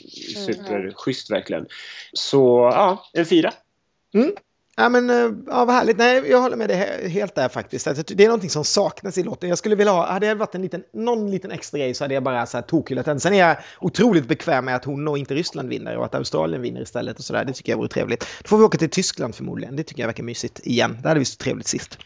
superschysst 0.46 1.30
verkligen. 1.30 1.66
Så 2.12 2.70
ja, 2.72 3.04
en 3.12 3.26
fyra. 3.26 3.52
Ja, 4.78 4.88
men 4.88 5.10
eh, 5.10 5.30
ja, 5.46 5.64
vad 5.64 5.74
härligt. 5.74 5.98
Nej, 5.98 6.22
jag 6.30 6.40
håller 6.40 6.56
med 6.56 6.68
dig 6.68 6.76
he- 6.76 7.08
helt 7.08 7.34
där 7.34 7.48
faktiskt. 7.48 7.86
Alltså, 7.86 8.02
det 8.06 8.24
är 8.24 8.28
någonting 8.28 8.50
som 8.50 8.64
saknas 8.64 9.18
i 9.18 9.22
låten. 9.22 9.48
Jag 9.48 9.58
skulle 9.58 9.74
vilja 9.74 9.92
ha, 9.92 10.06
hade 10.06 10.26
det 10.26 10.34
varit 10.34 10.54
en 10.54 10.62
liten, 10.62 10.82
någon 10.92 11.30
liten 11.30 11.50
extra 11.50 11.78
grej 11.78 11.94
så 11.94 12.04
hade 12.04 12.14
jag 12.14 12.22
bara 12.22 12.46
så 12.46 12.56
här 12.56 12.62
tokhyllat 12.62 13.06
den. 13.06 13.20
Sen 13.20 13.34
är 13.34 13.38
jag 13.38 13.56
otroligt 13.80 14.28
bekväm 14.28 14.64
med 14.64 14.76
att 14.76 14.84
hon 14.84 15.08
och 15.08 15.18
inte 15.18 15.34
Ryssland 15.34 15.68
vinner 15.68 15.96
och 15.96 16.04
att 16.04 16.14
Australien 16.14 16.62
vinner 16.62 16.80
istället 16.82 17.18
och 17.18 17.24
sådär. 17.24 17.44
Det 17.44 17.52
tycker 17.52 17.72
jag 17.72 17.76
vore 17.76 17.88
trevligt. 17.88 18.26
Då 18.42 18.48
får 18.48 18.58
vi 18.58 18.64
åka 18.64 18.78
till 18.78 18.90
Tyskland 18.90 19.34
förmodligen. 19.34 19.76
Det 19.76 19.82
tycker 19.82 20.02
jag 20.02 20.08
verkar 20.08 20.22
mysigt 20.22 20.60
igen. 20.66 20.98
Det 21.02 21.08
hade 21.08 21.20
vi 21.20 21.24
så 21.26 21.36
trevligt 21.36 21.66
sist. 21.66 21.98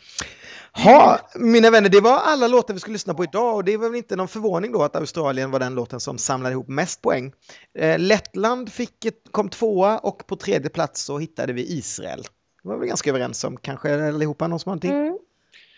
Ha, 0.73 1.21
mina 1.35 1.71
vänner, 1.71 1.89
det 1.89 2.01
var 2.01 2.19
alla 2.19 2.47
låtar 2.49 2.75
vi 2.75 2.81
skulle 2.81 2.93
lyssna 2.93 3.15
på 3.15 3.25
idag 3.25 3.55
och 3.55 3.65
det 3.65 3.77
var 3.77 3.89
väl 3.89 3.99
inte 3.99 4.17
någon 4.17 4.29
förvåning 4.29 4.73
då 4.73 4.83
att 4.83 4.97
Australien 4.97 5.51
var 5.51 5.59
den 5.59 5.75
låten 5.75 6.01
som 6.01 6.19
samlade 6.19 6.53
ihop 6.53 6.69
mest 6.69 7.03
poäng. 7.03 7.33
Eh, 7.79 7.99
Lettland 7.99 8.73
fick 8.73 9.05
ett, 9.05 9.23
kom 9.31 9.49
tvåa 9.49 9.99
och 9.99 10.27
på 10.27 10.37
tredje 10.37 10.71
plats 10.71 11.05
så 11.05 11.19
hittade 11.19 11.53
vi 11.53 11.79
Israel. 11.79 12.23
Det 12.63 12.69
var 12.69 12.79
vi 12.79 12.87
ganska 12.87 13.11
överens 13.11 13.45
om, 13.45 13.57
kanske 13.57 14.09
allihopa, 14.09 14.47
någon 14.49 14.61
som 14.61 14.71
har 14.71 14.75
någonting? 14.75 14.91
Mm. 14.91 15.19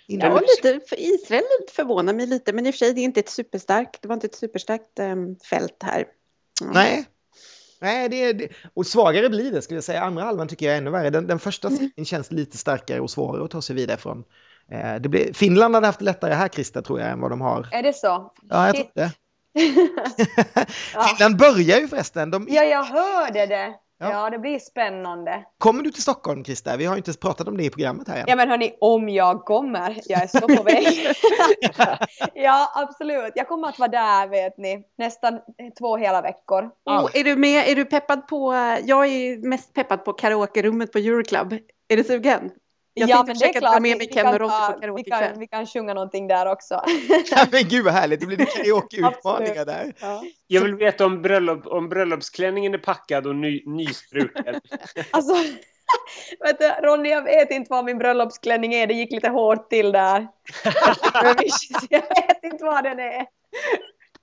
innan? 0.09 0.30
Ja, 0.30 0.40
lite, 0.40 0.86
för 0.88 1.01
Israel 1.01 1.43
förvånar 1.70 2.12
mig 2.12 2.26
lite, 2.26 2.53
men 2.53 2.66
i 2.66 2.70
och 2.70 2.74
för 2.74 2.78
sig 2.78 2.95
det 2.95 3.01
är 3.01 3.05
inte 3.05 3.20
ett 3.20 3.28
superstarkt, 3.28 4.03
det 4.03 4.09
var 4.09 4.14
inte 4.14 4.26
ett 4.26 4.34
superstarkt 4.34 4.99
ehm, 4.99 5.36
fält 5.36 5.82
här. 5.82 6.05
Mm. 6.62 6.72
Nej. 6.74 7.07
Nej, 7.80 8.09
det 8.09 8.32
det, 8.32 8.49
och 8.74 8.86
svagare 8.86 9.28
blir 9.28 9.53
det 9.53 9.62
skulle 9.62 9.76
jag 9.76 9.84
säga. 9.84 10.03
Andra 10.03 10.24
halvan 10.24 10.49
tycker 10.49 10.66
jag 10.66 10.74
är 10.74 10.78
ännu 10.78 10.90
värre. 10.90 11.11
Den, 11.11 11.26
den 11.26 11.38
första 11.38 11.70
serien 11.70 12.05
känns 12.05 12.30
lite 12.30 12.59
starkare 12.59 13.01
och 13.01 13.11
svårare 13.11 13.45
att 13.45 13.51
ta 13.51 13.62
sig 13.62 13.76
vidare 13.76 13.97
från. 13.97 14.24
Eh, 14.68 14.94
det 14.94 15.08
blir, 15.08 15.32
Finland 15.32 15.74
hade 15.74 15.86
haft 15.86 16.00
lättare 16.00 16.34
här, 16.34 16.48
Krista, 16.48 16.82
tror 16.82 17.00
jag, 17.00 17.10
än 17.10 17.20
vad 17.20 17.30
de 17.30 17.40
har. 17.40 17.68
Är 17.72 17.82
det 17.82 17.92
så? 17.92 18.32
Ja, 18.50 18.66
jag 18.66 18.76
tror 18.76 18.88
det. 18.94 19.10
Finland 21.08 21.36
börjar 21.36 21.78
ju 21.80 21.88
förresten. 21.88 22.30
De, 22.30 22.46
Ja, 22.50 22.62
jag 22.62 22.84
hörde 22.84 23.46
det. 23.46 23.74
Ja. 24.02 24.10
Ja, 24.10 24.30
det 24.30 24.38
blir 24.38 24.58
spännande. 24.58 25.44
Kommer 25.58 25.82
du 25.82 25.90
till 25.90 26.02
Stockholm, 26.02 26.44
Krista? 26.44 26.76
Vi 26.76 26.84
har 26.84 26.94
ju 26.94 26.98
inte 26.98 27.18
pratat 27.18 27.48
om 27.48 27.56
det 27.56 27.64
i 27.64 27.70
programmet 27.70 28.08
här 28.08 28.16
än. 28.16 28.24
Ja 28.28 28.36
men 28.36 28.48
hörni, 28.48 28.74
om 28.80 29.08
jag 29.08 29.44
kommer, 29.44 30.00
jag 30.04 30.22
är 30.22 30.26
så 30.26 30.40
på 30.40 30.62
väg. 30.62 30.86
ja 32.34 32.72
absolut, 32.74 33.32
jag 33.34 33.48
kommer 33.48 33.68
att 33.68 33.78
vara 33.78 33.88
där 33.88 34.28
vet 34.28 34.58
ni, 34.58 34.84
nästan 34.98 35.38
två 35.78 35.96
hela 35.96 36.22
veckor. 36.22 36.70
Och 36.84 37.16
är 37.16 37.24
du 37.24 37.36
med, 37.36 37.68
är 37.68 37.74
du 37.74 37.84
peppad 37.84 38.28
på, 38.28 38.52
jag 38.84 39.06
är 39.06 39.48
mest 39.48 39.74
peppad 39.74 40.04
på 40.04 40.12
karaoke-rummet 40.12 40.92
på 40.92 40.98
Euroclub. 40.98 41.52
Är 41.88 41.96
du 41.96 42.04
sugen? 42.04 42.50
Jag 42.95 43.09
ja 43.09 43.16
tänkte 43.16 43.34
försöka 43.34 43.61
dra 43.61 43.70
med 43.72 43.82
vi- 43.82 43.88
mig 43.90 43.99
vi 43.99 44.07
Ken 44.07 44.24
kan 44.24 44.43
och 44.43 44.51
ta- 44.51 44.72
på 44.72 44.95
vi 44.95 45.05
karaoke 45.05 45.11
kan, 45.30 45.38
vi 45.40 45.47
kan 45.47 45.66
sjunga 45.66 45.95
någonting 45.95 46.26
där 46.28 46.47
också. 46.53 46.74
Ja, 47.30 47.47
men 47.53 47.68
gud 47.68 47.84
vad 47.84 47.95
härligt, 47.95 48.20
det 48.20 48.26
blir 48.26 48.36
karaoke-utmaningar 48.47 49.64
där. 49.74 49.95
ja. 50.01 50.22
Jag 50.47 50.61
vill 50.62 50.74
veta 50.74 51.07
om, 51.07 51.22
bröllop, 51.22 51.66
om 51.66 51.88
bröllopsklänningen 51.88 52.74
är 52.74 52.78
packad 52.78 53.26
och 53.26 53.36
ny, 53.36 53.62
nystruken. 53.66 54.55
Alltså, 55.11 55.34
vet 56.45 56.59
du, 56.59 56.68
Ronny 56.86 57.09
jag 57.09 57.22
vet 57.22 57.51
inte 57.51 57.68
vad 57.70 57.84
min 57.84 57.99
bröllopsklänning 57.99 58.74
är, 58.74 58.86
det 58.86 58.95
gick 58.95 59.12
lite 59.12 59.28
hårt 59.28 59.70
till 59.70 59.93
där. 59.93 60.28
Vi- 61.38 61.49
jag 61.90 62.01
vet 62.03 62.45
inte 62.45 62.64
vad 62.64 62.84
den 62.84 62.99
är. 63.01 63.26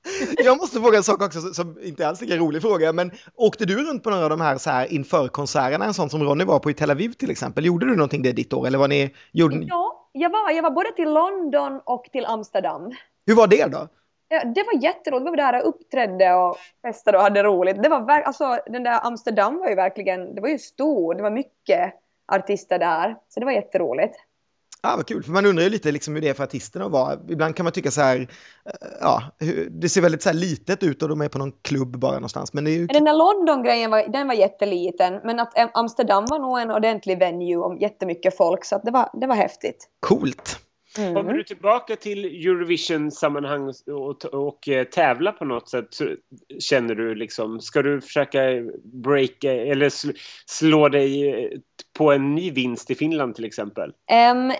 Jag 0.38 0.58
måste 0.58 0.80
fråga 0.80 0.98
en 0.98 1.04
sak 1.04 1.22
också 1.22 1.42
som 1.42 1.78
inte 1.82 2.08
alls 2.08 2.22
är 2.22 2.32
en 2.32 2.40
rolig 2.40 2.62
fråga, 2.62 2.94
men 2.94 3.12
åkte 3.36 3.66
du 3.66 3.90
runt 3.90 4.04
på 4.04 4.10
några 4.10 4.24
av 4.24 4.30
de 4.30 4.42
här, 4.42 4.58
så 4.58 4.70
här 4.70 4.94
inför-konserterna, 4.94 5.86
en 5.86 5.94
sån 5.94 6.10
som 6.10 6.24
Ronny 6.24 6.44
var 6.44 6.60
på 6.60 6.70
i 6.70 6.74
Tel 6.74 6.92
Aviv 6.92 7.12
till 7.14 7.32
exempel? 7.32 7.66
Gjorde 7.66 7.86
du 7.86 7.96
någonting 7.96 8.22
det 8.22 8.32
ditt 8.32 8.54
år 8.54 8.68
eller 8.68 8.78
var 8.78 8.88
ni, 8.88 9.16
gjorde, 9.32 9.56
Ja, 9.56 10.10
jag 10.12 10.30
var, 10.30 10.52
jag 10.52 10.64
var 10.64 10.72
både 10.72 10.92
till 10.92 11.14
London 11.14 11.82
och 11.86 12.04
till 12.12 12.26
Amsterdam. 12.26 12.92
hur 13.26 13.36
var 13.36 13.48
det 13.48 13.66
då? 13.66 13.88
Ja, 14.30 14.44
det 14.44 14.64
var 14.64 14.84
jätteroligt. 14.84 15.26
Vi 15.26 15.30
var 15.30 15.38
där 15.38 15.62
och 15.62 15.70
uppträdde 15.70 16.34
och 16.34 16.58
festade 16.82 17.18
och 17.18 17.24
hade 17.24 17.44
roligt. 17.44 17.84
Det 17.84 17.90
var 17.90 18.10
alltså, 18.22 18.60
den 18.68 18.84
där 18.84 19.08
Amsterdam 19.08 19.58
var 19.58 19.70
ju 19.70 19.76
verkligen, 19.76 20.36
det 20.36 20.42
var 20.42 20.50
ju 20.50 20.58
stor, 20.60 21.16
det 21.16 21.24
var 21.24 21.32
mycket 21.32 21.94
artister 22.32 22.80
där. 22.80 23.16
Så 23.30 23.40
det 23.40 23.46
var 23.46 23.54
jätteroligt. 23.54 24.16
Ah, 24.82 24.96
vad 24.96 25.08
kul, 25.08 25.24
för 25.24 25.32
man 25.32 25.46
undrar 25.46 25.64
ju 25.64 25.70
lite 25.70 25.92
liksom 25.92 26.14
hur 26.16 26.22
det 26.22 26.30
är 26.30 26.34
för 26.34 26.44
artisterna 26.44 26.86
att 26.86 26.92
vara. 26.92 27.20
Ibland 27.30 27.56
kan 27.56 27.64
man 27.64 27.74
tycka 27.74 27.92
så 27.92 28.02
här, 28.02 28.20
eh, 28.20 28.88
ja, 29.02 29.24
det 29.70 29.90
ser 29.90 30.02
väldigt 30.02 30.22
så 30.24 30.30
här 30.30 30.36
litet 30.36 30.84
ut 30.84 31.04
och 31.04 31.10
de 31.10 31.22
är 31.22 31.30
på 31.30 31.38
någon 31.38 31.52
klubb 31.62 32.00
bara 32.00 32.14
någonstans. 32.14 32.54
Men 32.54 32.64
det 32.64 32.72
är 32.72 32.76
ju 32.76 32.88
den 32.88 33.04
där 33.04 33.14
London-grejen 33.14 33.92
var, 33.92 34.08
den 34.08 34.28
var 34.28 34.36
jätteliten. 34.36 35.20
Men 35.24 35.40
att 35.40 35.58
Am- 35.58 35.70
Amsterdam 35.74 36.26
var 36.30 36.40
nog 36.40 36.60
en 36.60 36.72
ordentlig 36.72 37.20
venue 37.20 37.56
om 37.58 37.78
jättemycket 37.78 38.38
folk. 38.38 38.66
Så 38.66 38.82
det, 38.84 38.92
var, 38.92 39.10
det 39.22 39.28
var 39.28 39.36
häftigt. 39.36 39.90
coolt. 40.00 40.60
Kommer 40.96 41.34
du 41.34 41.44
tillbaka 41.44 41.96
till 41.96 42.26
Eurovision-sammanhang 42.26 43.74
och, 43.88 44.26
och 44.26 44.70
eh, 44.70 44.84
tävla 44.84 45.32
på 45.32 45.46
något 45.46 45.70
sätt? 45.70 45.88
Känner 46.60 46.96
du 46.96 47.16
liksom, 47.16 47.60
ska 47.60 47.82
du 47.82 48.02
försöka 48.02 48.40
breaka 48.84 49.52
eller 49.52 49.90
sl, 49.90 50.10
slå 50.46 50.90
dig 50.90 51.30
eh, 51.30 51.50
på 51.98 52.12
en 52.12 52.36
ny 52.36 52.52
vinst 52.52 52.92
i 52.92 52.96
Finland 52.96 53.36
till 53.36 53.46
exempel? 53.46 53.94
Ehm, 54.12 54.52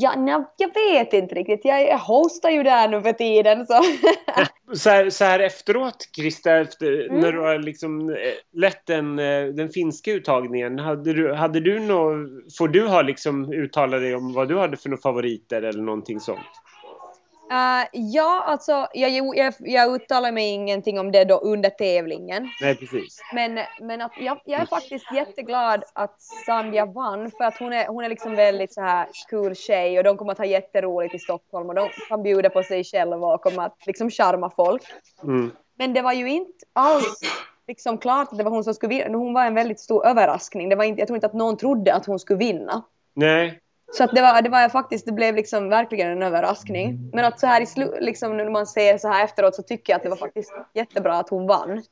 ja, 0.00 0.14
nej, 0.16 0.44
jag 0.56 0.74
vet 0.74 1.12
inte 1.12 1.34
riktigt. 1.34 1.60
Jag, 1.64 1.98
hostar 1.98 2.50
ju 2.50 2.62
där 2.62 2.88
nu 2.88 3.02
för 3.02 3.12
tiden. 3.12 3.66
Så. 3.66 3.82
Så 4.74 4.90
här, 4.90 5.10
så 5.10 5.24
här 5.24 5.40
efteråt, 5.40 5.96
Krista, 6.16 6.56
efter, 6.56 7.08
Mm. 7.08 7.20
när 7.20 7.32
du 7.32 7.40
har 7.40 7.58
liksom 7.58 8.10
eh, 8.10 8.16
lett 8.52 8.86
den, 8.86 9.16
den 9.56 9.68
finska 9.68 10.12
uttagningen, 10.12 10.78
hade 10.78 11.12
du, 11.12 11.34
hade 11.34 11.60
du 11.60 11.80
nå, 11.80 12.14
får 12.58 12.68
du 12.68 12.86
ha 12.86 13.02
liksom 13.02 13.52
uttala 13.52 13.98
dig 13.98 14.14
om 14.14 14.32
vad 14.32 14.48
du 14.48 14.58
hade 14.58 14.76
för 14.76 14.88
några 14.88 15.00
favoriter 15.02 15.67
eller 15.68 15.82
någonting 15.82 16.20
sånt? 16.20 16.46
Eh, 17.50 17.88
ja, 17.92 18.42
alltså 18.46 18.88
jag, 18.94 19.36
jag, 19.36 19.54
jag 19.58 19.94
uttalar 19.94 20.32
mig 20.32 20.50
ingenting 20.50 20.98
om 20.98 21.12
det 21.12 21.24
då 21.24 21.38
under 21.38 21.70
tävlingen. 21.70 22.48
Nej, 22.60 22.76
precis. 22.76 23.20
Men, 23.34 23.58
men 23.80 24.00
att 24.00 24.12
jag, 24.20 24.40
jag 24.44 24.60
är 24.60 24.66
faktiskt 24.66 25.12
jätteglad 25.14 25.84
att 25.92 26.22
Sandja 26.46 26.86
vann 26.86 27.30
för 27.30 27.44
att 27.44 27.58
hon 27.58 27.72
är, 27.72 27.86
hon 27.86 28.04
är 28.04 28.08
liksom 28.08 28.34
väldigt 28.34 28.74
så 28.74 28.80
här 28.80 29.06
cool 29.30 29.54
tjej 29.54 29.98
och 29.98 30.04
de 30.04 30.16
kommer 30.16 30.32
att 30.32 30.38
ha 30.38 30.44
jätteroligt 30.44 31.14
i 31.14 31.18
Stockholm 31.18 31.68
och 31.68 31.74
de 31.74 31.88
kan 32.08 32.22
bjuda 32.22 32.50
på 32.50 32.62
sig 32.62 32.84
själva 32.84 33.34
och 33.34 33.40
kommer 33.40 33.62
att 33.62 33.86
liksom 33.86 34.10
charma 34.10 34.50
folk. 34.50 34.82
Mm. 35.22 35.50
Men 35.78 35.92
det 35.92 36.02
var 36.02 36.12
ju 36.12 36.30
inte 36.30 36.64
alls 36.72 37.20
liksom 37.68 37.98
klart 37.98 38.32
att 38.32 38.38
det 38.38 38.44
var 38.44 38.50
hon 38.50 38.64
som 38.64 38.74
skulle 38.74 38.94
vinna. 38.94 39.18
Hon 39.18 39.34
var 39.34 39.44
en 39.44 39.54
väldigt 39.54 39.80
stor 39.80 40.06
överraskning. 40.06 40.68
Det 40.68 40.76
var 40.76 40.84
inte, 40.84 41.00
jag 41.00 41.08
tror 41.08 41.16
inte 41.16 41.26
att 41.26 41.34
någon 41.34 41.56
trodde 41.56 41.94
att 41.94 42.06
hon 42.06 42.18
skulle 42.18 42.38
vinna. 42.38 42.82
Nej, 43.14 43.60
Så 43.92 44.04
att 44.04 44.14
det 44.14 44.22
var, 44.22 44.42
det 44.42 44.48
var 44.48 44.68
faktiskt, 44.68 45.06
det 45.06 45.12
blev 45.12 45.34
liksom 45.34 45.68
verkligen 45.68 46.10
en 46.10 46.22
överraskning. 46.22 47.10
Men 47.12 47.24
att 47.24 47.40
så 47.40 47.46
här 47.46 47.60
i 47.60 47.66
slu, 47.66 47.90
liksom 48.00 48.36
när 48.36 48.50
man 48.50 48.66
ser 48.66 48.98
så 48.98 49.08
här 49.08 49.24
efteråt 49.24 49.54
så 49.54 49.62
tycker 49.62 49.92
jag 49.92 49.96
att 49.96 50.02
det 50.02 50.08
var 50.08 50.16
faktiskt 50.16 50.52
jättebra 50.74 51.14
att 51.14 51.28
hon 51.28 51.46
vann. 51.46 51.82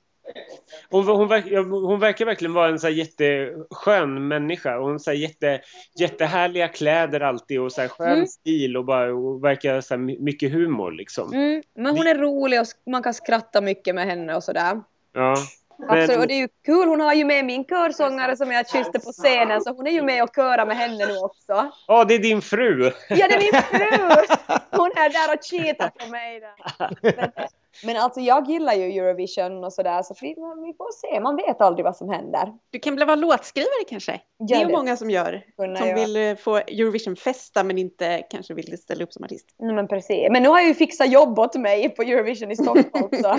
Hon, 0.90 1.07
hon, 1.07 1.28
verkar, 1.28 1.86
hon 1.86 2.01
verkar 2.01 2.24
verkligen 2.24 2.55
vara 2.55 2.68
en 2.68 2.78
så 2.78 2.86
här 2.86 2.94
jätteskön 2.94 4.28
människa. 4.28 4.78
Och 4.78 4.84
hon 4.84 4.99
har 5.07 5.12
jätte, 5.12 5.61
jättehärliga 5.99 6.68
kläder 6.68 7.20
alltid 7.20 7.61
och 7.61 7.72
så 7.72 7.80
här 7.80 7.88
skön 7.88 8.12
Mm. 8.12 8.26
stil 8.26 8.76
och, 8.76 8.84
bara, 8.84 9.14
och 9.14 9.44
verkar 9.44 9.80
så 9.80 9.97
mycket 9.97 10.53
humor 10.53 10.92
liksom. 10.92 11.32
Mm, 11.32 11.62
men 11.74 11.97
hon 11.97 12.07
är 12.07 12.14
rolig 12.14 12.61
och 12.61 12.66
man 12.86 13.03
kan 13.03 13.14
skratta 13.14 13.61
mycket 13.61 13.94
med 13.94 14.07
henne 14.07 14.34
och 14.36 14.44
sådär. 14.44 14.80
Ja. 15.12 15.36
Absolut, 15.79 16.11
och 16.11 16.18
Men, 16.18 16.29
det 16.29 16.35
är 16.35 16.39
ju 16.39 16.49
kul. 16.64 16.89
Hon 16.89 17.01
har 17.01 17.14
ju 17.14 17.24
med 17.24 17.45
min 17.45 17.64
körsångare 17.64 18.37
som 18.37 18.53
jag 18.53 18.70
kysste 18.70 18.99
på 18.99 19.12
scenen 19.12 19.61
så 19.61 19.72
hon 19.72 19.87
är 19.87 19.91
ju 19.91 20.03
med 20.03 20.22
och 20.22 20.31
körar 20.35 20.66
med 20.66 20.77
henne 20.77 21.07
nu 21.07 21.16
också. 21.18 21.70
ja, 21.87 22.05
det 22.05 22.14
är 22.14 22.18
din 22.18 22.43
fru. 22.43 22.93
Ja, 23.09 23.29
det 23.29 23.35
är 23.35 23.53
min 23.53 23.62
fru! 23.62 24.37
Hon 24.70 24.91
är 24.91 25.11
där 25.11 25.35
och 25.35 25.45
cheatar 25.45 25.89
på 25.89 26.11
mig. 26.11 26.41
Där. 26.41 26.55
Men, 27.03 27.31
Men 27.85 27.97
alltså 27.97 28.20
jag 28.20 28.49
gillar 28.49 28.74
ju 28.74 28.83
Eurovision 28.83 29.64
och 29.64 29.72
sådär 29.72 30.03
så 30.03 30.14
vi, 30.20 30.29
vi 30.64 30.74
får 30.77 30.93
se, 30.93 31.20
man 31.20 31.37
vet 31.37 31.61
aldrig 31.61 31.85
vad 31.85 31.97
som 31.97 32.09
händer. 32.09 32.53
Du 32.70 32.79
kan 32.79 32.97
väl 32.97 33.07
vara 33.07 33.16
låtskrivare 33.16 33.85
kanske? 33.89 34.20
Det 34.39 34.55
är 34.55 34.61
ju 34.61 34.72
många 34.72 34.97
som 34.97 35.11
gör. 35.11 35.43
Kunna 35.57 35.77
Som 35.77 35.89
göra. 35.89 35.99
vill 36.01 36.16
eh, 36.16 36.37
få 36.37 36.57
Eurovision-festa 36.57 37.64
men 37.64 37.79
inte 37.79 38.22
kanske 38.31 38.55
vill 38.55 38.79
ställa 38.79 39.05
upp 39.05 39.12
som 39.12 39.24
artist. 39.24 39.47
Nej, 39.59 39.74
men 39.74 39.89
precis. 39.89 40.29
Men 40.31 40.43
nu 40.43 40.49
har 40.49 40.59
jag 40.59 40.68
ju 40.68 40.74
fixat 40.74 41.12
jobb 41.12 41.39
åt 41.39 41.55
mig 41.55 41.89
på 41.89 42.03
Eurovision 42.03 42.51
i 42.51 42.57
Stockholm 42.57 43.09
så 43.22 43.39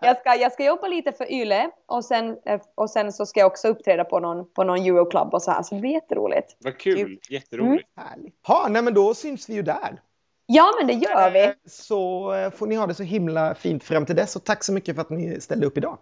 jag, 0.00 0.18
ska, 0.20 0.34
jag 0.34 0.52
ska 0.52 0.64
jobba 0.64 0.88
lite 0.88 1.12
för 1.12 1.32
YLE 1.32 1.70
och 1.86 2.04
sen, 2.04 2.36
eh, 2.46 2.60
och 2.74 2.90
sen 2.90 3.12
så 3.12 3.26
ska 3.26 3.40
jag 3.40 3.46
också 3.46 3.68
uppträda 3.68 4.04
på 4.04 4.20
någon, 4.20 4.52
på 4.52 4.64
någon 4.64 4.78
Euroclub 4.78 5.34
och 5.34 5.42
så 5.42 5.50
här 5.50 5.62
så 5.62 5.74
det 5.74 5.80
blir 5.80 5.90
jätteroligt. 5.90 6.56
Vad 6.58 6.78
kul. 6.78 7.18
Jätteroligt. 7.30 7.88
Härligt. 7.96 8.34
Ha, 8.46 8.68
nej 8.68 8.82
men 8.82 8.94
då 8.94 9.14
syns 9.14 9.48
vi 9.48 9.54
ju 9.54 9.62
där. 9.62 10.00
Ja 10.46 10.74
men 10.78 10.86
det 10.86 10.92
gör 10.92 11.30
vi. 11.30 11.54
Så 11.68 12.32
eh, 12.32 12.50
får 12.50 12.66
ni 12.66 12.74
ha 12.74 12.86
det 12.86 12.94
så 12.94 13.02
himla 13.02 13.54
fint 13.54 13.84
fram 13.84 14.06
till 14.06 14.16
dess 14.16 14.36
och 14.36 14.44
tack 14.44 14.64
så 14.64 14.72
mycket 14.72 14.94
för 14.94 15.02
att 15.02 15.10
ni 15.10 15.40
ställde 15.40 15.66
upp 15.66 15.78
idag. 15.78 15.98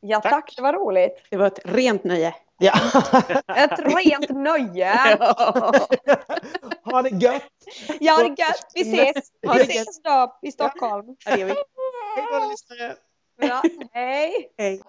Ja 0.00 0.20
tack, 0.20 0.52
det 0.56 0.62
var 0.62 0.72
roligt. 0.72 1.26
Det 1.30 1.36
var 1.36 1.46
ett 1.46 1.60
rent 1.64 2.04
nöje. 2.04 2.34
Ja. 2.58 2.72
Ett 3.56 3.78
rent 3.78 4.28
nöje. 4.28 4.92
ha 6.84 7.02
det 7.02 7.08
gött! 7.10 7.42
Ja 8.00 8.16
det 8.18 8.24
är 8.24 8.28
gött, 8.28 8.66
vi 8.74 8.80
ses. 8.80 9.24
Ha 9.46 9.54
Vi 9.54 9.64
det 9.64 9.74
gött. 9.74 9.82
ses 9.88 10.02
då 10.02 10.38
i 10.42 10.52
Stockholm. 10.52 11.06
Ja, 11.24 11.36
det. 11.36 11.44
Hej 12.16 12.26
då 12.32 12.50
lyssnare! 12.50 12.96
Bra. 13.40 13.62
Hej. 13.92 14.52
Hej. 14.58 14.80